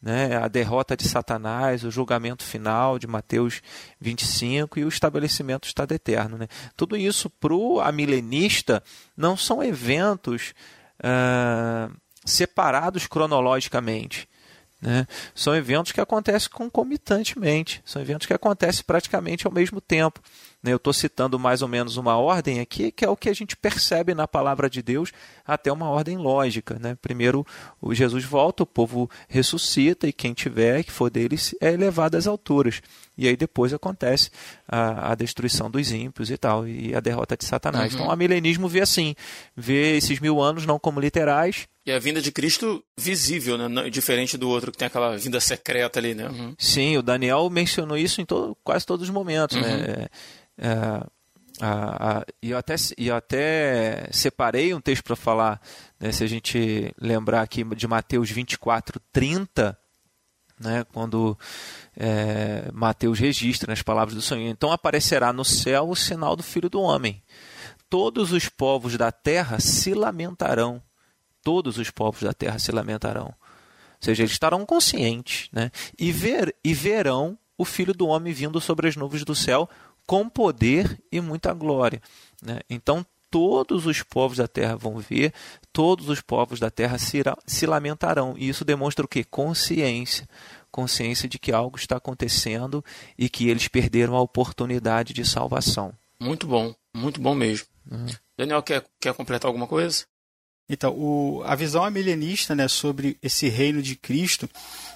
né? 0.00 0.36
a 0.36 0.48
derrota 0.48 0.96
de 0.96 1.06
Satanás, 1.06 1.84
o 1.84 1.90
julgamento 1.90 2.42
final 2.42 2.98
de 2.98 3.06
Mateus 3.06 3.62
25 4.00 4.78
e 4.78 4.84
o 4.84 4.88
estabelecimento 4.88 5.62
do 5.62 5.68
Estado 5.68 5.92
eterno. 5.92 6.38
Né? 6.38 6.48
Tudo 6.76 6.96
isso 6.96 7.28
para 7.28 7.54
o 7.54 7.80
amilenista 7.80 8.82
não 9.16 9.36
são 9.36 9.62
eventos 9.62 10.54
uh, 11.00 11.94
separados 12.24 13.06
cronologicamente. 13.06 14.29
Né? 14.80 15.06
São 15.34 15.54
eventos 15.54 15.92
que 15.92 16.00
acontecem 16.00 16.48
concomitantemente, 16.50 17.82
são 17.84 18.00
eventos 18.00 18.26
que 18.26 18.32
acontecem 18.32 18.82
praticamente 18.86 19.46
ao 19.46 19.52
mesmo 19.52 19.80
tempo. 19.80 20.20
Né? 20.62 20.72
Eu 20.72 20.76
estou 20.76 20.92
citando 20.92 21.38
mais 21.38 21.60
ou 21.60 21.68
menos 21.68 21.96
uma 21.96 22.16
ordem 22.16 22.60
aqui, 22.60 22.90
que 22.90 23.04
é 23.04 23.08
o 23.08 23.16
que 23.16 23.28
a 23.28 23.34
gente 23.34 23.56
percebe 23.56 24.14
na 24.14 24.26
palavra 24.26 24.70
de 24.70 24.80
Deus, 24.80 25.12
até 25.46 25.70
uma 25.70 25.88
ordem 25.88 26.16
lógica. 26.16 26.78
Né? 26.78 26.96
Primeiro, 27.00 27.46
o 27.80 27.94
Jesus 27.94 28.24
volta, 28.24 28.62
o 28.62 28.66
povo 28.66 29.10
ressuscita, 29.28 30.06
e 30.06 30.12
quem 30.12 30.32
tiver, 30.32 30.82
que 30.82 30.92
for 30.92 31.10
deles, 31.10 31.54
é 31.60 31.72
elevado 31.72 32.16
às 32.16 32.26
alturas. 32.26 32.80
E 33.20 33.28
aí 33.28 33.36
depois 33.36 33.72
acontece 33.74 34.30
a, 34.66 35.12
a 35.12 35.14
destruição 35.14 35.70
dos 35.70 35.92
ímpios 35.92 36.30
e 36.30 36.38
tal, 36.38 36.66
e 36.66 36.94
a 36.94 37.00
derrota 37.00 37.36
de 37.36 37.44
Satanás. 37.44 37.92
Uhum. 37.92 38.00
Então, 38.00 38.14
o 38.14 38.16
milenismo 38.16 38.66
vê 38.66 38.80
assim, 38.80 39.14
vê 39.54 39.98
esses 39.98 40.18
mil 40.20 40.40
anos 40.40 40.64
não 40.64 40.78
como 40.78 40.98
literais, 40.98 41.68
e 41.84 41.92
a 41.92 41.98
vinda 41.98 42.20
de 42.20 42.30
Cristo 42.30 42.84
visível, 42.96 43.56
né? 43.56 43.88
Diferente 43.88 44.36
do 44.36 44.48
outro 44.48 44.70
que 44.70 44.78
tem 44.78 44.86
aquela 44.86 45.16
vinda 45.16 45.40
secreta 45.40 45.98
ali, 45.98 46.14
né? 46.14 46.28
Uhum. 46.28 46.54
Sim, 46.58 46.96
o 46.98 47.02
Daniel 47.02 47.48
mencionou 47.48 47.96
isso 47.96 48.20
em 48.20 48.24
todo, 48.26 48.56
quase 48.62 48.86
todos 48.86 49.08
os 49.08 49.14
momentos, 49.14 49.56
né? 49.56 49.72
uhum. 49.72 49.78
né? 49.78 50.06
É, 50.58 51.06
a, 51.60 52.18
a, 52.18 52.26
e, 52.42 52.50
eu 52.50 52.58
até, 52.58 52.74
eu 52.96 53.16
até 53.16 54.08
separei 54.10 54.72
um 54.74 54.80
texto 54.80 55.04
para 55.04 55.16
falar, 55.16 55.60
né, 55.98 56.12
se 56.12 56.24
a 56.24 56.26
gente 56.26 56.94
lembrar 57.00 57.42
aqui 57.42 57.64
de 57.74 57.86
Mateus 57.86 58.30
24, 58.30 59.00
30, 59.12 59.76
né, 60.60 60.84
quando 60.92 61.36
é, 61.96 62.70
Mateus 62.72 63.18
registra 63.18 63.72
nas 63.72 63.82
palavras 63.82 64.14
do 64.14 64.20
Senhor. 64.20 64.48
Então 64.48 64.70
aparecerá 64.70 65.32
no 65.32 65.44
céu 65.44 65.88
o 65.88 65.96
sinal 65.96 66.36
do 66.36 66.42
Filho 66.42 66.68
do 66.68 66.80
Homem. 66.80 67.22
Todos 67.88 68.30
os 68.30 68.48
povos 68.48 68.96
da 68.96 69.10
terra 69.10 69.58
se 69.58 69.94
lamentarão. 69.94 70.82
Todos 71.42 71.78
os 71.78 71.90
povos 71.90 72.22
da 72.22 72.34
terra 72.34 72.58
se 72.58 72.70
lamentarão. 72.70 73.26
Ou 73.26 73.34
seja, 74.00 74.22
eles 74.22 74.32
estarão 74.32 74.64
conscientes 74.66 75.48
né, 75.50 75.70
e, 75.98 76.12
ver, 76.12 76.54
e 76.62 76.74
verão 76.74 77.38
o 77.56 77.64
Filho 77.64 77.94
do 77.94 78.06
Homem 78.06 78.32
vindo 78.32 78.60
sobre 78.60 78.88
as 78.88 78.96
nuvens 78.96 79.24
do 79.24 79.34
céu 79.34 79.68
com 80.06 80.28
poder 80.28 81.00
e 81.10 81.20
muita 81.20 81.52
glória. 81.52 82.02
Né? 82.42 82.60
Então, 82.68 83.04
todos 83.30 83.86
os 83.86 84.02
povos 84.02 84.38
da 84.38 84.48
terra 84.48 84.76
vão 84.76 84.98
ver, 84.98 85.32
todos 85.72 86.08
os 86.08 86.20
povos 86.20 86.58
da 86.58 86.70
terra 86.70 86.98
se, 86.98 87.22
se 87.46 87.66
lamentarão. 87.66 88.34
E 88.36 88.48
isso 88.48 88.64
demonstra 88.64 89.04
o 89.04 89.08
que? 89.08 89.22
Consciência. 89.24 90.28
Consciência 90.70 91.28
de 91.28 91.38
que 91.38 91.52
algo 91.52 91.76
está 91.76 91.96
acontecendo 91.96 92.84
e 93.18 93.28
que 93.28 93.48
eles 93.48 93.68
perderam 93.68 94.14
a 94.14 94.20
oportunidade 94.20 95.12
de 95.12 95.24
salvação. 95.24 95.92
Muito 96.20 96.46
bom, 96.46 96.74
muito 96.94 97.20
bom 97.20 97.34
mesmo. 97.34 97.66
Uhum. 97.90 98.06
Daniel, 98.36 98.62
quer, 98.62 98.84
quer 99.00 99.14
completar 99.14 99.48
alguma 99.48 99.66
coisa? 99.66 100.04
Então, 100.68 100.94
o, 100.96 101.42
a 101.44 101.56
visão 101.56 101.88
milenista 101.90 102.54
né, 102.54 102.68
sobre 102.68 103.18
esse 103.20 103.48
reino 103.48 103.82
de 103.82 103.96
Cristo, 103.96 104.48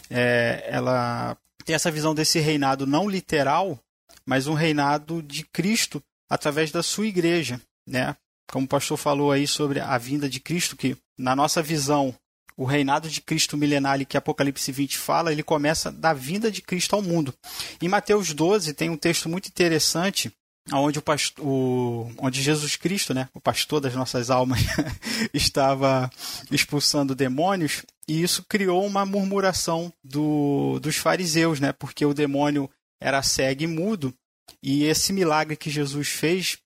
é, 0.09 0.65
ela 0.69 1.37
tem 1.65 1.75
essa 1.75 1.91
visão 1.91 2.15
desse 2.15 2.39
reinado 2.39 2.87
não 2.87 3.09
literal, 3.09 3.79
mas 4.25 4.47
um 4.47 4.55
reinado 4.55 5.21
de 5.23 5.45
Cristo 5.45 6.03
através 6.29 6.71
da 6.71 6.83
sua 6.83 7.07
igreja, 7.07 7.61
né? 7.87 8.17
Como 8.51 8.67
o 8.67 8.69
pastor 8.69 8.97
falou 8.97 9.33
aí 9.33 9.47
sobre 9.47 9.81
a 9.81 9.97
vinda 9.99 10.29
de 10.29 10.41
Cristo, 10.41 10.77
que 10.77 10.97
na 11.19 11.35
nossa 11.35 11.63
visão, 11.63 12.15
o 12.57 12.65
reinado 12.65 13.09
de 13.09 13.21
Cristo 13.21 13.57
milenário 13.57 14.07
que 14.07 14.17
Apocalipse 14.17 14.71
20 14.71 14.99
fala, 14.99 15.33
ele 15.33 15.43
começa 15.43 15.91
da 15.91 16.13
vinda 16.13 16.51
de 16.51 16.63
Cristo 16.63 16.95
ao 16.95 17.03
mundo. 17.03 17.35
Em 17.81 17.89
Mateus 17.89 18.33
12 18.33 18.75
tem 18.75 18.91
um 18.91 18.97
texto 18.97 19.29
muito 19.29 19.49
interessante, 19.49 20.33
onde, 20.73 20.99
o 20.99 21.03
pastor, 21.03 21.45
o, 21.45 22.11
onde 22.19 22.43
Jesus 22.43 22.77
Cristo, 22.77 23.13
né, 23.13 23.29
o 23.35 23.41
pastor 23.41 23.81
das 23.81 23.95
nossas 23.95 24.31
almas, 24.31 24.61
estava 25.35 26.11
expulsando 26.51 27.15
demônios, 27.15 27.83
e 28.09 28.23
isso 28.23 28.45
criou 28.49 28.87
uma 28.87 29.05
murmuração 29.05 29.93
do, 30.03 30.79
dos 30.81 30.97
fariseus, 30.97 31.61
né, 31.61 31.73
porque 31.73 32.07
o 32.07 32.15
demônio 32.15 32.71
era 33.01 33.23
cego 33.23 33.65
e 33.65 33.67
mudo, 33.67 34.15
e 34.63 34.85
esse 34.85 35.13
milagre 35.13 35.57
que 35.57 35.71
Jesus 35.71 36.09
fez 36.09 36.59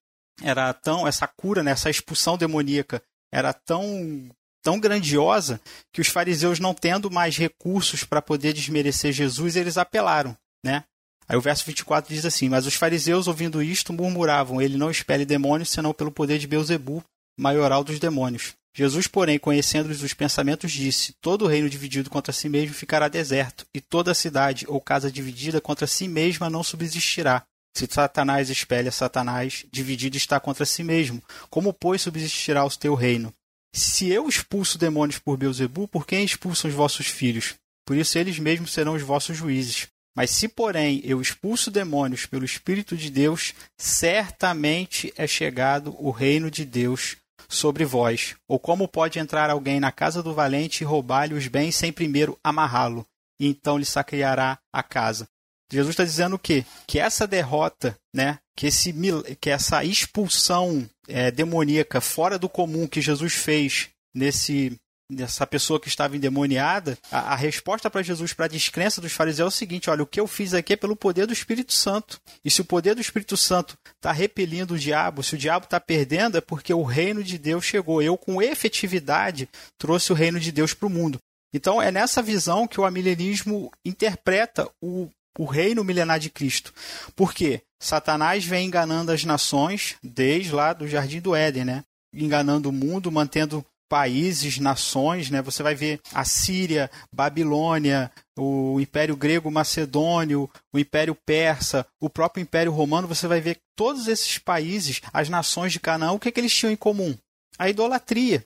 era 0.42 0.72
tão 0.72 1.06
essa 1.06 1.26
cura, 1.26 1.62
né, 1.62 1.72
essa 1.72 1.90
expulsão 1.90 2.36
demoníaca 2.36 3.02
era 3.32 3.52
tão 3.52 4.30
tão 4.62 4.78
grandiosa 4.78 5.60
que 5.92 6.00
os 6.00 6.08
fariseus 6.08 6.58
não 6.58 6.74
tendo 6.74 7.10
mais 7.10 7.36
recursos 7.36 8.04
para 8.04 8.20
poder 8.20 8.52
desmerecer 8.52 9.12
Jesus, 9.12 9.56
eles 9.56 9.78
apelaram, 9.78 10.36
né? 10.64 10.84
Aí 11.28 11.36
o 11.36 11.40
verso 11.40 11.64
24 11.66 12.12
diz 12.12 12.24
assim: 12.24 12.48
Mas 12.48 12.66
os 12.66 12.74
fariseus, 12.74 13.28
ouvindo 13.28 13.62
isto, 13.62 13.92
murmuravam: 13.92 14.62
Ele 14.62 14.78
não 14.78 14.90
expele 14.90 15.26
demônios, 15.26 15.70
senão 15.70 15.92
pelo 15.92 16.10
poder 16.10 16.38
de 16.38 16.46
Beuzebu, 16.46 17.04
maioral 17.38 17.84
dos 17.84 17.98
demônios. 17.98 18.54
Jesus, 18.74 19.06
porém, 19.06 19.38
conhecendo-lhes 19.38 20.02
os 20.02 20.14
pensamentos, 20.14 20.72
disse: 20.72 21.14
Todo 21.20 21.46
reino 21.46 21.68
dividido 21.68 22.08
contra 22.08 22.32
si 22.32 22.48
mesmo 22.48 22.74
ficará 22.74 23.08
deserto, 23.08 23.66
e 23.74 23.80
toda 23.80 24.14
cidade 24.14 24.64
ou 24.68 24.80
casa 24.80 25.12
dividida 25.12 25.60
contra 25.60 25.86
si 25.86 26.08
mesma 26.08 26.48
não 26.48 26.62
subsistirá. 26.62 27.44
Se 27.78 27.86
Satanás 27.88 28.50
espelha 28.50 28.90
Satanás, 28.90 29.64
dividido 29.70 30.16
está 30.16 30.40
contra 30.40 30.66
si 30.66 30.82
mesmo. 30.82 31.22
Como, 31.48 31.72
pois, 31.72 32.02
subsistirá 32.02 32.64
o 32.64 32.70
teu 32.70 32.92
reino? 32.92 33.32
Se 33.72 34.08
eu 34.08 34.28
expulso 34.28 34.76
demônios 34.76 35.20
por 35.20 35.36
Beuzebu, 35.36 35.86
por 35.86 36.04
quem 36.04 36.24
expulsam 36.24 36.68
os 36.68 36.74
vossos 36.74 37.06
filhos? 37.06 37.54
Por 37.86 37.96
isso 37.96 38.18
eles 38.18 38.36
mesmos 38.40 38.72
serão 38.72 38.94
os 38.94 39.02
vossos 39.02 39.36
juízes. 39.36 39.86
Mas 40.16 40.30
se, 40.30 40.48
porém, 40.48 41.00
eu 41.04 41.20
expulso 41.20 41.70
demônios 41.70 42.26
pelo 42.26 42.44
Espírito 42.44 42.96
de 42.96 43.10
Deus, 43.10 43.54
certamente 43.76 45.14
é 45.16 45.28
chegado 45.28 45.94
o 46.04 46.10
reino 46.10 46.50
de 46.50 46.64
Deus 46.64 47.14
sobre 47.48 47.84
vós? 47.84 48.34
Ou 48.48 48.58
como 48.58 48.88
pode 48.88 49.20
entrar 49.20 49.50
alguém 49.50 49.78
na 49.78 49.92
casa 49.92 50.20
do 50.20 50.34
valente 50.34 50.82
e 50.82 50.84
roubar-lhe 50.84 51.34
os 51.34 51.46
bens 51.46 51.76
sem 51.76 51.92
primeiro 51.92 52.36
amarrá-lo, 52.42 53.06
e 53.38 53.46
então 53.46 53.78
lhe 53.78 53.84
saqueará 53.84 54.58
a 54.72 54.82
casa? 54.82 55.28
Jesus 55.70 55.92
está 55.92 56.04
dizendo 56.04 56.36
o 56.36 56.38
quê? 56.38 56.64
Que 56.86 56.98
essa 56.98 57.26
derrota, 57.26 57.96
né, 58.14 58.38
que, 58.56 58.66
esse, 58.66 58.94
que 59.40 59.50
essa 59.50 59.84
expulsão 59.84 60.88
é, 61.06 61.30
demoníaca 61.30 62.00
fora 62.00 62.38
do 62.38 62.48
comum 62.48 62.86
que 62.86 63.00
Jesus 63.00 63.34
fez 63.34 63.88
nesse 64.14 64.78
dessa 65.10 65.46
pessoa 65.46 65.80
que 65.80 65.88
estava 65.88 66.16
endemoniada, 66.16 66.98
a, 67.10 67.32
a 67.32 67.34
resposta 67.34 67.88
para 67.88 68.02
Jesus 68.02 68.34
para 68.34 68.44
a 68.44 68.48
descrença 68.48 69.00
dos 69.00 69.12
fariseus 69.12 69.46
é 69.46 69.48
o 69.48 69.58
seguinte: 69.58 69.88
olha, 69.88 70.02
o 70.02 70.06
que 70.06 70.20
eu 70.20 70.26
fiz 70.26 70.52
aqui 70.52 70.74
é 70.74 70.76
pelo 70.76 70.96
poder 70.96 71.26
do 71.26 71.32
Espírito 71.32 71.72
Santo. 71.72 72.20
E 72.44 72.50
se 72.50 72.60
o 72.60 72.64
poder 72.64 72.94
do 72.94 73.00
Espírito 73.00 73.36
Santo 73.36 73.76
está 73.96 74.12
repelindo 74.12 74.74
o 74.74 74.78
diabo, 74.78 75.22
se 75.22 75.34
o 75.34 75.38
diabo 75.38 75.64
está 75.64 75.80
perdendo, 75.80 76.36
é 76.36 76.40
porque 76.40 76.72
o 76.74 76.82
reino 76.82 77.24
de 77.24 77.38
Deus 77.38 77.64
chegou. 77.64 78.02
Eu, 78.02 78.16
com 78.16 78.42
efetividade, 78.42 79.48
trouxe 79.78 80.12
o 80.12 80.14
reino 80.14 80.38
de 80.38 80.52
Deus 80.52 80.74
para 80.74 80.86
o 80.86 80.90
mundo. 80.90 81.18
Então, 81.54 81.80
é 81.80 81.90
nessa 81.90 82.20
visão 82.20 82.68
que 82.68 82.78
o 82.78 82.84
amilenismo 82.84 83.70
interpreta 83.82 84.70
o, 84.82 85.08
o 85.38 85.44
reino 85.44 85.84
milenar 85.84 86.18
de 86.18 86.28
Cristo. 86.28 86.74
Por 87.14 87.32
quê? 87.32 87.62
Satanás 87.80 88.44
vem 88.44 88.66
enganando 88.66 89.12
as 89.12 89.24
nações 89.24 89.94
desde 90.02 90.52
lá 90.52 90.72
do 90.72 90.88
Jardim 90.88 91.20
do 91.20 91.34
Éden, 91.34 91.64
né? 91.64 91.84
Enganando 92.12 92.70
o 92.70 92.72
mundo, 92.72 93.12
mantendo 93.12 93.64
países, 93.88 94.58
nações, 94.58 95.30
né? 95.30 95.40
Você 95.40 95.62
vai 95.62 95.76
ver 95.76 96.00
a 96.12 96.24
Síria, 96.24 96.90
Babilônia, 97.12 98.10
o 98.36 98.80
Império 98.80 99.16
Grego 99.16 99.50
Macedônio, 99.50 100.50
o 100.72 100.78
Império 100.78 101.14
Persa, 101.14 101.86
o 102.00 102.10
próprio 102.10 102.42
Império 102.42 102.72
Romano, 102.72 103.06
você 103.06 103.28
vai 103.28 103.40
ver 103.40 103.58
todos 103.76 104.08
esses 104.08 104.38
países, 104.38 105.00
as 105.12 105.28
nações 105.28 105.72
de 105.72 105.80
Canaã, 105.80 106.12
o 106.12 106.18
que, 106.18 106.28
é 106.28 106.32
que 106.32 106.40
eles 106.40 106.54
tinham 106.54 106.72
em 106.72 106.76
comum? 106.76 107.16
A 107.56 107.70
idolatria. 107.70 108.44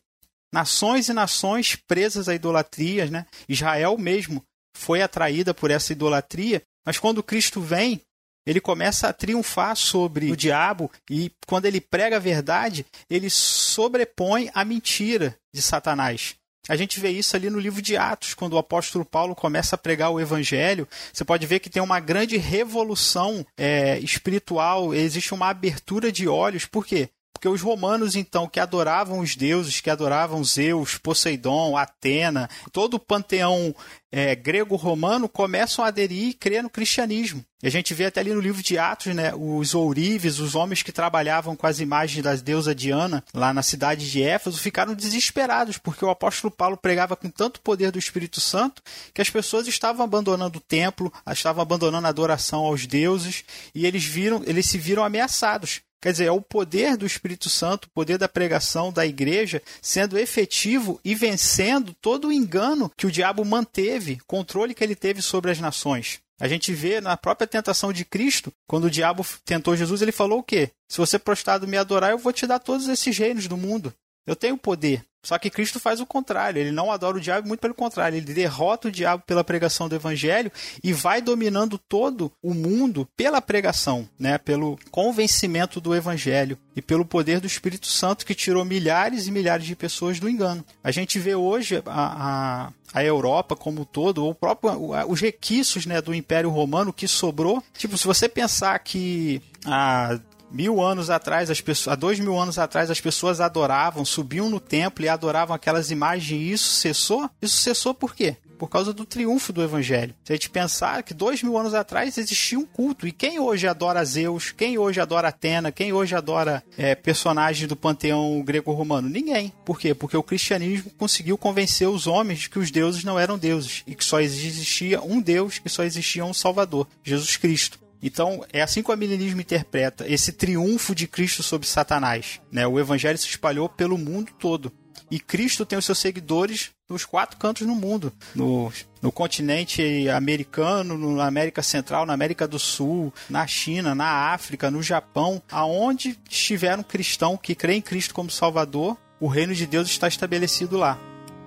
Nações 0.52 1.08
e 1.08 1.14
nações 1.14 1.74
presas 1.74 2.28
à 2.28 2.34
idolatria, 2.34 3.06
né? 3.06 3.26
Israel 3.48 3.96
mesmo 3.96 4.44
foi 4.76 5.02
atraída 5.02 5.54
por 5.54 5.70
essa 5.70 5.92
idolatria, 5.92 6.62
mas 6.84 6.98
quando 6.98 7.22
Cristo 7.22 7.60
vem, 7.60 8.00
ele 8.46 8.60
começa 8.60 9.08
a 9.08 9.12
triunfar 9.12 9.76
sobre 9.76 10.30
o 10.30 10.36
diabo 10.36 10.90
e 11.08 11.30
quando 11.46 11.66
ele 11.66 11.80
prega 11.80 12.16
a 12.16 12.20
verdade, 12.20 12.84
ele 13.08 13.30
sobrepõe 13.30 14.50
a 14.52 14.64
mentira 14.64 15.36
de 15.54 15.62
Satanás. 15.62 16.34
A 16.68 16.76
gente 16.76 17.00
vê 17.00 17.10
isso 17.10 17.34
ali 17.34 17.50
no 17.50 17.58
livro 17.58 17.82
de 17.82 17.96
Atos, 17.96 18.34
quando 18.34 18.52
o 18.52 18.58
apóstolo 18.58 19.04
Paulo 19.04 19.34
começa 19.34 19.74
a 19.74 19.78
pregar 19.78 20.10
o 20.10 20.20
evangelho. 20.20 20.86
Você 21.12 21.24
pode 21.24 21.44
ver 21.44 21.58
que 21.58 21.68
tem 21.68 21.82
uma 21.82 21.98
grande 21.98 22.36
revolução 22.36 23.44
é, 23.56 23.98
espiritual, 23.98 24.94
existe 24.94 25.34
uma 25.34 25.48
abertura 25.48 26.12
de 26.12 26.28
olhos. 26.28 26.64
Por 26.64 26.86
quê? 26.86 27.08
Porque 27.42 27.56
os 27.56 27.60
romanos, 27.60 28.14
então, 28.14 28.46
que 28.46 28.60
adoravam 28.60 29.18
os 29.18 29.34
deuses, 29.34 29.80
que 29.80 29.90
adoravam 29.90 30.44
Zeus, 30.44 30.96
Poseidon, 30.96 31.76
Atena, 31.76 32.48
todo 32.70 32.94
o 32.94 33.00
panteão 33.00 33.74
é, 34.12 34.36
grego-romano, 34.36 35.28
começam 35.28 35.84
a 35.84 35.88
aderir 35.88 36.28
e 36.28 36.34
crer 36.34 36.62
no 36.62 36.70
cristianismo. 36.70 37.44
E 37.60 37.66
a 37.66 37.70
gente 37.70 37.92
vê 37.94 38.04
até 38.04 38.20
ali 38.20 38.32
no 38.32 38.38
livro 38.38 38.62
de 38.62 38.78
Atos, 38.78 39.12
né, 39.12 39.34
os 39.34 39.74
ourives, 39.74 40.38
os 40.38 40.54
homens 40.54 40.84
que 40.84 40.92
trabalhavam 40.92 41.56
com 41.56 41.66
as 41.66 41.80
imagens 41.80 42.22
das 42.22 42.40
deusa 42.40 42.72
Diana, 42.72 43.24
lá 43.34 43.52
na 43.52 43.64
cidade 43.64 44.08
de 44.08 44.22
Éfeso, 44.22 44.60
ficaram 44.60 44.94
desesperados, 44.94 45.78
porque 45.78 46.04
o 46.04 46.10
apóstolo 46.10 46.48
Paulo 46.48 46.76
pregava 46.76 47.16
com 47.16 47.28
tanto 47.28 47.60
poder 47.60 47.90
do 47.90 47.98
Espírito 47.98 48.40
Santo 48.40 48.80
que 49.12 49.20
as 49.20 49.30
pessoas 49.30 49.66
estavam 49.66 50.04
abandonando 50.04 50.58
o 50.58 50.62
templo, 50.62 51.12
estavam 51.32 51.60
abandonando 51.60 52.06
a 52.06 52.10
adoração 52.10 52.60
aos 52.60 52.86
deuses, 52.86 53.42
e 53.74 53.84
eles 53.84 54.04
viram, 54.04 54.44
eles 54.46 54.66
se 54.66 54.78
viram 54.78 55.02
ameaçados. 55.02 55.82
Quer 56.02 56.10
dizer, 56.10 56.24
é 56.24 56.32
o 56.32 56.40
poder 56.40 56.96
do 56.96 57.06
Espírito 57.06 57.48
Santo, 57.48 57.84
o 57.84 57.90
poder 57.90 58.18
da 58.18 58.28
pregação 58.28 58.92
da 58.92 59.06
igreja 59.06 59.62
sendo 59.80 60.18
efetivo 60.18 61.00
e 61.04 61.14
vencendo 61.14 61.94
todo 62.02 62.26
o 62.26 62.32
engano 62.32 62.90
que 62.96 63.06
o 63.06 63.10
diabo 63.10 63.44
manteve, 63.44 64.18
controle 64.26 64.74
que 64.74 64.82
ele 64.82 64.96
teve 64.96 65.22
sobre 65.22 65.52
as 65.52 65.60
nações. 65.60 66.18
A 66.40 66.48
gente 66.48 66.72
vê 66.74 67.00
na 67.00 67.16
própria 67.16 67.46
tentação 67.46 67.92
de 67.92 68.04
Cristo, 68.04 68.52
quando 68.66 68.86
o 68.86 68.90
diabo 68.90 69.24
tentou 69.44 69.76
Jesus, 69.76 70.02
ele 70.02 70.10
falou 70.10 70.40
o 70.40 70.42
quê? 70.42 70.70
Se 70.88 70.98
você 70.98 71.20
prostrado 71.20 71.68
me 71.68 71.76
adorar, 71.76 72.10
eu 72.10 72.18
vou 72.18 72.32
te 72.32 72.48
dar 72.48 72.58
todos 72.58 72.88
esses 72.88 73.16
reinos 73.16 73.46
do 73.46 73.56
mundo. 73.56 73.94
Eu 74.26 74.36
tenho 74.36 74.56
poder. 74.56 75.04
Só 75.24 75.38
que 75.38 75.50
Cristo 75.50 75.78
faz 75.78 76.00
o 76.00 76.06
contrário, 76.06 76.58
ele 76.58 76.72
não 76.72 76.90
adora 76.90 77.16
o 77.16 77.20
diabo, 77.20 77.46
muito 77.46 77.60
pelo 77.60 77.74
contrário, 77.74 78.16
ele 78.16 78.34
derrota 78.34 78.88
o 78.88 78.90
diabo 78.90 79.22
pela 79.24 79.44
pregação 79.44 79.88
do 79.88 79.94
evangelho 79.94 80.50
e 80.82 80.92
vai 80.92 81.22
dominando 81.22 81.78
todo 81.78 82.32
o 82.42 82.52
mundo 82.52 83.08
pela 83.16 83.40
pregação, 83.40 84.08
né, 84.18 84.36
pelo 84.36 84.76
convencimento 84.90 85.80
do 85.80 85.94
evangelho 85.94 86.58
e 86.74 86.82
pelo 86.82 87.04
poder 87.04 87.38
do 87.38 87.46
Espírito 87.46 87.86
Santo 87.86 88.26
que 88.26 88.34
tirou 88.34 88.64
milhares 88.64 89.28
e 89.28 89.30
milhares 89.30 89.64
de 89.64 89.76
pessoas 89.76 90.18
do 90.18 90.28
engano. 90.28 90.64
A 90.82 90.90
gente 90.90 91.20
vê 91.20 91.36
hoje 91.36 91.80
a, 91.86 92.66
a 92.66 92.72
a 92.92 93.02
Europa 93.02 93.56
como 93.56 93.82
um 93.82 93.84
todo, 93.84 94.24
ou 94.24 94.34
próprio, 94.34 94.70
os 95.08 95.20
requisitos 95.20 95.86
né, 95.86 96.02
do 96.02 96.14
Império 96.14 96.50
Romano 96.50 96.92
que 96.92 97.08
sobrou. 97.08 97.62
Tipo, 97.72 97.96
se 97.96 98.06
você 98.06 98.28
pensar 98.28 98.78
que 98.80 99.40
a 99.64 100.20
mil 100.52 100.82
anos 100.82 101.10
atrás, 101.10 101.50
as 101.50 101.60
pessoas, 101.60 101.92
há 101.92 101.96
dois 101.96 102.20
mil 102.20 102.38
anos 102.38 102.58
atrás, 102.58 102.90
as 102.90 103.00
pessoas 103.00 103.40
adoravam, 103.40 104.04
subiam 104.04 104.50
no 104.50 104.60
templo 104.60 105.04
e 105.04 105.08
adoravam 105.08 105.54
aquelas 105.54 105.90
imagens 105.90 106.30
e 106.30 106.52
isso 106.52 106.70
cessou? 106.74 107.28
Isso 107.40 107.56
cessou 107.56 107.94
por 107.94 108.14
quê? 108.14 108.36
Por 108.58 108.68
causa 108.68 108.92
do 108.92 109.04
triunfo 109.04 109.52
do 109.52 109.60
evangelho. 109.60 110.14
Se 110.22 110.32
a 110.32 110.36
gente 110.36 110.48
pensar 110.48 111.02
que 111.02 111.12
dois 111.12 111.42
mil 111.42 111.58
anos 111.58 111.74
atrás 111.74 112.16
existia 112.16 112.56
um 112.56 112.64
culto, 112.64 113.08
e 113.08 113.10
quem 113.10 113.40
hoje 113.40 113.66
adora 113.66 114.04
Zeus, 114.04 114.52
quem 114.52 114.78
hoje 114.78 115.00
adora 115.00 115.28
Atena, 115.28 115.72
quem 115.72 115.92
hoje 115.92 116.14
adora 116.14 116.62
é, 116.78 116.94
personagens 116.94 117.68
do 117.68 117.74
panteão 117.74 118.40
grego-romano? 118.44 119.08
Ninguém. 119.08 119.52
Por 119.64 119.80
quê? 119.80 119.94
Porque 119.94 120.16
o 120.16 120.22
cristianismo 120.22 120.92
conseguiu 120.96 121.36
convencer 121.36 121.88
os 121.88 122.06
homens 122.06 122.40
de 122.40 122.50
que 122.50 122.58
os 122.60 122.70
deuses 122.70 123.02
não 123.02 123.18
eram 123.18 123.36
deuses 123.36 123.82
e 123.84 123.96
que 123.96 124.04
só 124.04 124.20
existia 124.20 125.02
um 125.02 125.20
Deus, 125.20 125.58
que 125.58 125.68
só 125.68 125.82
existia 125.82 126.24
um 126.24 126.32
Salvador, 126.32 126.86
Jesus 127.02 127.36
Cristo. 127.36 127.82
Então, 128.02 128.44
é 128.52 128.60
assim 128.60 128.82
que 128.82 128.90
o 128.90 128.96
milenismo 128.96 129.40
interpreta 129.40 130.08
esse 130.08 130.32
triunfo 130.32 130.94
de 130.94 131.06
Cristo 131.06 131.42
sobre 131.42 131.68
Satanás. 131.68 132.40
Né? 132.50 132.66
O 132.66 132.80
evangelho 132.80 133.16
se 133.16 133.28
espalhou 133.28 133.68
pelo 133.68 133.96
mundo 133.96 134.32
todo. 134.38 134.72
E 135.10 135.20
Cristo 135.20 135.66
tem 135.66 135.78
os 135.78 135.84
seus 135.84 135.98
seguidores 135.98 136.70
nos 136.88 137.04
quatro 137.04 137.36
cantos 137.36 137.66
do 137.66 137.74
mundo. 137.74 138.12
No, 138.34 138.72
no 139.00 139.12
continente 139.12 140.08
americano, 140.08 140.96
na 141.14 141.26
América 141.26 141.62
Central, 141.62 142.06
na 142.06 142.14
América 142.14 142.48
do 142.48 142.58
Sul, 142.58 143.12
na 143.28 143.46
China, 143.46 143.94
na 143.94 144.32
África, 144.32 144.70
no 144.70 144.82
Japão. 144.82 145.42
Aonde 145.50 146.18
estiver 146.28 146.78
um 146.78 146.82
cristão 146.82 147.36
que 147.36 147.54
crê 147.54 147.74
em 147.74 147.82
Cristo 147.82 148.14
como 148.14 148.30
Salvador, 148.30 148.96
o 149.20 149.28
reino 149.28 149.54
de 149.54 149.66
Deus 149.66 149.88
está 149.88 150.08
estabelecido 150.08 150.76
lá. 150.76 150.98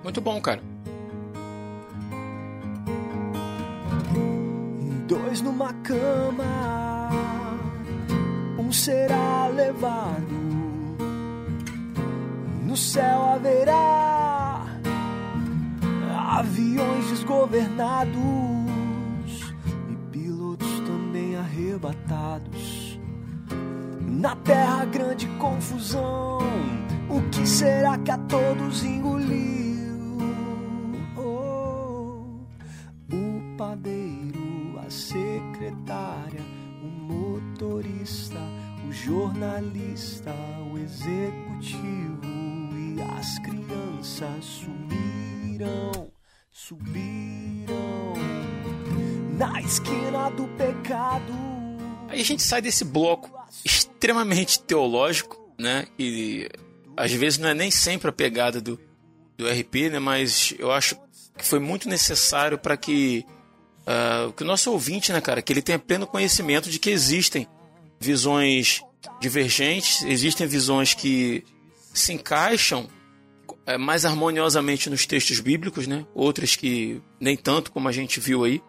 Muito 0.02 0.20
bom, 0.20 0.40
cara. 0.40 0.75
Dois 5.36 5.40
numa 5.40 5.72
cama, 5.82 7.10
um 8.58 8.72
será 8.72 9.48
levado. 9.48 10.46
No 12.64 12.76
céu 12.76 13.34
haverá 13.34 14.66
aviões 16.38 17.08
desgovernados 17.08 18.14
e 19.90 19.96
pilotos 20.10 20.80
também 20.80 21.36
arrebatados. 21.36 22.98
Na 24.00 24.36
terra, 24.36 24.84
grande 24.86 25.26
confusão. 25.38 26.38
O 27.08 27.20
que 27.30 27.46
será 27.46 27.98
que 27.98 28.10
a 28.10 28.18
todos 28.18 28.84
engoliu? 28.84 30.18
Oh, 31.16 32.40
o 33.12 33.56
padeiro 33.56 34.25
a 34.86 34.90
secretária, 34.90 36.40
o 36.80 36.86
motorista, 36.86 38.38
o 38.88 38.92
jornalista, 38.92 40.32
o 40.72 40.78
executivo 40.78 42.22
e 42.72 43.02
as 43.18 43.36
crianças 43.40 44.44
subiram, 44.44 46.12
subiram 46.52 48.14
na 49.36 49.60
esquina 49.60 50.30
do 50.30 50.46
pecado. 50.56 51.32
Aí 52.08 52.20
a 52.20 52.24
gente 52.24 52.44
sai 52.44 52.62
desse 52.62 52.84
bloco 52.84 53.28
extremamente 53.64 54.60
teológico, 54.60 55.52
né? 55.58 55.86
E 55.98 56.48
às 56.96 57.12
vezes 57.12 57.40
não 57.40 57.48
é 57.48 57.54
nem 57.54 57.72
sempre 57.72 58.08
a 58.08 58.12
pegada 58.12 58.60
do, 58.60 58.78
do 59.36 59.48
RP, 59.48 59.90
né? 59.90 59.98
Mas 59.98 60.54
eu 60.60 60.70
acho 60.70 60.96
que 61.36 61.44
foi 61.44 61.58
muito 61.58 61.88
necessário 61.88 62.56
para 62.56 62.76
que 62.76 63.26
uh, 63.86 64.32
que 64.32 64.42
o 64.42 64.46
nosso 64.46 64.70
ouvinte, 64.72 65.12
né, 65.12 65.20
cara, 65.20 65.40
que 65.40 65.52
ele 65.52 65.62
tenha 65.62 65.78
pleno 65.78 66.06
conhecimento 66.06 66.68
de 66.68 66.78
que 66.78 66.90
existem 66.90 67.46
visões 68.00 68.82
divergentes, 69.20 70.02
existem 70.02 70.46
visões 70.46 70.94
que 70.94 71.44
se 71.94 72.12
encaixam 72.12 72.88
uh, 73.48 73.78
mais 73.78 74.04
harmoniosamente 74.04 74.90
nos 74.90 75.06
textos 75.06 75.40
bíblicos, 75.40 75.86
né? 75.86 76.04
Outras 76.14 76.56
que 76.56 77.00
nem 77.20 77.36
tanto, 77.36 77.70
como 77.70 77.88
a 77.88 77.92
gente 77.92 78.20
viu 78.20 78.44
aí. 78.44 78.62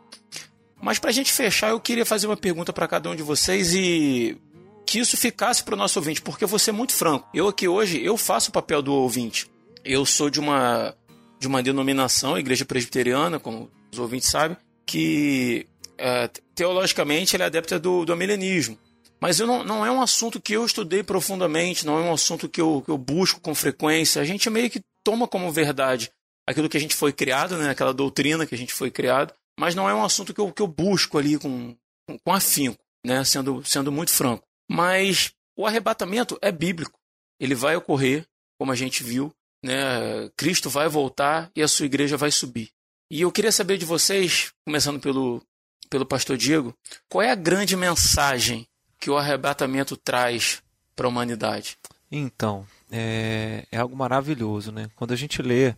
Mas 0.80 1.00
para 1.00 1.10
a 1.10 1.14
gente 1.14 1.34
fechar, 1.34 1.70
eu 1.72 1.80
queria 1.80 2.06
fazer 2.06 2.28
uma 2.28 2.38
pergunta 2.38 2.72
para 2.72 2.88
cada 2.88 3.10
um 3.10 3.16
de 3.16 3.24
vocês 3.24 3.74
e 3.74 4.38
que 4.86 5.00
isso 5.00 5.18
ficasse 5.18 5.64
para 5.64 5.74
o 5.74 5.78
nosso 5.78 6.00
ouvinte, 6.00 6.22
porque 6.22 6.44
eu 6.44 6.48
vou 6.48 6.60
ser 6.60 6.72
muito 6.72 6.94
franco. 6.94 7.28
Eu 7.34 7.48
aqui 7.48 7.68
hoje, 7.68 8.02
eu 8.02 8.16
faço 8.16 8.50
o 8.50 8.54
papel 8.54 8.82
do 8.82 8.94
ouvinte. 8.94 9.50
Eu 9.84 10.06
sou 10.06 10.30
de 10.30 10.40
uma 10.40 10.96
de 11.40 11.48
uma 11.48 11.62
denominação, 11.62 12.38
igreja 12.38 12.66
presbiteriana, 12.66 13.40
como 13.40 13.70
os 13.92 14.00
ouvintes 14.00 14.28
sabem, 14.30 14.58
que 14.88 15.68
é, 15.98 16.30
teologicamente 16.56 17.36
ele 17.36 17.44
é 17.44 17.46
adepto 17.46 17.78
do, 17.80 18.06
do 18.06 18.16
milenismo. 18.16 18.80
Mas 19.20 19.40
eu 19.40 19.46
não, 19.46 19.64
não 19.64 19.86
é 19.86 19.92
um 19.92 20.02
assunto 20.02 20.40
que 20.40 20.54
eu 20.54 20.66
estudei 20.66 21.04
profundamente, 21.04 21.86
não 21.86 22.00
é 22.00 22.02
um 22.02 22.14
assunto 22.14 22.48
que 22.48 22.62
eu, 22.62 22.82
que 22.84 22.90
eu 22.90 22.98
busco 22.98 23.42
com 23.42 23.54
frequência. 23.54 24.22
A 24.22 24.26
gente 24.26 24.50
meio 24.50 24.70
que 24.70 24.82
toma 25.04 25.28
como 25.28 25.52
verdade 25.52 26.10
aquilo 26.48 26.70
que 26.70 26.78
a 26.78 26.80
gente 26.80 26.96
foi 26.96 27.12
criado, 27.12 27.58
né? 27.58 27.70
aquela 27.70 27.94
doutrina 27.94 28.46
que 28.46 28.56
a 28.56 28.58
gente 28.58 28.74
foi 28.74 28.90
criado, 28.90 29.34
mas 29.60 29.76
não 29.76 29.90
é 29.90 29.94
um 29.94 30.04
assunto 30.04 30.34
que 30.34 30.40
eu, 30.40 30.52
que 30.52 30.62
eu 30.62 30.68
busco 30.68 31.18
ali 31.18 31.38
com, 31.38 31.76
com, 32.08 32.18
com 32.20 32.34
afinco, 32.34 32.80
né? 33.06 33.24
sendo, 33.24 33.64
sendo 33.66 33.92
muito 33.92 34.12
franco. 34.12 34.44
Mas 34.70 35.32
o 35.58 35.66
arrebatamento 35.66 36.38
é 36.42 36.52
bíblico. 36.52 36.98
Ele 37.40 37.56
vai 37.56 37.76
ocorrer, 37.76 38.26
como 38.58 38.72
a 38.72 38.76
gente 38.76 39.04
viu, 39.04 39.34
né? 39.64 40.30
Cristo 40.36 40.70
vai 40.70 40.88
voltar 40.88 41.52
e 41.56 41.62
a 41.62 41.68
sua 41.68 41.86
igreja 41.86 42.18
vai 42.18 42.32
subir. 42.32 42.70
E 43.10 43.22
eu 43.22 43.32
queria 43.32 43.52
saber 43.54 43.78
de 43.78 43.86
vocês, 43.86 44.52
começando 44.66 45.00
pelo, 45.00 45.42
pelo 45.90 46.06
pastor 46.06 46.36
Diego, 46.38 46.76
qual 47.08 47.22
é 47.22 47.32
a 47.32 47.36
grande 47.36 47.76
mensagem 47.78 48.68
que 49.00 49.10
o 49.10 49.18
arrebatamento 49.18 49.96
traz 49.96 50.62
para 50.94 51.08
a 51.08 51.10
humanidade? 51.10 51.78
Então, 52.12 52.68
é, 52.92 53.66
é, 53.72 53.78
algo 53.78 53.96
maravilhoso, 53.96 54.74
né? 54.74 54.90
Quando 54.96 55.14
a 55.14 55.16
gente 55.16 55.42
lê 55.42 55.74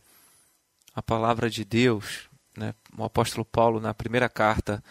a 0.96 1.04
palavra 1.04 1.52
de 1.52 1.64
Deus, 1.64 2.30
né, 2.58 2.74
o 2.98 3.04
apóstolo 3.04 3.46
Paulo, 3.46 3.80
na 3.80 3.94
primeira 3.94 4.28
carta 4.28 4.84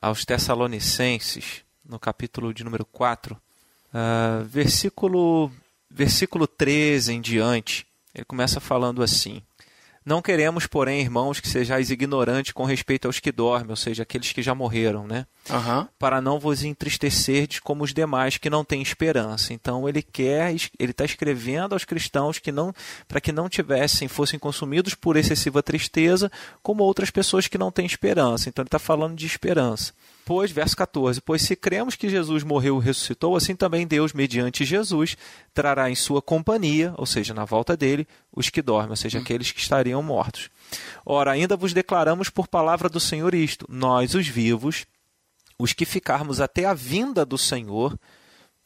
aos 0.00 0.24
Tessalonicenses, 0.24 1.62
no 1.84 1.98
capítulo 1.98 2.54
de 2.54 2.64
número 2.64 2.84
4, 2.86 3.34
uh, 3.34 3.38
ah, 3.92 4.42
versículo, 4.46 5.52
versículo 5.90 6.46
13 6.46 7.12
em 7.12 7.20
diante, 7.20 7.86
ele 8.14 8.24
começa 8.24 8.60
falando 8.60 9.02
assim: 9.02 9.42
não 10.06 10.22
queremos, 10.22 10.68
porém, 10.68 11.00
irmãos, 11.00 11.40
que 11.40 11.48
sejais 11.48 11.90
ignorantes 11.90 12.52
com 12.52 12.64
respeito 12.64 13.06
aos 13.06 13.18
que 13.18 13.32
dormem, 13.32 13.70
ou 13.70 13.76
seja, 13.76 14.04
aqueles 14.04 14.30
que 14.30 14.40
já 14.40 14.54
morreram, 14.54 15.04
né? 15.04 15.26
Uhum. 15.50 15.88
Para 15.98 16.20
não 16.20 16.38
vos 16.38 16.62
entristecerdes 16.62 17.58
como 17.58 17.82
os 17.82 17.92
demais 17.92 18.38
que 18.38 18.48
não 18.48 18.64
têm 18.64 18.80
esperança. 18.80 19.52
Então 19.52 19.88
ele 19.88 20.02
quer, 20.02 20.54
ele 20.78 20.92
está 20.92 21.04
escrevendo 21.04 21.72
aos 21.72 21.84
cristãos 21.84 22.38
que 22.38 22.52
não, 22.52 22.72
para 23.08 23.20
que 23.20 23.32
não 23.32 23.48
tivessem, 23.48 24.06
fossem 24.06 24.38
consumidos 24.38 24.94
por 24.94 25.16
excessiva 25.16 25.60
tristeza, 25.60 26.30
como 26.62 26.84
outras 26.84 27.10
pessoas 27.10 27.48
que 27.48 27.58
não 27.58 27.72
têm 27.72 27.84
esperança. 27.84 28.48
Então 28.48 28.62
ele 28.62 28.68
está 28.68 28.78
falando 28.78 29.16
de 29.16 29.26
esperança. 29.26 29.92
Pois, 30.26 30.50
verso 30.50 30.76
14: 30.76 31.20
Pois 31.20 31.40
se 31.42 31.54
cremos 31.54 31.94
que 31.94 32.08
Jesus 32.08 32.42
morreu 32.42 32.82
e 32.82 32.84
ressuscitou, 32.84 33.36
assim 33.36 33.54
também 33.54 33.86
Deus, 33.86 34.12
mediante 34.12 34.64
Jesus, 34.64 35.16
trará 35.54 35.88
em 35.88 35.94
sua 35.94 36.20
companhia, 36.20 36.92
ou 36.98 37.06
seja, 37.06 37.32
na 37.32 37.44
volta 37.44 37.76
dele, 37.76 38.08
os 38.32 38.50
que 38.50 38.60
dormem, 38.60 38.90
ou 38.90 38.96
seja, 38.96 39.20
aqueles 39.20 39.52
que 39.52 39.60
estariam 39.60 40.02
mortos. 40.02 40.50
Ora, 41.04 41.30
ainda 41.30 41.56
vos 41.56 41.72
declaramos 41.72 42.28
por 42.28 42.48
palavra 42.48 42.88
do 42.88 42.98
Senhor 42.98 43.36
isto: 43.36 43.66
nós, 43.70 44.16
os 44.16 44.26
vivos, 44.26 44.84
os 45.56 45.72
que 45.72 45.84
ficarmos 45.84 46.40
até 46.40 46.64
a 46.64 46.74
vinda 46.74 47.24
do 47.24 47.38
Senhor, 47.38 47.96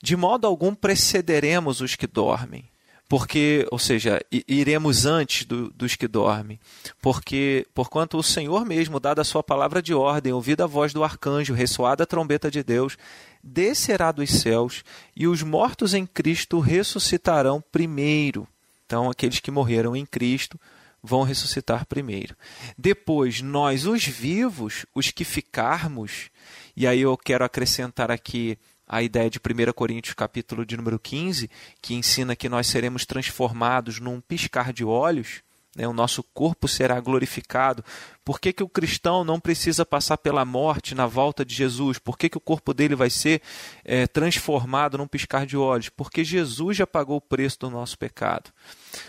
de 0.02 0.16
modo 0.16 0.46
algum 0.46 0.74
precederemos 0.74 1.82
os 1.82 1.94
que 1.94 2.06
dormem 2.06 2.69
porque, 3.10 3.66
ou 3.72 3.78
seja, 3.78 4.24
iremos 4.46 5.04
antes 5.04 5.44
do, 5.44 5.68
dos 5.70 5.96
que 5.96 6.06
dormem, 6.06 6.60
porque, 7.02 7.66
porquanto 7.74 8.16
o 8.16 8.22
Senhor 8.22 8.64
mesmo, 8.64 9.00
dada 9.00 9.20
a 9.20 9.24
sua 9.24 9.42
palavra 9.42 9.82
de 9.82 9.92
ordem, 9.92 10.32
ouvida 10.32 10.62
a 10.62 10.68
voz 10.68 10.92
do 10.92 11.02
arcanjo, 11.02 11.52
ressoada 11.52 12.04
a 12.04 12.06
trombeta 12.06 12.48
de 12.48 12.62
Deus, 12.62 12.96
descerá 13.42 14.12
dos 14.12 14.30
céus, 14.30 14.84
e 15.16 15.26
os 15.26 15.42
mortos 15.42 15.92
em 15.92 16.06
Cristo 16.06 16.60
ressuscitarão 16.60 17.60
primeiro. 17.72 18.46
Então, 18.86 19.10
aqueles 19.10 19.40
que 19.40 19.50
morreram 19.50 19.96
em 19.96 20.06
Cristo 20.06 20.56
vão 21.02 21.24
ressuscitar 21.24 21.86
primeiro. 21.86 22.36
Depois, 22.78 23.42
nós, 23.42 23.86
os 23.86 24.04
vivos, 24.04 24.86
os 24.94 25.10
que 25.10 25.24
ficarmos, 25.24 26.30
e 26.76 26.86
aí 26.86 27.00
eu 27.00 27.16
quero 27.16 27.44
acrescentar 27.44 28.08
aqui 28.08 28.56
a 28.92 29.04
ideia 29.04 29.30
de 29.30 29.38
1 29.38 29.72
Coríntios 29.72 30.14
capítulo 30.14 30.66
de 30.66 30.76
número 30.76 30.98
15, 30.98 31.48
que 31.80 31.94
ensina 31.94 32.34
que 32.34 32.48
nós 32.48 32.66
seremos 32.66 33.06
transformados 33.06 34.00
num 34.00 34.20
piscar 34.20 34.72
de 34.72 34.84
olhos, 34.84 35.42
né? 35.76 35.86
o 35.86 35.92
nosso 35.92 36.22
corpo 36.22 36.66
será 36.66 36.98
glorificado. 37.00 37.84
Por 38.24 38.38
que, 38.38 38.52
que 38.52 38.62
o 38.62 38.68
cristão 38.68 39.24
não 39.24 39.40
precisa 39.40 39.84
passar 39.84 40.18
pela 40.18 40.44
morte 40.44 40.94
na 40.94 41.06
volta 41.06 41.44
de 41.44 41.54
Jesus? 41.54 41.98
Por 41.98 42.18
que, 42.18 42.28
que 42.28 42.36
o 42.36 42.40
corpo 42.40 42.74
dele 42.74 42.94
vai 42.94 43.10
ser 43.10 43.40
é, 43.84 44.06
transformado 44.06 44.98
num 44.98 45.06
piscar 45.06 45.46
de 45.46 45.56
olhos? 45.56 45.88
Porque 45.88 46.22
Jesus 46.22 46.76
já 46.76 46.86
pagou 46.86 47.16
o 47.16 47.20
preço 47.20 47.58
do 47.60 47.70
nosso 47.70 47.98
pecado. 47.98 48.50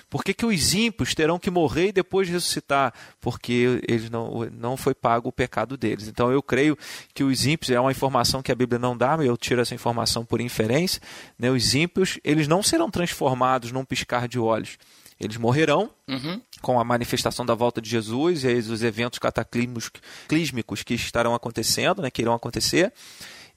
Por 0.09 0.23
que, 0.23 0.33
que 0.33 0.45
os 0.45 0.73
ímpios 0.73 1.13
terão 1.13 1.39
que 1.39 1.51
morrer 1.51 1.89
e 1.89 1.91
depois 1.91 2.29
ressuscitar? 2.29 2.93
Porque 3.19 3.81
eles 3.87 4.09
não, 4.09 4.45
não 4.51 4.77
foi 4.77 4.93
pago 4.93 5.29
o 5.29 5.33
pecado 5.33 5.75
deles. 5.75 6.07
Então 6.07 6.31
eu 6.31 6.41
creio 6.41 6.77
que 7.13 7.23
os 7.23 7.45
ímpios, 7.45 7.69
é 7.69 7.79
uma 7.79 7.91
informação 7.91 8.41
que 8.41 8.51
a 8.51 8.55
Bíblia 8.55 8.79
não 8.79 8.95
dá, 8.95 9.17
mas 9.17 9.27
eu 9.27 9.37
tiro 9.37 9.61
essa 9.61 9.75
informação 9.75 10.25
por 10.25 10.39
inferência, 10.39 11.01
né? 11.37 11.49
os 11.49 11.75
ímpios 11.75 12.19
eles 12.23 12.47
não 12.47 12.63
serão 12.63 12.89
transformados 12.89 13.71
num 13.71 13.85
piscar 13.85 14.27
de 14.27 14.39
olhos 14.39 14.77
eles 15.21 15.37
morrerão 15.37 15.91
uhum. 16.07 16.41
com 16.61 16.79
a 16.79 16.83
manifestação 16.83 17.45
da 17.45 17.53
volta 17.53 17.79
de 17.79 17.89
Jesus 17.89 18.43
e 18.43 18.47
os 18.47 18.81
eventos 18.81 19.19
cataclísmicos 19.19 20.83
que 20.83 20.95
estarão 20.95 21.35
acontecendo, 21.35 22.01
né, 22.01 22.09
que 22.09 22.21
irão 22.21 22.33
acontecer, 22.33 22.91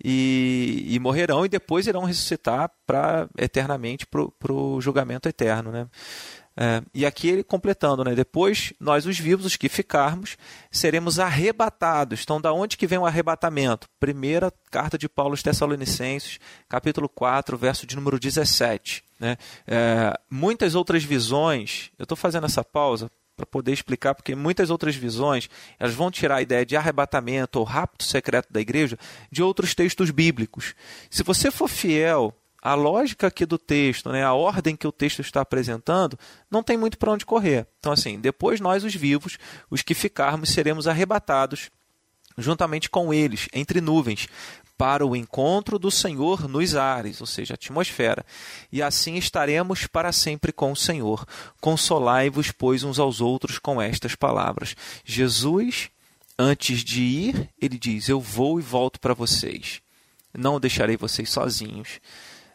e, 0.03 0.85
e 0.89 0.99
morrerão 0.99 1.47
e 1.47 1.49
depois 1.49 1.87
irão 1.87 2.05
ressuscitar 2.05 2.71
para 2.87 3.29
eternamente 3.39 4.07
para 4.07 4.53
o 4.53 4.81
julgamento 4.81 5.29
eterno. 5.29 5.73
Né? 5.73 5.87
É, 6.57 6.83
e 6.93 7.05
aqui 7.07 7.29
ele 7.29 7.43
completando, 7.43 8.05
né? 8.05 8.15
Depois 8.15 8.73
nós, 8.79 9.07
os 9.07 9.19
vivos, 9.19 9.45
os 9.45 9.57
que 9.57 9.69
ficarmos, 9.69 10.37
seremos 10.71 11.19
arrebatados. 11.19 12.21
Então, 12.23 12.41
da 12.41 12.53
onde 12.53 12.77
que 12.77 12.87
vem 12.87 12.99
o 12.99 13.07
arrebatamento? 13.07 13.89
Primeira 13.99 14.53
carta 14.71 14.97
de 14.97 15.09
Paulo 15.09 15.33
aos 15.33 15.43
Tessalonicenses, 15.43 16.39
capítulo 16.69 17.09
4, 17.09 17.57
verso 17.57 17.87
de 17.87 17.97
número 17.97 18.21
17. 18.21 19.03
Né? 19.25 19.39
É, 19.66 20.12
muitas 20.31 20.75
outras 20.75 21.03
visões, 21.03 21.91
eu 21.99 22.03
estou 22.03 22.14
fazendo 22.14 22.45
essa 22.45 22.62
pausa 22.62 23.11
para 23.35 23.47
poder 23.47 23.72
explicar, 23.72 24.14
porque 24.14 24.35
muitas 24.35 24.68
outras 24.68 24.95
visões 24.95 25.49
elas 25.81 25.95
vão 25.95 26.11
tirar 26.11 26.37
a 26.37 26.43
ideia 26.43 26.66
de 26.66 26.77
arrebatamento 26.77 27.59
ou 27.59 27.64
rapto 27.64 28.05
secreto 28.05 28.53
da 28.53 28.61
igreja 28.61 28.99
de 29.31 29.43
outros 29.43 29.75
textos 29.75 30.11
bíblicos. 30.11 30.75
Se 31.09 31.22
você 31.22 31.51
for 31.51 31.68
fiel 31.68 32.35
a 32.61 32.75
lógica 32.75 33.29
aqui 33.29 33.47
do 33.47 33.57
texto, 33.57 34.11
né, 34.11 34.22
a 34.22 34.35
ordem 34.35 34.77
que 34.77 34.87
o 34.87 34.93
texto 34.93 35.20
está 35.20 35.41
apresentando, 35.41 36.18
não 36.51 36.62
tem 36.62 36.77
muito 36.77 36.99
para 36.99 37.11
onde 37.11 37.25
correr. 37.25 37.66
Então, 37.81 37.93
assim, 37.93 38.20
depois 38.20 38.61
nós, 38.61 38.85
os 38.85 38.95
vivos, 38.95 39.39
os 39.70 39.81
que 39.81 39.95
ficarmos, 39.95 40.51
seremos 40.51 40.87
arrebatados 40.87 41.70
juntamente 42.37 42.91
com 42.91 43.14
eles, 43.14 43.49
entre 43.55 43.81
nuvens, 43.81 44.29
para 44.77 45.07
o 45.07 45.14
encontro 45.14 45.79
do 45.79 45.91
Senhor 45.91 46.49
nos 46.49 46.75
ares, 46.75 47.20
ou 47.20 47.27
seja, 47.27 47.55
atmosfera. 47.55 48.25
E 48.72 48.83
assim 48.83 49.16
estaremos 49.16 49.87
para 49.87 50.12
sempre 50.12 50.53
com 50.53 50.72
o 50.72 50.77
Senhor. 50.77 51.25
Consolai-vos, 51.61 52.51
pois, 52.51 52.83
uns 52.83 52.99
aos 52.99 53.20
outros 53.20 53.59
com 53.59 53.81
estas 53.81 54.14
palavras. 54.14 54.75
Jesus, 55.05 55.91
antes 56.39 56.83
de 56.83 57.03
ir, 57.03 57.51
ele 57.61 57.79
diz: 57.79 58.09
Eu 58.09 58.20
vou 58.20 58.59
e 58.59 58.62
volto 58.62 58.99
para 58.99 59.14
vocês. 59.14 59.81
Não 60.37 60.59
deixarei 60.59 60.97
vocês 60.97 61.31
sozinhos. 61.31 62.01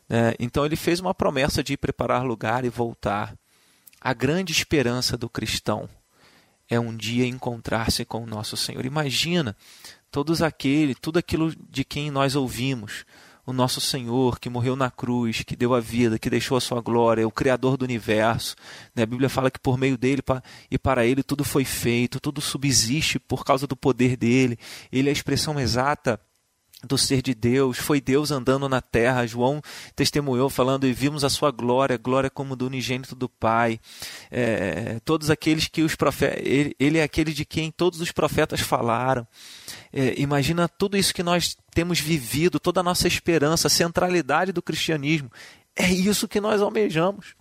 É, 0.10 0.36
então 0.40 0.66
ele 0.66 0.76
fez 0.76 1.00
uma 1.00 1.14
promessa 1.14 1.64
de 1.64 1.74
ir 1.74 1.78
preparar 1.78 2.24
lugar 2.26 2.66
e 2.66 2.70
voltar. 2.70 3.36
A 4.02 4.14
grande 4.14 4.52
esperança 4.52 5.18
do 5.18 5.30
cristão 5.30 5.90
é 6.70 6.80
um 6.80 6.96
dia 6.96 7.26
encontrar-se 7.26 8.06
com 8.06 8.24
o 8.24 8.28
nosso 8.28 8.56
Senhor. 8.56 8.86
Imagina 8.86 9.56
todos 10.12 10.42
aquele, 10.42 10.96
tudo 10.96 11.20
aquilo 11.20 11.54
de 11.70 11.84
quem 11.84 12.12
nós 12.12 12.36
ouvimos, 12.36 13.06
o 13.46 13.54
nosso 13.54 13.82
Senhor 13.82 14.40
que 14.40 14.50
morreu 14.50 14.76
na 14.76 14.92
cruz, 14.92 15.42
que 15.42 15.56
deu 15.56 15.74
a 15.74 15.80
vida, 15.80 16.20
que 16.20 16.30
deixou 16.30 16.56
a 16.56 16.62
sua 16.62 16.82
glória, 16.82 17.28
o 17.28 17.32
Criador 17.32 17.78
do 17.78 17.84
universo. 17.84 18.56
Né? 18.96 19.04
A 19.04 19.08
Bíblia 19.08 19.30
fala 19.30 19.50
que 19.50 19.60
por 19.60 19.78
meio 19.78 19.98
dele 19.98 20.22
e 20.70 20.78
para 20.78 21.06
ele 21.06 21.24
tudo 21.24 21.44
foi 21.44 21.66
feito, 21.66 22.20
tudo 22.20 22.42
subsiste 22.42 23.18
por 23.18 23.44
causa 23.44 23.66
do 23.66 23.76
poder 23.76 24.16
dele. 24.16 24.58
Ele 24.92 25.10
é 25.10 25.12
a 25.12 25.14
expressão 25.14 25.60
exata 25.60 26.20
do 26.84 26.98
ser 26.98 27.22
de 27.22 27.34
Deus, 27.34 27.78
foi 27.78 28.00
Deus 28.00 28.32
andando 28.32 28.70
na 28.70 28.82
terra. 28.82 29.28
João 29.28 29.62
testemunhou 29.96 30.50
falando 30.50 30.88
e 30.88 30.94
vimos 30.94 31.24
a 31.24 31.30
sua 31.30 31.52
glória, 31.52 31.98
glória 31.98 32.30
como 32.30 32.56
do 32.56 32.66
unigênito 32.66 33.16
do 33.16 33.28
Pai. 33.28 33.80
É, 34.32 35.00
todos 35.04 35.30
aqueles 35.30 35.68
que 35.68 35.82
os 35.82 35.96
profetas, 35.96 36.42
ele, 36.46 36.76
ele, 36.80 36.98
é 36.98 37.04
aquele 37.04 37.34
de 37.34 37.44
quem 37.44 37.72
todos 37.72 38.00
os 38.00 38.12
profetas 38.12 38.62
falaram. 38.62 39.28
É, 39.92 40.20
imagina 40.20 40.70
tudo 40.70 40.98
isso 40.98 41.14
que 41.14 41.24
nós 41.24 41.58
temos 41.74 42.00
vivido, 42.00 42.60
toda 42.60 42.80
a 42.80 42.84
nossa 42.84 43.08
esperança, 43.08 43.68
a 43.68 43.72
centralidade 43.72 44.52
do 44.52 44.62
cristianismo. 44.62 45.32
É 45.76 45.90
isso 45.90 46.28
que 46.28 46.42
nós 46.42 46.62
almejamos 46.62 47.39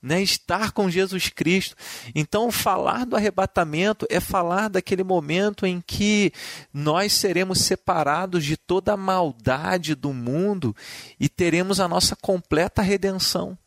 né, 0.00 0.22
estar 0.22 0.72
com 0.72 0.88
Jesus 0.88 1.28
Cristo. 1.28 1.74
Então, 2.14 2.50
falar 2.50 3.04
do 3.04 3.16
arrebatamento 3.16 4.06
é 4.08 4.20
falar 4.20 4.68
daquele 4.68 5.02
momento 5.02 5.66
em 5.66 5.80
que 5.80 6.32
nós 6.72 7.12
seremos 7.12 7.60
separados 7.60 8.44
de 8.44 8.56
toda 8.56 8.92
a 8.92 8.96
maldade 8.96 9.94
do 9.94 10.12
mundo 10.12 10.74
e 11.18 11.28
teremos 11.28 11.80
a 11.80 11.88
nossa 11.88 12.14
completa 12.14 12.80
redenção. 12.80 13.58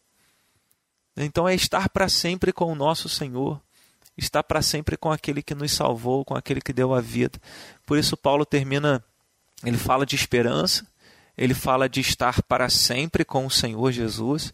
Então, 1.18 1.48
é 1.48 1.54
estar 1.54 1.90
para 1.90 2.08
sempre 2.08 2.54
com 2.54 2.72
o 2.72 2.76
nosso 2.76 3.10
Senhor, 3.10 3.62
estar 4.18 4.44
para 4.44 4.62
sempre 4.62 4.96
com 4.96 5.12
aquele 5.12 5.44
que 5.44 5.54
nos 5.54 5.74
salvou, 5.74 6.24
com 6.24 6.36
aquele 6.36 6.62
que 6.62 6.72
deu 6.72 6.94
a 6.94 7.02
vida. 7.02 7.40
Por 7.86 7.98
isso, 7.98 8.16
Paulo 8.16 8.46
termina, 8.46 9.04
ele 9.66 9.78
fala 9.78 10.06
de 10.06 10.16
esperança, 10.16 10.88
ele 11.38 11.54
fala 11.54 11.90
de 11.90 12.00
estar 12.00 12.42
para 12.44 12.70
sempre 12.70 13.26
com 13.26 13.46
o 13.46 13.52
Senhor 13.52 13.92
Jesus 13.92 14.54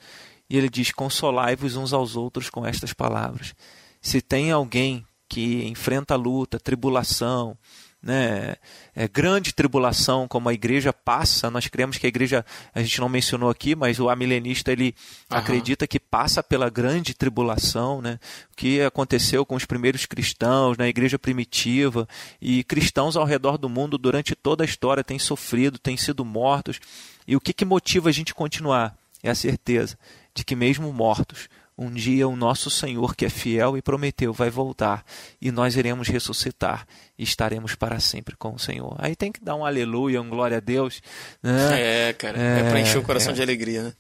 e 0.50 0.58
ele 0.58 0.70
diz: 0.70 0.92
Consolai-vos 0.92 1.76
uns 1.76 1.94
aos 1.94 2.16
outros 2.16 2.50
com 2.50 2.66
estas 2.66 2.94
palavras. 2.94 3.56
Se 4.02 4.22
tem 4.22 4.52
alguém 4.52 5.06
que 5.28 5.66
enfrenta 5.66 6.16
luta, 6.16 6.60
tribulação, 6.60 7.58
né, 8.02 8.56
é, 8.96 9.08
grande 9.08 9.54
tribulação, 9.54 10.28
como 10.28 10.48
a 10.48 10.54
igreja 10.54 10.94
passa, 10.94 11.50
nós 11.50 11.68
cremos 11.68 11.98
que 11.98 12.06
a 12.06 12.10
igreja, 12.10 12.46
a 12.74 12.82
gente 12.82 13.02
não 13.02 13.10
mencionou 13.10 13.50
aqui, 13.50 13.76
mas 13.76 14.00
o 14.00 14.10
amilenista 14.10 14.72
ele 14.72 14.96
uhum. 15.30 15.38
acredita 15.38 15.88
que 15.88 16.00
passa 16.00 16.42
pela 16.42 16.70
grande 16.70 17.14
tribulação, 17.14 18.02
né, 18.02 18.20
o 18.52 18.56
que 18.56 18.82
aconteceu 18.82 19.46
com 19.46 19.56
os 19.56 19.66
primeiros 19.66 20.06
cristãos, 20.06 20.78
na 20.78 20.86
né, 20.86 20.90
igreja 20.90 21.20
primitiva, 21.20 22.08
e 22.42 22.64
cristãos 22.64 23.18
ao 23.18 23.26
redor 23.26 23.58
do 23.58 23.68
mundo 23.68 23.98
durante 23.98 24.36
toda 24.36 24.64
a 24.64 24.66
história 24.66 25.04
têm 25.04 25.20
sofrido, 25.20 25.80
têm 25.80 25.98
sido 25.98 26.24
mortos, 26.24 26.80
e 27.28 27.36
o 27.36 27.42
que, 27.42 27.52
que 27.52 27.66
motiva 27.66 28.10
a 28.10 28.14
gente 28.14 28.34
continuar? 28.34 28.96
É 29.24 29.32
a 29.32 29.36
certeza 29.36 29.98
de 30.38 30.46
que, 30.46 30.56
mesmo 30.56 30.94
mortos, 30.94 31.50
um 31.76 31.92
dia 31.92 32.28
o 32.28 32.36
nosso 32.36 32.70
Senhor, 32.70 33.16
que 33.16 33.26
é 33.26 33.30
fiel 33.30 33.76
e 33.76 33.82
prometeu, 33.82 34.32
vai 34.32 34.52
voltar 34.52 35.04
e 35.42 35.52
nós 35.52 35.76
iremos 35.76 36.08
ressuscitar 36.08 36.88
e 37.18 37.24
estaremos 37.24 37.74
para 37.74 38.00
sempre 38.00 38.36
com 38.36 38.54
o 38.54 38.60
Senhor. 38.60 38.96
Aí 39.00 39.16
tem 39.16 39.32
que 39.32 39.44
dar 39.44 39.56
um 39.56 39.66
aleluia, 39.66 40.22
um 40.22 40.30
glória 40.30 40.58
a 40.58 40.60
Deus. 40.60 41.02
Né? 41.42 42.10
É, 42.10 42.14
cara, 42.14 42.40
é, 42.40 42.60
é 42.60 42.70
para 42.70 42.80
encher 42.80 43.00
o 43.00 43.04
coração 43.04 43.32
é. 43.32 43.36
de 43.36 43.42
alegria, 43.42 43.84
né? 43.84 43.94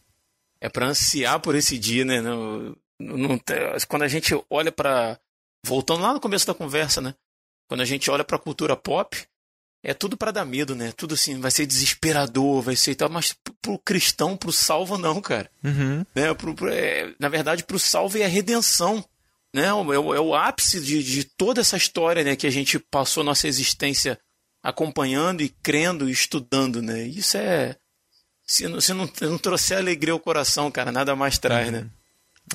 É 0.62 0.70
para 0.70 0.88
ansiar 0.88 1.40
por 1.40 1.56
esse 1.56 1.78
dia, 1.78 2.06
né? 2.06 2.22
Não, 2.22 2.76
quando 3.88 4.04
a 4.04 4.08
gente 4.08 4.34
olha 4.50 4.72
para. 4.72 5.20
Voltando 5.66 6.02
lá 6.02 6.14
no 6.14 6.20
começo 6.20 6.48
da 6.48 6.54
conversa, 6.54 7.02
né? 7.02 7.14
Quando 7.68 7.82
a 7.82 7.86
gente 7.86 8.10
olha 8.10 8.24
para 8.24 8.38
a 8.38 8.40
cultura 8.40 8.76
pop, 8.76 9.18
é 9.84 9.94
tudo 9.94 10.18
para 10.18 10.32
dar 10.32 10.46
medo, 10.46 10.76
né? 10.76 10.92
Tudo 10.96 11.14
assim, 11.14 11.40
vai 11.40 11.52
ser 11.52 11.66
desesperador, 11.66 12.62
vai 12.62 12.76
ser 12.76 12.96
tal, 12.96 13.10
mas 13.10 13.36
pro 13.62 13.80
cristão, 13.80 14.36
pro 14.36 14.52
salvo, 14.52 14.98
não, 14.98 15.22
cara. 15.22 15.50
Uhum. 15.64 16.06
Né? 16.14 16.34
Pro, 16.34 16.54
pro, 16.54 16.70
é, 16.70 17.14
na 17.20 17.30
verdade, 17.30 17.64
pro 17.64 17.80
salvo 17.80 18.18
é 18.18 18.26
a 18.26 18.28
redenção. 18.28 19.04
Né? 19.54 19.66
É, 19.66 19.74
o, 19.74 20.14
é 20.14 20.20
o 20.20 20.36
ápice 20.36 20.82
de, 20.82 21.04
de 21.04 21.24
toda 21.24 21.62
essa 21.62 21.78
história 21.78 22.24
né? 22.24 22.36
que 22.36 22.48
a 22.48 22.52
gente 22.52 22.80
passou 22.80 23.24
nossa 23.24 23.48
existência 23.48 24.20
acompanhando 24.62 25.42
e 25.42 25.50
crendo 25.50 26.10
e 26.10 26.12
estudando, 26.12 26.82
né? 26.82 27.04
Isso 27.04 27.38
é. 27.38 27.76
Se 28.44 28.68
não, 28.68 28.82
se 28.82 28.94
não, 28.94 29.10
não 29.22 29.38
trouxer 29.38 29.78
alegria 29.78 30.14
ao 30.14 30.20
coração, 30.20 30.70
cara, 30.72 30.92
nada 30.92 31.16
mais 31.16 31.38
traz, 31.38 31.72
né? 31.72 31.80
uhum. 31.80 31.84
né? 31.86 31.92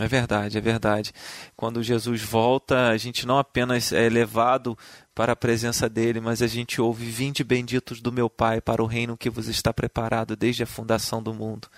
É 0.01 0.09
verdade, 0.09 0.57
é 0.57 0.61
verdade. 0.61 1.13
Quando 1.55 1.83
Jesus 1.83 2.23
volta, 2.23 2.89
a 2.89 2.97
gente 2.97 3.27
não 3.27 3.39
apenas 3.39 3.93
é 3.93 4.09
levado 4.09 4.77
para 5.15 5.33
a 5.33 5.37
presença 5.37 5.89
dele, 5.89 6.21
mas 6.21 6.43
a 6.43 6.47
gente 6.47 6.81
ouve: 6.81 7.05
Vinde 7.05 7.45
benditos 7.45 8.01
do 8.01 8.13
meu 8.13 8.31
Pai 8.31 8.61
para 8.61 8.83
o 8.83 8.87
reino 8.87 9.17
que 9.17 9.31
vos 9.31 9.49
está 9.49 9.73
preparado 9.73 10.37
desde 10.37 10.63
a 10.63 10.67
fundação 10.67 11.23
do 11.23 11.35
mundo. 11.35 11.69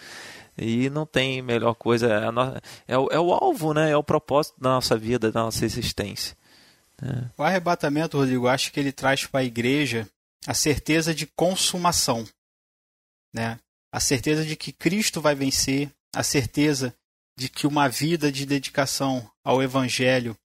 E 0.57 0.89
não 0.91 1.05
tem 1.05 1.43
melhor 1.43 1.74
coisa, 1.74 2.09
é, 2.87 2.97
o, 2.97 3.09
é 3.11 3.18
o 3.18 3.32
alvo, 3.32 3.74
né? 3.74 3.91
é 3.91 3.97
o 3.97 4.05
propósito 4.05 4.61
da 4.61 4.70
nossa 4.70 4.97
vida, 4.97 5.32
da 5.32 5.43
nossa 5.43 5.64
existência. 5.64 6.37
É. 7.03 7.24
O 7.37 7.43
arrebatamento, 7.43 8.16
Rodrigo, 8.16 8.47
acho 8.47 8.72
que 8.72 8.78
ele 8.78 8.93
traz 8.93 9.26
para 9.26 9.41
a 9.41 9.45
igreja 9.45 10.09
a 10.47 10.55
certeza 10.55 11.12
de 11.12 11.26
consumação, 11.26 12.24
né? 13.32 13.59
a 13.93 13.99
certeza 13.99 14.45
de 14.45 14.55
que 14.55 14.72
Cristo 14.72 15.20
vai 15.20 15.35
vencer, 15.35 15.91
a 16.14 16.22
certeza 16.22 16.95
de 17.37 17.49
que 17.49 17.66
uma 17.66 17.89
vida 17.89 18.30
de 18.30 18.47
dedicação 18.47 19.28
ao 19.43 19.61
Evangelho 19.61 20.37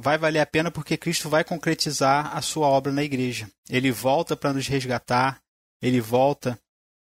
vai 0.00 0.16
valer 0.16 0.40
a 0.40 0.46
pena 0.46 0.70
porque 0.70 0.96
Cristo 0.96 1.28
vai 1.28 1.44
concretizar 1.44 2.36
a 2.36 2.40
sua 2.40 2.66
obra 2.66 2.90
na 2.90 3.02
igreja. 3.02 3.48
Ele 3.68 3.92
volta 3.92 4.34
para 4.34 4.52
nos 4.52 4.66
resgatar, 4.66 5.40
ele 5.82 6.00
volta 6.00 6.58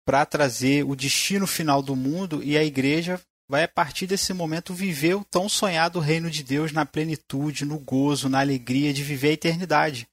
para 0.05 0.27
trazer 0.27 0.85
o 0.85 0.97
destino 0.97 1.47
final 1.47 1.83
do 1.83 1.95
mundo 1.95 2.43
e 2.43 2.59
a 2.59 2.65
igreja 2.65 3.21
vai 3.49 3.65
a 3.65 3.69
partir 3.69 4.07
desse 4.07 4.33
momento 4.33 4.75
viver 4.75 5.15
o 5.15 5.25
tão 5.25 5.49
sonhado 5.49 5.99
reino 6.01 6.31
de 6.31 6.43
Deus 6.43 6.73
na 6.73 6.85
plenitude, 6.87 7.65
no 7.65 7.79
gozo, 7.79 8.29
na 8.29 8.41
alegria 8.41 8.93
de 8.93 9.03
viver 9.03 9.31
a 9.31 9.33
eternidade. 9.33 10.09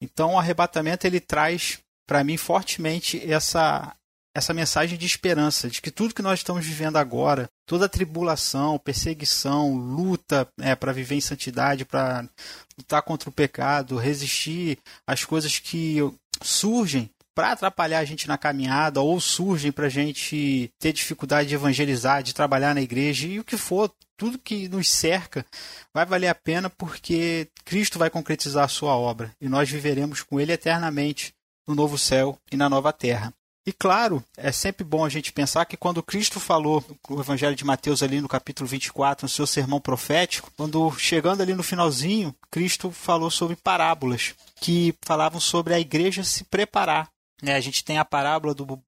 Então 0.00 0.34
o 0.34 0.38
arrebatamento 0.38 1.06
ele 1.06 1.20
traz 1.20 1.78
para 2.06 2.24
mim 2.24 2.36
fortemente 2.36 3.20
essa 3.30 3.94
essa 4.38 4.54
mensagem 4.54 4.98
de 4.98 5.06
esperança, 5.06 5.68
de 5.68 5.82
que 5.82 5.90
tudo 5.90 6.14
que 6.14 6.22
nós 6.22 6.40
estamos 6.40 6.64
vivendo 6.64 6.96
agora, 6.96 7.48
toda 7.66 7.88
tribulação, 7.88 8.78
perseguição, 8.78 9.76
luta 9.76 10.48
é, 10.60 10.74
para 10.74 10.92
viver 10.92 11.16
em 11.16 11.20
santidade, 11.20 11.84
para 11.84 12.28
lutar 12.76 13.02
contra 13.02 13.28
o 13.28 13.32
pecado, 13.32 13.96
resistir 13.96 14.78
às 15.06 15.24
coisas 15.24 15.58
que 15.58 15.98
surgem 16.42 17.10
para 17.34 17.52
atrapalhar 17.52 18.00
a 18.00 18.04
gente 18.04 18.26
na 18.26 18.36
caminhada 18.36 19.00
ou 19.00 19.20
surgem 19.20 19.70
para 19.70 19.86
a 19.86 19.88
gente 19.88 20.72
ter 20.76 20.92
dificuldade 20.92 21.48
de 21.48 21.54
evangelizar, 21.54 22.20
de 22.20 22.34
trabalhar 22.34 22.74
na 22.74 22.80
igreja 22.80 23.28
e 23.28 23.38
o 23.38 23.44
que 23.44 23.56
for, 23.56 23.92
tudo 24.16 24.38
que 24.38 24.68
nos 24.68 24.88
cerca 24.88 25.46
vai 25.94 26.04
valer 26.04 26.26
a 26.26 26.34
pena 26.34 26.68
porque 26.68 27.48
Cristo 27.64 27.96
vai 27.96 28.10
concretizar 28.10 28.64
a 28.64 28.68
sua 28.68 28.96
obra 28.96 29.30
e 29.40 29.48
nós 29.48 29.70
viveremos 29.70 30.20
com 30.22 30.40
Ele 30.40 30.52
eternamente 30.52 31.32
no 31.68 31.76
novo 31.76 31.96
céu 31.96 32.36
e 32.50 32.56
na 32.56 32.68
nova 32.68 32.92
terra. 32.92 33.32
E 33.68 33.72
claro, 33.72 34.24
é 34.36 34.50
sempre 34.50 34.82
bom 34.82 35.04
a 35.04 35.08
gente 35.10 35.32
pensar 35.32 35.66
que 35.66 35.76
quando 35.76 36.02
Cristo 36.02 36.40
falou 36.40 36.82
o 37.08 37.20
Evangelho 37.20 37.54
de 37.54 37.66
Mateus 37.66 38.02
ali 38.02 38.20
no 38.20 38.28
capítulo 38.28 38.66
24, 38.66 39.26
no 39.26 39.28
seu 39.28 39.46
sermão 39.46 39.78
profético, 39.78 40.50
quando 40.56 40.90
chegando 40.92 41.42
ali 41.42 41.54
no 41.54 41.62
finalzinho, 41.62 42.34
Cristo 42.50 42.90
falou 42.90 43.30
sobre 43.30 43.56
parábolas 43.56 44.34
que 44.56 44.94
falavam 45.02 45.38
sobre 45.38 45.74
a 45.74 45.80
igreja 45.80 46.24
se 46.24 46.44
preparar 46.44 47.10
né? 47.42 47.54
A 47.54 47.60
gente 47.60 47.84
tem 47.84 47.98
a 47.98 48.04
parábola 48.04 48.54
do, 48.54 48.82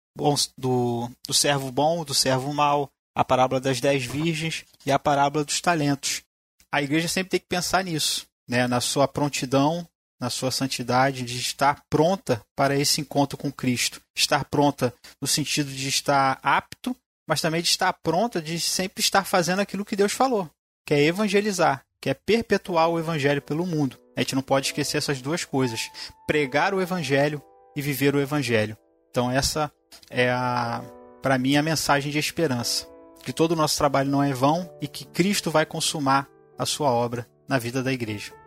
do, 0.57 1.11
do 1.27 1.35
servo 1.35 1.71
bom, 1.71 2.05
do 2.05 2.15
servo 2.15 2.53
mau, 2.53 2.91
a 3.15 3.25
parábola 3.25 3.61
das 3.61 3.81
dez 3.81 4.05
virgens 4.05 4.65
e 4.85 4.93
a 4.93 4.99
parábola 4.99 5.45
dos 5.45 5.61
talentos. 5.61 6.23
A 6.73 6.83
igreja 6.83 7.09
sempre 7.09 7.31
tem 7.31 7.41
que 7.41 7.47
pensar 7.47 7.85
nisso, 7.85 8.27
né? 8.49 8.67
na 8.67 8.81
sua 8.81 9.09
prontidão, 9.09 9.87
na 10.21 10.29
sua 10.29 10.51
santidade, 10.51 11.25
de 11.25 11.39
estar 11.39 11.83
pronta 11.89 12.43
para 12.55 12.77
esse 12.77 13.01
encontro 13.01 13.39
com 13.39 13.51
Cristo. 13.51 14.01
Estar 14.15 14.45
pronta 14.45 14.93
no 15.21 15.27
sentido 15.27 15.71
de 15.71 15.89
estar 15.89 16.39
apto, 16.43 16.95
mas 17.27 17.41
também 17.41 17.63
de 17.63 17.69
estar 17.69 17.93
pronta 17.93 18.43
de 18.43 18.61
sempre 18.61 19.01
estar 19.01 19.25
fazendo 19.25 19.61
aquilo 19.61 19.85
que 19.85 19.97
Deus 19.97 20.13
falou, 20.13 20.51
que 20.85 20.93
é 20.93 21.03
evangelizar, 21.03 21.85
que 22.01 22.11
é 22.11 22.15
perpetuar 22.15 22.89
o 22.89 22.99
evangelho 22.99 23.41
pelo 23.41 23.67
mundo. 23.67 23.99
A 24.17 24.21
gente 24.21 24.35
não 24.35 24.43
pode 24.43 24.67
esquecer 24.67 24.99
essas 24.99 25.23
duas 25.23 25.45
coisas: 25.45 25.91
pregar 26.27 26.75
o 26.75 26.83
evangelho 26.83 27.43
e 27.75 27.81
viver 27.81 28.15
o 28.15 28.21
evangelho. 28.21 28.77
Então 29.11 29.31
essa 29.31 29.73
é 30.11 30.31
a 30.31 30.83
para 31.23 31.39
mim 31.39 31.57
a 31.57 31.63
mensagem 31.63 32.11
de 32.11 32.19
esperança, 32.19 32.87
que 33.23 33.33
todo 33.33 33.53
o 33.53 33.57
nosso 33.57 33.77
trabalho 33.77 34.11
não 34.11 34.23
é 34.23 34.33
vão 34.33 34.71
e 34.81 34.89
que 34.89 35.05
Cristo 35.05 35.51
vai 35.51 35.67
consumar 35.67 36.27
a 36.59 36.65
sua 36.65 36.91
obra 36.91 37.29
na 37.47 37.59
vida 37.59 37.83
da 37.83 37.93
igreja. 37.93 38.40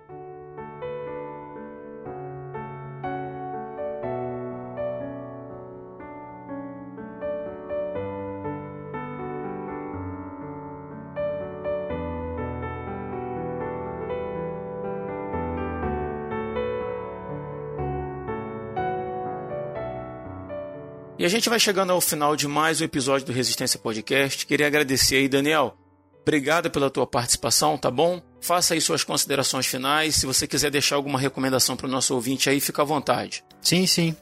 E 21.24 21.26
a 21.26 21.30
gente 21.30 21.48
vai 21.48 21.58
chegando 21.58 21.94
ao 21.94 22.02
final 22.02 22.36
de 22.36 22.50
mais 22.50 22.82
um 22.82 22.84
episódio 22.84 23.26
do 23.26 23.32
Resistência 23.32 23.80
Podcast. 23.80 24.46
Queria 24.46 24.68
agradecer 24.68 25.16
aí, 25.16 25.30
Daniel. 25.30 25.74
Obrigado 26.22 26.70
pela 26.70 26.90
tua 26.90 27.08
participação, 27.08 27.78
tá 27.78 27.90
bom? 27.90 28.22
Faça 28.42 28.74
aí 28.74 28.82
suas 28.82 29.06
considerações 29.06 29.66
finais. 29.66 30.16
Se 30.18 30.26
você 30.26 30.46
quiser 30.46 30.70
deixar 30.70 30.98
alguma 30.98 31.18
recomendação 31.18 31.78
para 31.78 31.88
o 31.88 31.90
nosso 31.90 32.14
ouvinte 32.14 32.50
aí, 32.50 32.60
fica 32.60 32.82
à 32.82 32.86
vontade. 32.86 33.42
Sim, 33.62 33.88
sim. 33.88 34.14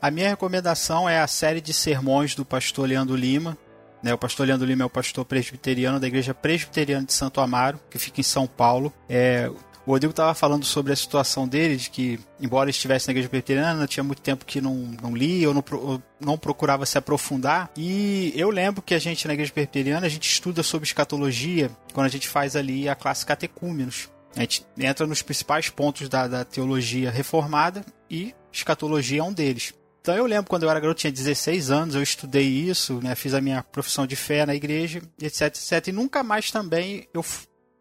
A 0.00 0.10
minha 0.10 0.30
recomendação 0.30 1.06
é 1.06 1.20
a 1.20 1.26
série 1.26 1.60
de 1.60 1.74
sermões 1.74 2.34
do 2.34 2.46
pastor 2.46 2.88
Leandro 2.88 3.14
Lima. 3.14 3.54
Né, 4.02 4.14
o 4.14 4.18
pastor 4.18 4.46
Leandro 4.46 4.66
Lima 4.66 4.84
é 4.84 4.86
o 4.86 4.90
pastor 4.90 5.26
presbiteriano 5.26 6.00
da 6.00 6.06
Igreja 6.06 6.32
Presbiteriana 6.32 7.04
de 7.04 7.12
Santo 7.12 7.42
Amaro, 7.42 7.78
que 7.90 7.98
fica 7.98 8.22
em 8.22 8.24
São 8.24 8.46
Paulo. 8.46 8.90
É, 9.06 9.50
o 9.88 9.92
Rodrigo 9.92 10.10
estava 10.10 10.34
falando 10.34 10.66
sobre 10.66 10.92
a 10.92 10.96
situação 10.96 11.48
dele, 11.48 11.76
de 11.76 11.88
que, 11.88 12.20
embora 12.38 12.68
estivesse 12.68 13.08
na 13.08 13.12
igreja 13.12 13.28
presbiteriana, 13.30 13.86
tinha 13.86 14.04
muito 14.04 14.20
tempo 14.20 14.44
que 14.44 14.60
não, 14.60 14.74
não 15.02 15.16
lia 15.16 15.48
ou 15.48 15.54
não, 15.54 15.64
ou 15.72 16.02
não 16.20 16.36
procurava 16.36 16.84
se 16.84 16.98
aprofundar. 16.98 17.70
E 17.74 18.30
eu 18.36 18.50
lembro 18.50 18.82
que 18.82 18.92
a 18.92 18.98
gente, 18.98 19.26
na 19.26 19.32
igreja 19.32 19.50
presbiteriana, 19.50 20.04
a 20.04 20.10
gente 20.10 20.30
estuda 20.30 20.62
sobre 20.62 20.86
escatologia 20.86 21.70
quando 21.94 22.04
a 22.04 22.10
gente 22.10 22.28
faz 22.28 22.54
ali 22.54 22.86
a 22.86 22.94
classe 22.94 23.24
catecúmenos. 23.24 24.10
A 24.36 24.40
gente 24.40 24.66
entra 24.76 25.06
nos 25.06 25.22
principais 25.22 25.70
pontos 25.70 26.06
da, 26.06 26.28
da 26.28 26.44
teologia 26.44 27.10
reformada 27.10 27.82
e 28.10 28.34
escatologia 28.52 29.20
é 29.20 29.24
um 29.24 29.32
deles. 29.32 29.72
Então 30.02 30.14
eu 30.14 30.26
lembro 30.26 30.50
quando 30.50 30.64
eu 30.64 30.70
era 30.70 30.80
garoto, 30.80 31.00
tinha 31.00 31.10
16 31.10 31.70
anos, 31.70 31.94
eu 31.94 32.02
estudei 32.02 32.46
isso, 32.46 33.00
né, 33.02 33.14
fiz 33.14 33.32
a 33.32 33.40
minha 33.40 33.62
profissão 33.62 34.06
de 34.06 34.16
fé 34.16 34.44
na 34.44 34.54
igreja, 34.54 35.00
etc, 35.18 35.46
etc. 35.46 35.88
E 35.88 35.92
nunca 35.92 36.22
mais 36.22 36.50
também 36.50 37.08
eu 37.14 37.24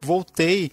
voltei 0.01 0.71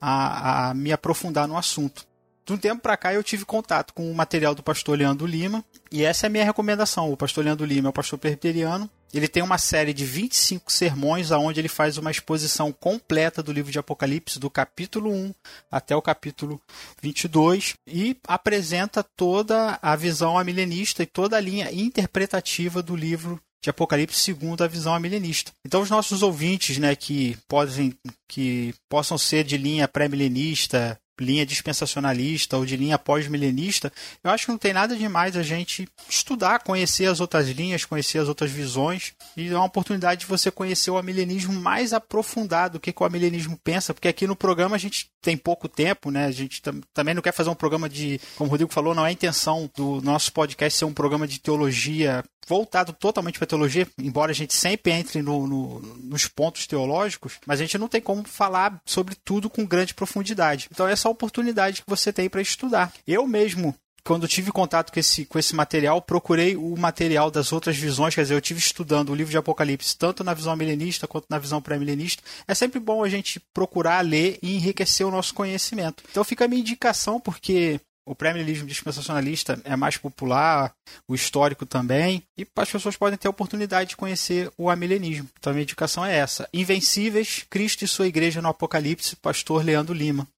a, 0.00 0.70
a 0.70 0.74
me 0.74 0.92
aprofundar 0.92 1.46
no 1.46 1.56
assunto. 1.56 2.06
De 2.46 2.52
um 2.52 2.56
tempo 2.56 2.80
para 2.80 2.96
cá 2.96 3.12
eu 3.12 3.24
tive 3.24 3.44
contato 3.44 3.92
com 3.92 4.08
o 4.08 4.14
material 4.14 4.54
do 4.54 4.62
pastor 4.62 4.96
Leandro 4.96 5.26
Lima 5.26 5.64
e 5.90 6.04
essa 6.04 6.26
é 6.26 6.28
a 6.28 6.30
minha 6.30 6.44
recomendação. 6.44 7.12
O 7.12 7.16
pastor 7.16 7.44
Leandro 7.44 7.66
Lima 7.66 7.88
é 7.88 7.90
o 7.90 7.92
pastor 7.92 8.20
presbiteriano. 8.20 8.88
Ele 9.12 9.26
tem 9.26 9.42
uma 9.42 9.58
série 9.58 9.92
de 9.92 10.04
25 10.04 10.70
sermões 10.70 11.30
onde 11.32 11.60
ele 11.60 11.68
faz 11.68 11.96
uma 11.96 12.10
exposição 12.10 12.70
completa 12.70 13.42
do 13.42 13.52
livro 13.52 13.72
de 13.72 13.78
Apocalipse, 13.78 14.38
do 14.38 14.48
capítulo 14.50 15.10
1 15.10 15.34
até 15.70 15.96
o 15.96 16.02
capítulo 16.02 16.60
22, 17.02 17.74
e 17.86 18.16
apresenta 18.28 19.02
toda 19.02 19.78
a 19.82 19.96
visão 19.96 20.38
amilenista 20.38 21.02
e 21.02 21.06
toda 21.06 21.36
a 21.36 21.40
linha 21.40 21.72
interpretativa 21.72 22.82
do 22.82 22.94
livro 22.94 23.40
de 23.62 23.70
Apocalipse 23.70 24.20
segundo 24.20 24.62
a 24.62 24.68
visão 24.68 24.98
milenista. 25.00 25.52
Então 25.64 25.82
os 25.82 25.90
nossos 25.90 26.22
ouvintes, 26.22 26.78
né, 26.78 26.94
que 26.94 27.36
podem 27.48 27.94
que 28.28 28.74
possam 28.88 29.16
ser 29.16 29.44
de 29.44 29.56
linha 29.56 29.86
pré-milenista, 29.86 30.98
linha 31.20 31.46
dispensacionalista 31.46 32.56
ou 32.56 32.66
de 32.66 32.76
linha 32.76 32.98
pós-milenista, 32.98 33.92
eu 34.22 34.30
acho 34.30 34.46
que 34.46 34.52
não 34.52 34.58
tem 34.58 34.72
nada 34.72 34.94
demais 34.94 35.36
a 35.36 35.42
gente 35.42 35.88
estudar, 36.08 36.60
conhecer 36.60 37.06
as 37.06 37.20
outras 37.20 37.48
linhas, 37.48 37.84
conhecer 37.84 38.18
as 38.18 38.28
outras 38.28 38.50
visões 38.50 39.12
e 39.36 39.48
é 39.48 39.56
uma 39.56 39.64
oportunidade 39.64 40.20
de 40.20 40.26
você 40.26 40.50
conhecer 40.50 40.90
o 40.90 40.98
amilenismo 40.98 41.52
mais 41.54 41.92
aprofundado, 41.92 42.76
o 42.76 42.80
que, 42.80 42.92
que 42.92 43.02
o 43.02 43.06
amilenismo 43.06 43.58
pensa, 43.62 43.94
porque 43.94 44.08
aqui 44.08 44.26
no 44.26 44.36
programa 44.36 44.76
a 44.76 44.78
gente 44.78 45.08
tem 45.22 45.36
pouco 45.36 45.68
tempo, 45.68 46.10
né? 46.10 46.26
A 46.26 46.30
gente 46.30 46.60
tam 46.60 46.80
também 46.92 47.14
não 47.14 47.22
quer 47.22 47.32
fazer 47.32 47.50
um 47.50 47.54
programa 47.54 47.88
de, 47.88 48.20
como 48.36 48.48
o 48.48 48.50
Rodrigo 48.50 48.72
falou, 48.72 48.94
não 48.94 49.04
é 49.04 49.08
a 49.08 49.12
intenção 49.12 49.70
do 49.74 50.00
nosso 50.02 50.32
podcast 50.32 50.78
ser 50.78 50.84
um 50.84 50.92
programa 50.92 51.26
de 51.26 51.40
teologia 51.40 52.22
voltado 52.46 52.92
totalmente 52.92 53.38
para 53.38 53.46
teologia, 53.46 53.86
embora 53.98 54.30
a 54.30 54.34
gente 54.34 54.54
sempre 54.54 54.92
entre 54.92 55.22
no, 55.22 55.46
no, 55.46 55.80
nos 55.80 56.26
pontos 56.26 56.66
teológicos, 56.66 57.34
mas 57.44 57.60
a 57.60 57.64
gente 57.64 57.78
não 57.78 57.88
tem 57.88 58.00
como 58.00 58.26
falar 58.26 58.80
sobre 58.84 59.14
tudo 59.14 59.50
com 59.50 59.66
grande 59.66 59.94
profundidade. 59.94 60.68
Então 60.70 60.86
essa 60.86 61.06
é 61.06 61.08
a 61.08 61.12
oportunidade 61.12 61.82
que 61.82 61.90
você 61.90 62.12
tem 62.12 62.28
para 62.28 62.40
estudar. 62.40 62.92
Eu 63.06 63.26
mesmo 63.26 63.74
quando 64.06 64.28
tive 64.28 64.52
contato 64.52 64.92
com 64.92 65.00
esse, 65.00 65.24
com 65.24 65.36
esse 65.36 65.54
material, 65.54 66.00
procurei 66.00 66.56
o 66.56 66.76
material 66.76 67.28
das 67.28 67.52
outras 67.52 67.76
visões, 67.76 68.14
quer 68.14 68.22
dizer, 68.22 68.34
eu 68.34 68.40
tive 68.40 68.60
estudando 68.60 69.10
o 69.10 69.14
livro 69.14 69.32
de 69.32 69.36
Apocalipse, 69.36 69.98
tanto 69.98 70.22
na 70.22 70.32
visão 70.32 70.54
milenista 70.54 71.08
quanto 71.08 71.26
na 71.28 71.40
visão 71.40 71.60
pré-milenista. 71.60 72.22
É 72.46 72.54
sempre 72.54 72.78
bom 72.78 73.02
a 73.02 73.08
gente 73.08 73.40
procurar 73.52 74.00
ler 74.02 74.38
e 74.40 74.54
enriquecer 74.54 75.04
o 75.04 75.10
nosso 75.10 75.34
conhecimento. 75.34 76.04
Então 76.08 76.22
fica 76.22 76.44
a 76.44 76.48
minha 76.48 76.60
indicação, 76.60 77.18
porque 77.18 77.80
o 78.06 78.14
pré-milenismo 78.14 78.68
dispensacionalista 78.68 79.60
é 79.64 79.74
mais 79.74 79.96
popular, 79.96 80.72
o 81.08 81.14
histórico 81.14 81.66
também, 81.66 82.22
e 82.38 82.46
as 82.56 82.70
pessoas 82.70 82.96
podem 82.96 83.18
ter 83.18 83.26
a 83.26 83.30
oportunidade 83.30 83.90
de 83.90 83.96
conhecer 83.96 84.50
o 84.56 84.70
amilenismo. 84.70 85.28
Então 85.38 85.50
a 85.50 85.54
minha 85.54 85.64
indicação 85.64 86.06
é 86.06 86.16
essa. 86.16 86.48
Invencíveis, 86.54 87.44
Cristo 87.50 87.84
e 87.84 87.88
sua 87.88 88.06
igreja 88.06 88.40
no 88.40 88.48
Apocalipse, 88.48 89.16
pastor 89.16 89.64
Leandro 89.64 89.92
Lima. 89.92 90.28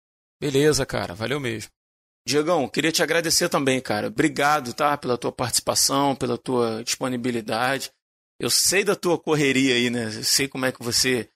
Beleza, 0.40 0.86
cara, 0.86 1.14
valeu 1.14 1.38
mesmo. 1.38 1.70
Diegão, 2.26 2.68
queria 2.68 2.92
te 2.92 3.02
agradecer 3.02 3.48
também, 3.48 3.80
cara. 3.80 4.08
Obrigado, 4.08 4.72
tá? 4.72 4.96
Pela 4.96 5.18
tua 5.18 5.32
participação, 5.32 6.16
pela 6.16 6.38
tua 6.38 6.82
disponibilidade. 6.82 7.90
Eu 8.40 8.50
sei 8.50 8.84
da 8.84 8.94
tua 8.94 9.18
correria 9.18 9.74
aí, 9.74 9.90
né? 9.90 10.06
Eu 10.06 10.24
sei 10.24 10.48
como 10.48 10.64
é 10.64 10.72
que 10.72 10.82
você 10.82 11.28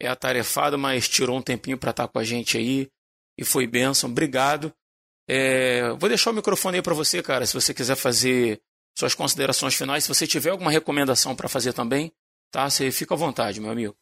é 0.00 0.08
atarefado, 0.08 0.78
mas 0.78 1.08
tirou 1.08 1.36
um 1.36 1.42
tempinho 1.42 1.78
para 1.78 1.90
estar 1.90 2.08
com 2.08 2.18
a 2.18 2.24
gente 2.24 2.56
aí. 2.56 2.88
E 3.38 3.44
foi 3.44 3.66
bênção. 3.66 4.10
Obrigado. 4.10 4.72
É... 5.32 5.90
Vou 5.98 6.08
deixar 6.08 6.30
o 6.30 6.34
microfone 6.34 6.78
aí 6.78 6.82
para 6.82 6.94
você, 6.94 7.22
cara, 7.22 7.46
se 7.46 7.54
você 7.54 7.72
quiser 7.72 7.94
fazer 7.94 8.60
suas 8.98 9.14
considerações 9.14 9.74
finais. 9.74 10.04
Se 10.04 10.08
você 10.08 10.26
tiver 10.26 10.50
alguma 10.50 10.70
recomendação 10.70 11.34
para 11.34 11.48
fazer 11.48 11.72
também, 11.72 12.12
tá? 12.50 12.68
Você 12.68 12.90
fica 12.90 13.14
à 13.14 13.16
vontade, 13.16 13.60
meu 13.60 13.70
amigo. 13.70 13.94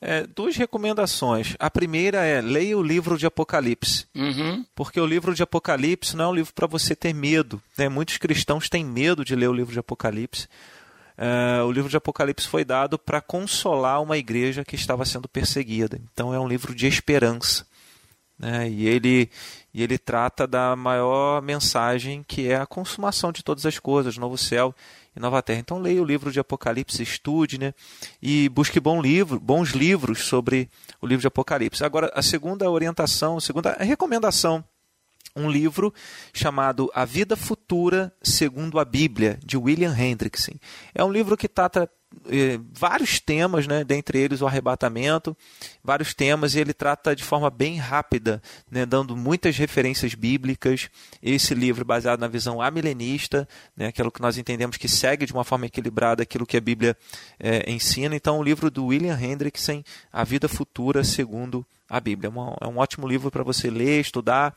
É, 0.00 0.26
duas 0.26 0.56
recomendações. 0.56 1.54
A 1.58 1.70
primeira 1.70 2.24
é 2.24 2.40
leia 2.40 2.76
o 2.76 2.82
livro 2.82 3.18
de 3.18 3.26
Apocalipse. 3.26 4.06
Uhum. 4.14 4.64
Porque 4.74 5.00
o 5.00 5.06
livro 5.06 5.34
de 5.34 5.42
Apocalipse 5.42 6.16
não 6.16 6.24
é 6.24 6.28
um 6.28 6.34
livro 6.34 6.54
para 6.54 6.66
você 6.66 6.96
ter 6.96 7.12
medo. 7.12 7.62
Né? 7.76 7.88
Muitos 7.88 8.16
cristãos 8.16 8.68
têm 8.68 8.84
medo 8.84 9.24
de 9.24 9.36
ler 9.36 9.48
o 9.48 9.52
livro 9.52 9.72
de 9.72 9.78
Apocalipse. 9.78 10.48
Uh, 11.18 11.64
o 11.66 11.72
livro 11.72 11.90
de 11.90 11.96
Apocalipse 11.96 12.46
foi 12.46 12.64
dado 12.64 12.98
para 12.98 13.20
consolar 13.20 14.00
uma 14.00 14.16
igreja 14.16 14.64
que 14.64 14.76
estava 14.76 15.04
sendo 15.04 15.28
perseguida. 15.28 16.00
Então 16.12 16.32
é 16.32 16.40
um 16.40 16.48
livro 16.48 16.74
de 16.74 16.86
esperança. 16.86 17.66
Né? 18.38 18.68
E, 18.70 18.86
ele, 18.86 19.28
e 19.74 19.82
ele 19.82 19.98
trata 19.98 20.46
da 20.46 20.76
maior 20.76 21.42
mensagem 21.42 22.22
que 22.22 22.48
é 22.48 22.56
a 22.56 22.66
consumação 22.66 23.32
de 23.32 23.42
todas 23.42 23.66
as 23.66 23.78
coisas, 23.78 24.16
novo 24.16 24.38
céu 24.38 24.74
e 25.16 25.20
nova 25.20 25.42
terra. 25.42 25.60
Então 25.60 25.78
leia 25.80 26.00
o 26.00 26.04
livro 26.04 26.30
de 26.30 26.38
Apocalipse, 26.38 27.02
estude 27.02 27.58
né? 27.58 27.74
e 28.22 28.48
busque 28.48 28.78
bom 28.78 29.00
livro, 29.00 29.40
bons 29.40 29.70
livros 29.70 30.20
sobre 30.20 30.68
o 31.00 31.06
livro 31.06 31.22
de 31.22 31.26
Apocalipse. 31.26 31.84
Agora, 31.84 32.12
a 32.14 32.22
segunda 32.22 32.70
orientação, 32.70 33.36
a 33.36 33.40
segunda 33.40 33.72
recomendação 33.72 34.64
um 35.36 35.48
livro 35.48 35.94
chamado 36.32 36.90
A 36.94 37.04
Vida 37.04 37.36
Futura 37.36 38.12
Segundo 38.20 38.78
a 38.80 38.84
Bíblia, 38.84 39.38
de 39.44 39.56
William 39.56 39.96
Hendrickson. 39.96 40.54
É 40.94 41.04
um 41.04 41.12
livro 41.12 41.36
que 41.36 41.48
trata 41.48 41.88
eh, 42.30 42.58
vários 42.72 43.20
temas, 43.20 43.66
né, 43.66 43.84
dentre 43.84 44.18
eles 44.18 44.40
o 44.40 44.46
arrebatamento, 44.46 45.36
vários 45.82 46.14
temas, 46.14 46.54
e 46.54 46.60
ele 46.60 46.72
trata 46.72 47.14
de 47.14 47.22
forma 47.22 47.50
bem 47.50 47.76
rápida, 47.76 48.42
né, 48.70 48.84
dando 48.86 49.16
muitas 49.16 49.56
referências 49.56 50.14
bíblicas. 50.14 50.88
Esse 51.22 51.54
livro 51.54 51.84
baseado 51.84 52.20
na 52.20 52.28
visão 52.28 52.60
amilenista, 52.60 53.48
né, 53.76 53.86
aquilo 53.88 54.10
que 54.10 54.20
nós 54.20 54.38
entendemos 54.38 54.76
que 54.76 54.88
segue 54.88 55.26
de 55.26 55.32
uma 55.32 55.44
forma 55.44 55.66
equilibrada 55.66 56.22
aquilo 56.22 56.46
que 56.46 56.56
a 56.56 56.60
Bíblia 56.60 56.96
eh, 57.38 57.70
ensina. 57.70 58.14
Então, 58.14 58.38
o 58.38 58.42
livro 58.42 58.70
do 58.70 58.86
William 58.86 59.18
Hendrickson, 59.18 59.82
A 60.12 60.24
Vida 60.24 60.48
Futura 60.48 61.04
Segundo 61.04 61.64
a 61.88 62.00
Bíblia. 62.00 62.30
É, 62.30 62.64
é 62.64 62.68
um 62.68 62.78
ótimo 62.78 63.08
livro 63.08 63.30
para 63.30 63.42
você 63.42 63.70
ler, 63.70 64.00
estudar 64.00 64.54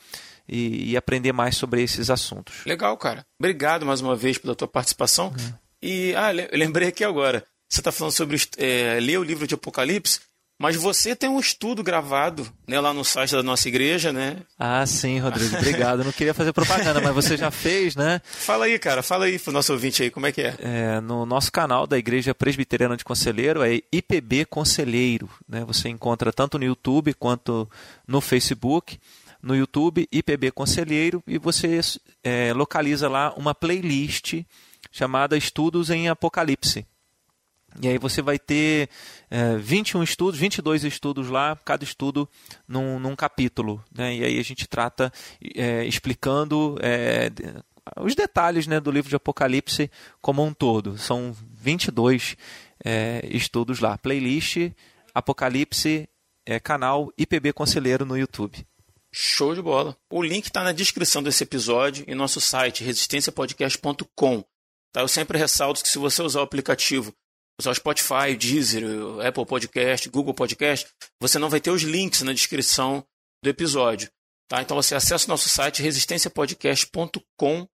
e, 0.48 0.92
e, 0.92 0.98
aprender 0.98 1.32
mais 1.32 1.56
sobre 1.56 1.82
esses 1.82 2.10
assuntos. 2.10 2.66
Legal, 2.66 2.98
cara. 2.98 3.26
Obrigado 3.40 3.86
mais 3.86 4.02
uma 4.02 4.16
vez 4.16 4.38
pela 4.38 4.56
tua 4.56 4.68
participação. 4.68 5.28
Uhum. 5.28 5.54
E, 5.82 6.14
ah, 6.16 6.32
lembrei 6.54 6.90
aqui 6.90 7.04
agora. 7.04 7.44
Você 7.68 7.80
está 7.80 7.92
falando 7.92 8.14
sobre 8.14 8.38
é, 8.58 9.00
ler 9.00 9.18
o 9.18 9.24
livro 9.24 9.48
de 9.48 9.56
Apocalipse, 9.56 10.20
mas 10.60 10.76
você 10.76 11.16
tem 11.16 11.28
um 11.28 11.40
estudo 11.40 11.82
gravado 11.82 12.48
né, 12.68 12.80
lá 12.80 12.94
no 12.94 13.04
site 13.04 13.32
da 13.32 13.42
nossa 13.42 13.68
igreja, 13.68 14.14
né? 14.14 14.38
Ah, 14.60 14.86
sim, 14.86 15.18
Rodrigo. 15.20 15.56
Obrigado. 15.58 16.02
Eu 16.02 16.06
não 16.06 16.12
queria 16.12 16.36
fazer 16.36 16.54
propaganda, 16.54 17.02
mas 17.02 17.16
você 17.16 17.36
já 17.36 17.50
fez, 17.50 17.96
né? 17.96 18.22
Fala 18.24 18.66
aí, 18.66 18.78
cara. 18.78 19.02
Fala 19.02 19.26
aí 19.26 19.40
pro 19.40 19.52
nosso 19.52 19.74
ouvinte 19.74 20.04
aí, 20.04 20.12
como 20.12 20.28
é 20.28 20.32
que 20.32 20.42
é? 20.42 20.56
é 20.60 21.02
no 21.02 21.26
nosso 21.26 21.52
canal 21.52 21.88
da 21.88 21.98
Igreja 21.98 22.36
Presbiteriana 22.36 22.96
de 22.96 23.04
Conselheiro 23.04 23.64
é 23.64 23.82
IPB 23.92 24.46
Conselheiro. 24.46 25.28
Né? 25.50 25.64
Você 25.66 25.90
encontra 25.90 26.32
tanto 26.32 26.60
no 26.60 26.66
YouTube 26.66 27.14
quanto 27.16 27.68
no 28.08 28.22
Facebook 28.22 29.00
no 29.42 29.56
YouTube, 29.56 30.08
IPB 30.12 30.52
Conselheiro, 30.52 31.24
e 31.26 31.40
você 31.40 31.80
é, 32.24 32.54
localiza 32.54 33.10
lá 33.10 33.34
uma 33.34 33.56
playlist 33.56 34.44
chamada 34.92 35.38
Estudos 35.38 35.90
em 35.90 36.10
Apocalipse. 36.10 36.86
E 37.82 37.88
aí 37.88 37.98
você 37.98 38.22
vai 38.22 38.38
ter 38.38 38.90
é, 39.30 39.56
21 39.56 40.04
estudos, 40.04 40.40
22 40.40 40.84
estudos 40.84 41.30
lá, 41.30 41.58
cada 41.64 41.84
estudo 41.84 42.28
num, 42.68 43.00
num 43.00 43.16
capítulo. 43.16 43.84
Né? 43.96 44.18
E 44.18 44.26
aí 44.26 44.40
a 44.40 44.44
gente 44.44 44.68
trata 44.68 45.12
é, 45.56 45.86
explicando 45.86 46.78
é, 46.82 47.32
os 48.00 48.14
detalhes 48.14 48.68
né, 48.68 48.80
do 48.80 48.92
livro 48.92 49.10
de 49.10 49.16
Apocalipse 49.16 49.90
como 50.22 50.44
um 50.44 50.54
todo. 50.54 50.98
São 50.98 51.36
22 51.54 52.36
é, 52.84 53.22
estudos 53.32 53.80
lá. 53.80 53.98
Playlist 53.98 54.72
Apocalipse, 55.14 56.10
é, 56.46 56.60
canal 56.60 57.12
IPB 57.18 57.54
Conselheiro 57.54 58.06
no 58.06 58.18
YouTube. 58.18 58.66
Show 59.14 59.54
de 59.54 59.62
bola. 59.62 59.96
O 60.10 60.24
link 60.24 60.46
está 60.46 60.64
na 60.64 60.72
descrição 60.72 61.22
desse 61.22 61.44
episódio 61.44 62.06
e 62.08 62.16
nosso 62.16 62.40
site 62.40 62.84
resistenciapodcast.com. 62.84 64.44
Tá? 64.94 65.02
Eu 65.02 65.08
sempre 65.08 65.38
ressalto 65.38 65.82
que 65.82 65.90
se 65.90 65.98
você 65.98 66.22
usar 66.22 66.42
o 66.42 66.44
aplicativo, 66.44 67.14
usar 67.60 67.72
o 67.72 67.76
Spotify, 67.76 68.36
Deezer, 68.38 68.84
Apple 69.26 69.46
Podcast, 69.46 70.10
Google 70.10 70.34
Podcast, 70.34 70.88
você 71.22 71.40
não 71.40 71.50
vai 71.50 71.60
ter 71.60 71.72
os 71.72 71.84
links 71.84 72.22
na 72.22 72.34
descrição 72.34 73.06
do 73.44 73.50
episódio. 73.50 74.10
Tá? 74.50 74.62
Então 74.62 74.76
você 74.76 74.96
acessa 74.96 75.26
o 75.26 75.30
nosso 75.30 75.48
site 75.48 75.82
resistenciapodcast.com 75.82 77.68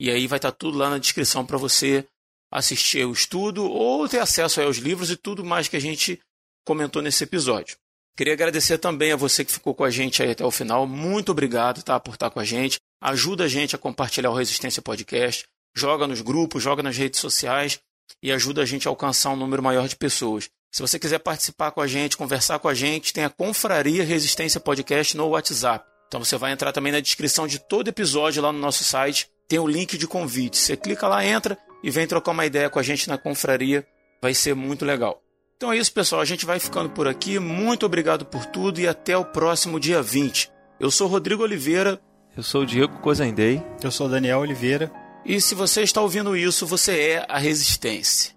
e 0.00 0.10
aí 0.10 0.26
vai 0.26 0.38
estar 0.38 0.50
tá 0.50 0.56
tudo 0.56 0.76
lá 0.76 0.90
na 0.90 0.98
descrição 0.98 1.46
para 1.46 1.56
você 1.56 2.06
assistir 2.52 3.04
o 3.06 3.12
estudo 3.12 3.64
ou 3.64 4.08
ter 4.08 4.18
acesso 4.18 4.60
aos 4.60 4.76
livros 4.76 5.10
e 5.10 5.16
tudo 5.16 5.44
mais 5.44 5.68
que 5.68 5.76
a 5.76 5.80
gente 5.80 6.20
comentou 6.66 7.00
nesse 7.00 7.24
episódio. 7.24 7.76
Queria 8.16 8.32
agradecer 8.32 8.78
também 8.78 9.12
a 9.12 9.16
você 9.16 9.44
que 9.44 9.52
ficou 9.52 9.74
com 9.74 9.84
a 9.84 9.90
gente 9.90 10.22
aí 10.22 10.30
até 10.30 10.44
o 10.44 10.50
final. 10.50 10.86
Muito 10.86 11.30
obrigado 11.30 11.82
tá, 11.82 12.00
por 12.00 12.14
estar 12.14 12.30
com 12.30 12.40
a 12.40 12.44
gente. 12.44 12.78
Ajuda 13.00 13.44
a 13.44 13.48
gente 13.48 13.76
a 13.76 13.78
compartilhar 13.78 14.30
o 14.30 14.34
Resistência 14.34 14.80
Podcast. 14.80 15.44
Joga 15.76 16.06
nos 16.06 16.22
grupos, 16.22 16.62
joga 16.62 16.82
nas 16.82 16.96
redes 16.96 17.20
sociais 17.20 17.78
e 18.22 18.32
ajuda 18.32 18.62
a 18.62 18.64
gente 18.64 18.88
a 18.88 18.90
alcançar 18.90 19.30
um 19.30 19.36
número 19.36 19.62
maior 19.62 19.86
de 19.86 19.94
pessoas. 19.94 20.48
Se 20.72 20.80
você 20.80 20.98
quiser 20.98 21.18
participar 21.18 21.70
com 21.70 21.82
a 21.82 21.86
gente, 21.86 22.16
conversar 22.16 22.58
com 22.58 22.68
a 22.68 22.72
gente, 22.72 23.12
tem 23.12 23.24
a 23.24 23.30
Confraria 23.30 24.02
Resistência 24.02 24.58
Podcast 24.58 25.14
no 25.14 25.28
WhatsApp. 25.28 25.84
Então 26.08 26.24
você 26.24 26.38
vai 26.38 26.52
entrar 26.52 26.72
também 26.72 26.92
na 26.92 27.00
descrição 27.00 27.46
de 27.46 27.58
todo 27.58 27.88
episódio 27.88 28.42
lá 28.42 28.50
no 28.50 28.58
nosso 28.58 28.84
site. 28.84 29.28
Tem 29.46 29.58
o 29.58 29.66
link 29.66 29.98
de 29.98 30.06
convite. 30.06 30.56
Você 30.56 30.78
clica 30.78 31.06
lá, 31.08 31.22
entra 31.22 31.58
e 31.84 31.90
vem 31.90 32.06
trocar 32.06 32.32
uma 32.32 32.46
ideia 32.46 32.70
com 32.70 32.78
a 32.78 32.82
gente 32.82 33.06
na 33.06 33.18
confraria. 33.18 33.86
Vai 34.22 34.32
ser 34.32 34.54
muito 34.54 34.82
legal. 34.82 35.22
Então 35.58 35.70
é 35.70 35.76
isso, 35.76 35.92
pessoal. 35.92 36.22
A 36.22 36.26
gente 36.26 36.46
vai 36.46 36.58
ficando 36.58 36.88
por 36.88 37.06
aqui. 37.06 37.38
Muito 37.38 37.84
obrigado 37.84 38.24
por 38.24 38.46
tudo 38.46 38.80
e 38.80 38.88
até 38.88 39.14
o 39.14 39.26
próximo 39.26 39.78
dia 39.78 40.00
20. 40.00 40.50
Eu 40.80 40.90
sou 40.90 41.06
Rodrigo 41.06 41.42
Oliveira. 41.42 42.00
Eu 42.34 42.42
sou 42.42 42.62
o 42.62 42.66
Diego 42.66 42.98
Cozendei. 43.00 43.62
Eu 43.82 43.90
sou 43.90 44.06
o 44.06 44.10
Daniel 44.10 44.40
Oliveira. 44.40 44.90
E 45.26 45.40
se 45.40 45.54
você 45.54 45.82
está 45.82 46.00
ouvindo 46.00 46.36
isso, 46.36 46.66
você 46.66 47.10
é 47.10 47.26
a 47.28 47.38
Resistência. 47.38 48.34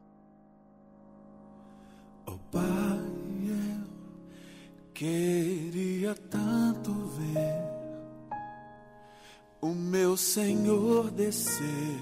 Oh, 2.25 2.37
pai, 2.51 2.63
eu 3.47 3.87
queria 4.93 6.15
tanto 6.15 6.91
ver 6.91 7.69
o 9.61 9.73
meu 9.73 10.17
Senhor 10.17 11.11
descer, 11.11 11.99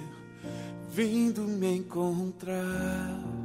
vindo 0.89 1.41
me 1.41 1.77
encontrar 1.77 3.37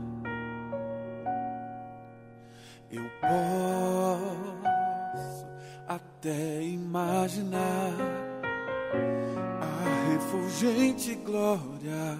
eu 2.93 3.11
posso 3.23 5.47
até 5.89 6.63
imaginar 6.63 7.91
a 9.83 10.13
refulgente 10.13 11.15
glória 11.17 12.19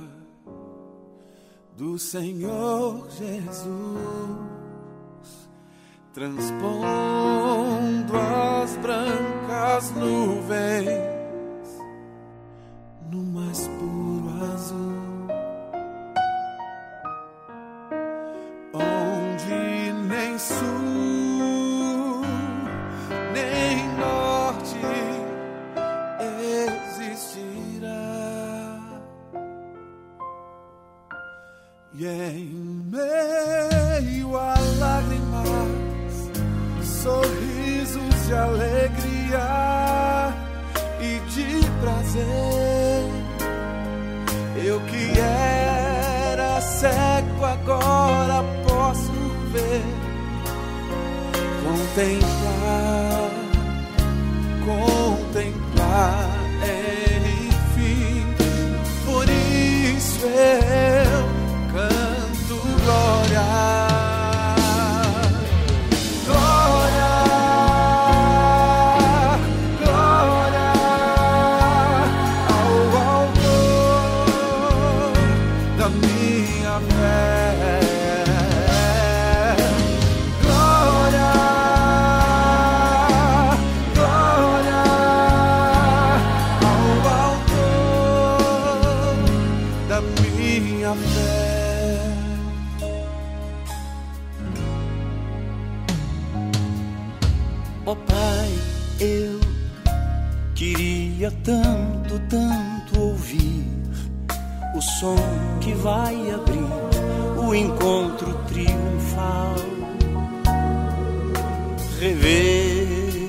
do 1.77 1.99
Senhor 1.99 3.09
Jesus 3.11 4.03
transpondo 6.13 8.13
as 8.17 8.77
brancas 8.77 9.91
nuvens 9.93 10.99
no 13.11 13.23
mais 13.23 13.69
puro 13.69 14.45
azul. 14.53 14.93
sul, 20.43 22.23
nem 23.33 23.89
norte 23.97 24.81
existirá. 26.21 27.52
E 31.95 32.07
em 32.07 32.47
meio 32.91 34.35
a 34.35 34.55
lágrimas, 34.79 36.31
sorrisos 36.83 38.27
de 38.27 38.35
alegria 38.35 40.33
e 40.99 41.21
de 41.31 41.61
prazer, 41.83 43.05
eu 44.65 44.81
que 44.81 45.21
era 45.21 46.61
cego 46.63 47.45
agora 47.45 48.43
posso 48.67 49.13
ver 49.53 49.83
contemplar, 51.63 53.02
tanto, 102.33 102.99
ouvir 102.99 103.63
o 104.75 104.81
som 104.81 105.17
que 105.61 105.75
vai 105.75 106.31
abrir 106.31 106.65
o 107.37 107.55
encontro 107.55 108.33
triunfal. 108.49 109.55
Rever 112.01 113.29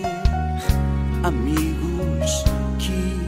amigos 1.22 2.46
que 2.80 3.20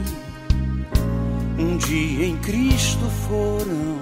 um 1.62 1.76
dia 1.76 2.26
em 2.26 2.38
Cristo 2.38 3.04
foram 3.28 4.00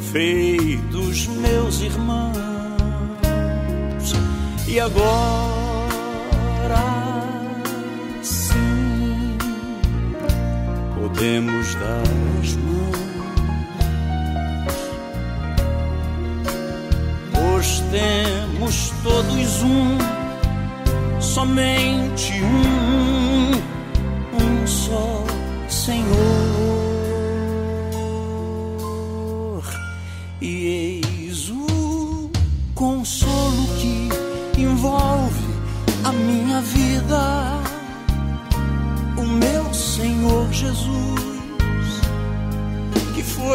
feitos 0.00 1.28
meus 1.28 1.80
irmãos. 1.80 2.34
E 4.66 4.80
agora 4.80 5.57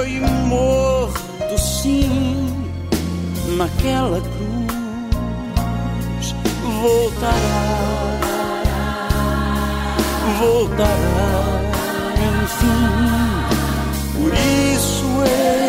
foi 0.04 0.20
morto 0.20 1.58
sim 1.58 2.46
naquela 3.58 4.20
cruz, 4.20 5.56
voltará, 6.82 8.20
voltará, 10.40 11.62
enfim, 12.44 12.84
por 14.14 14.34
isso 14.34 15.06
eu 15.26 15.63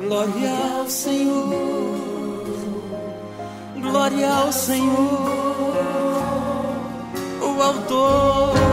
glória 0.00 0.50
ao 0.78 0.88
Senhor, 0.88 1.52
glória 3.78 4.32
ao 4.32 4.50
Senhor, 4.50 5.76
o 7.42 7.62
autor 7.62 8.69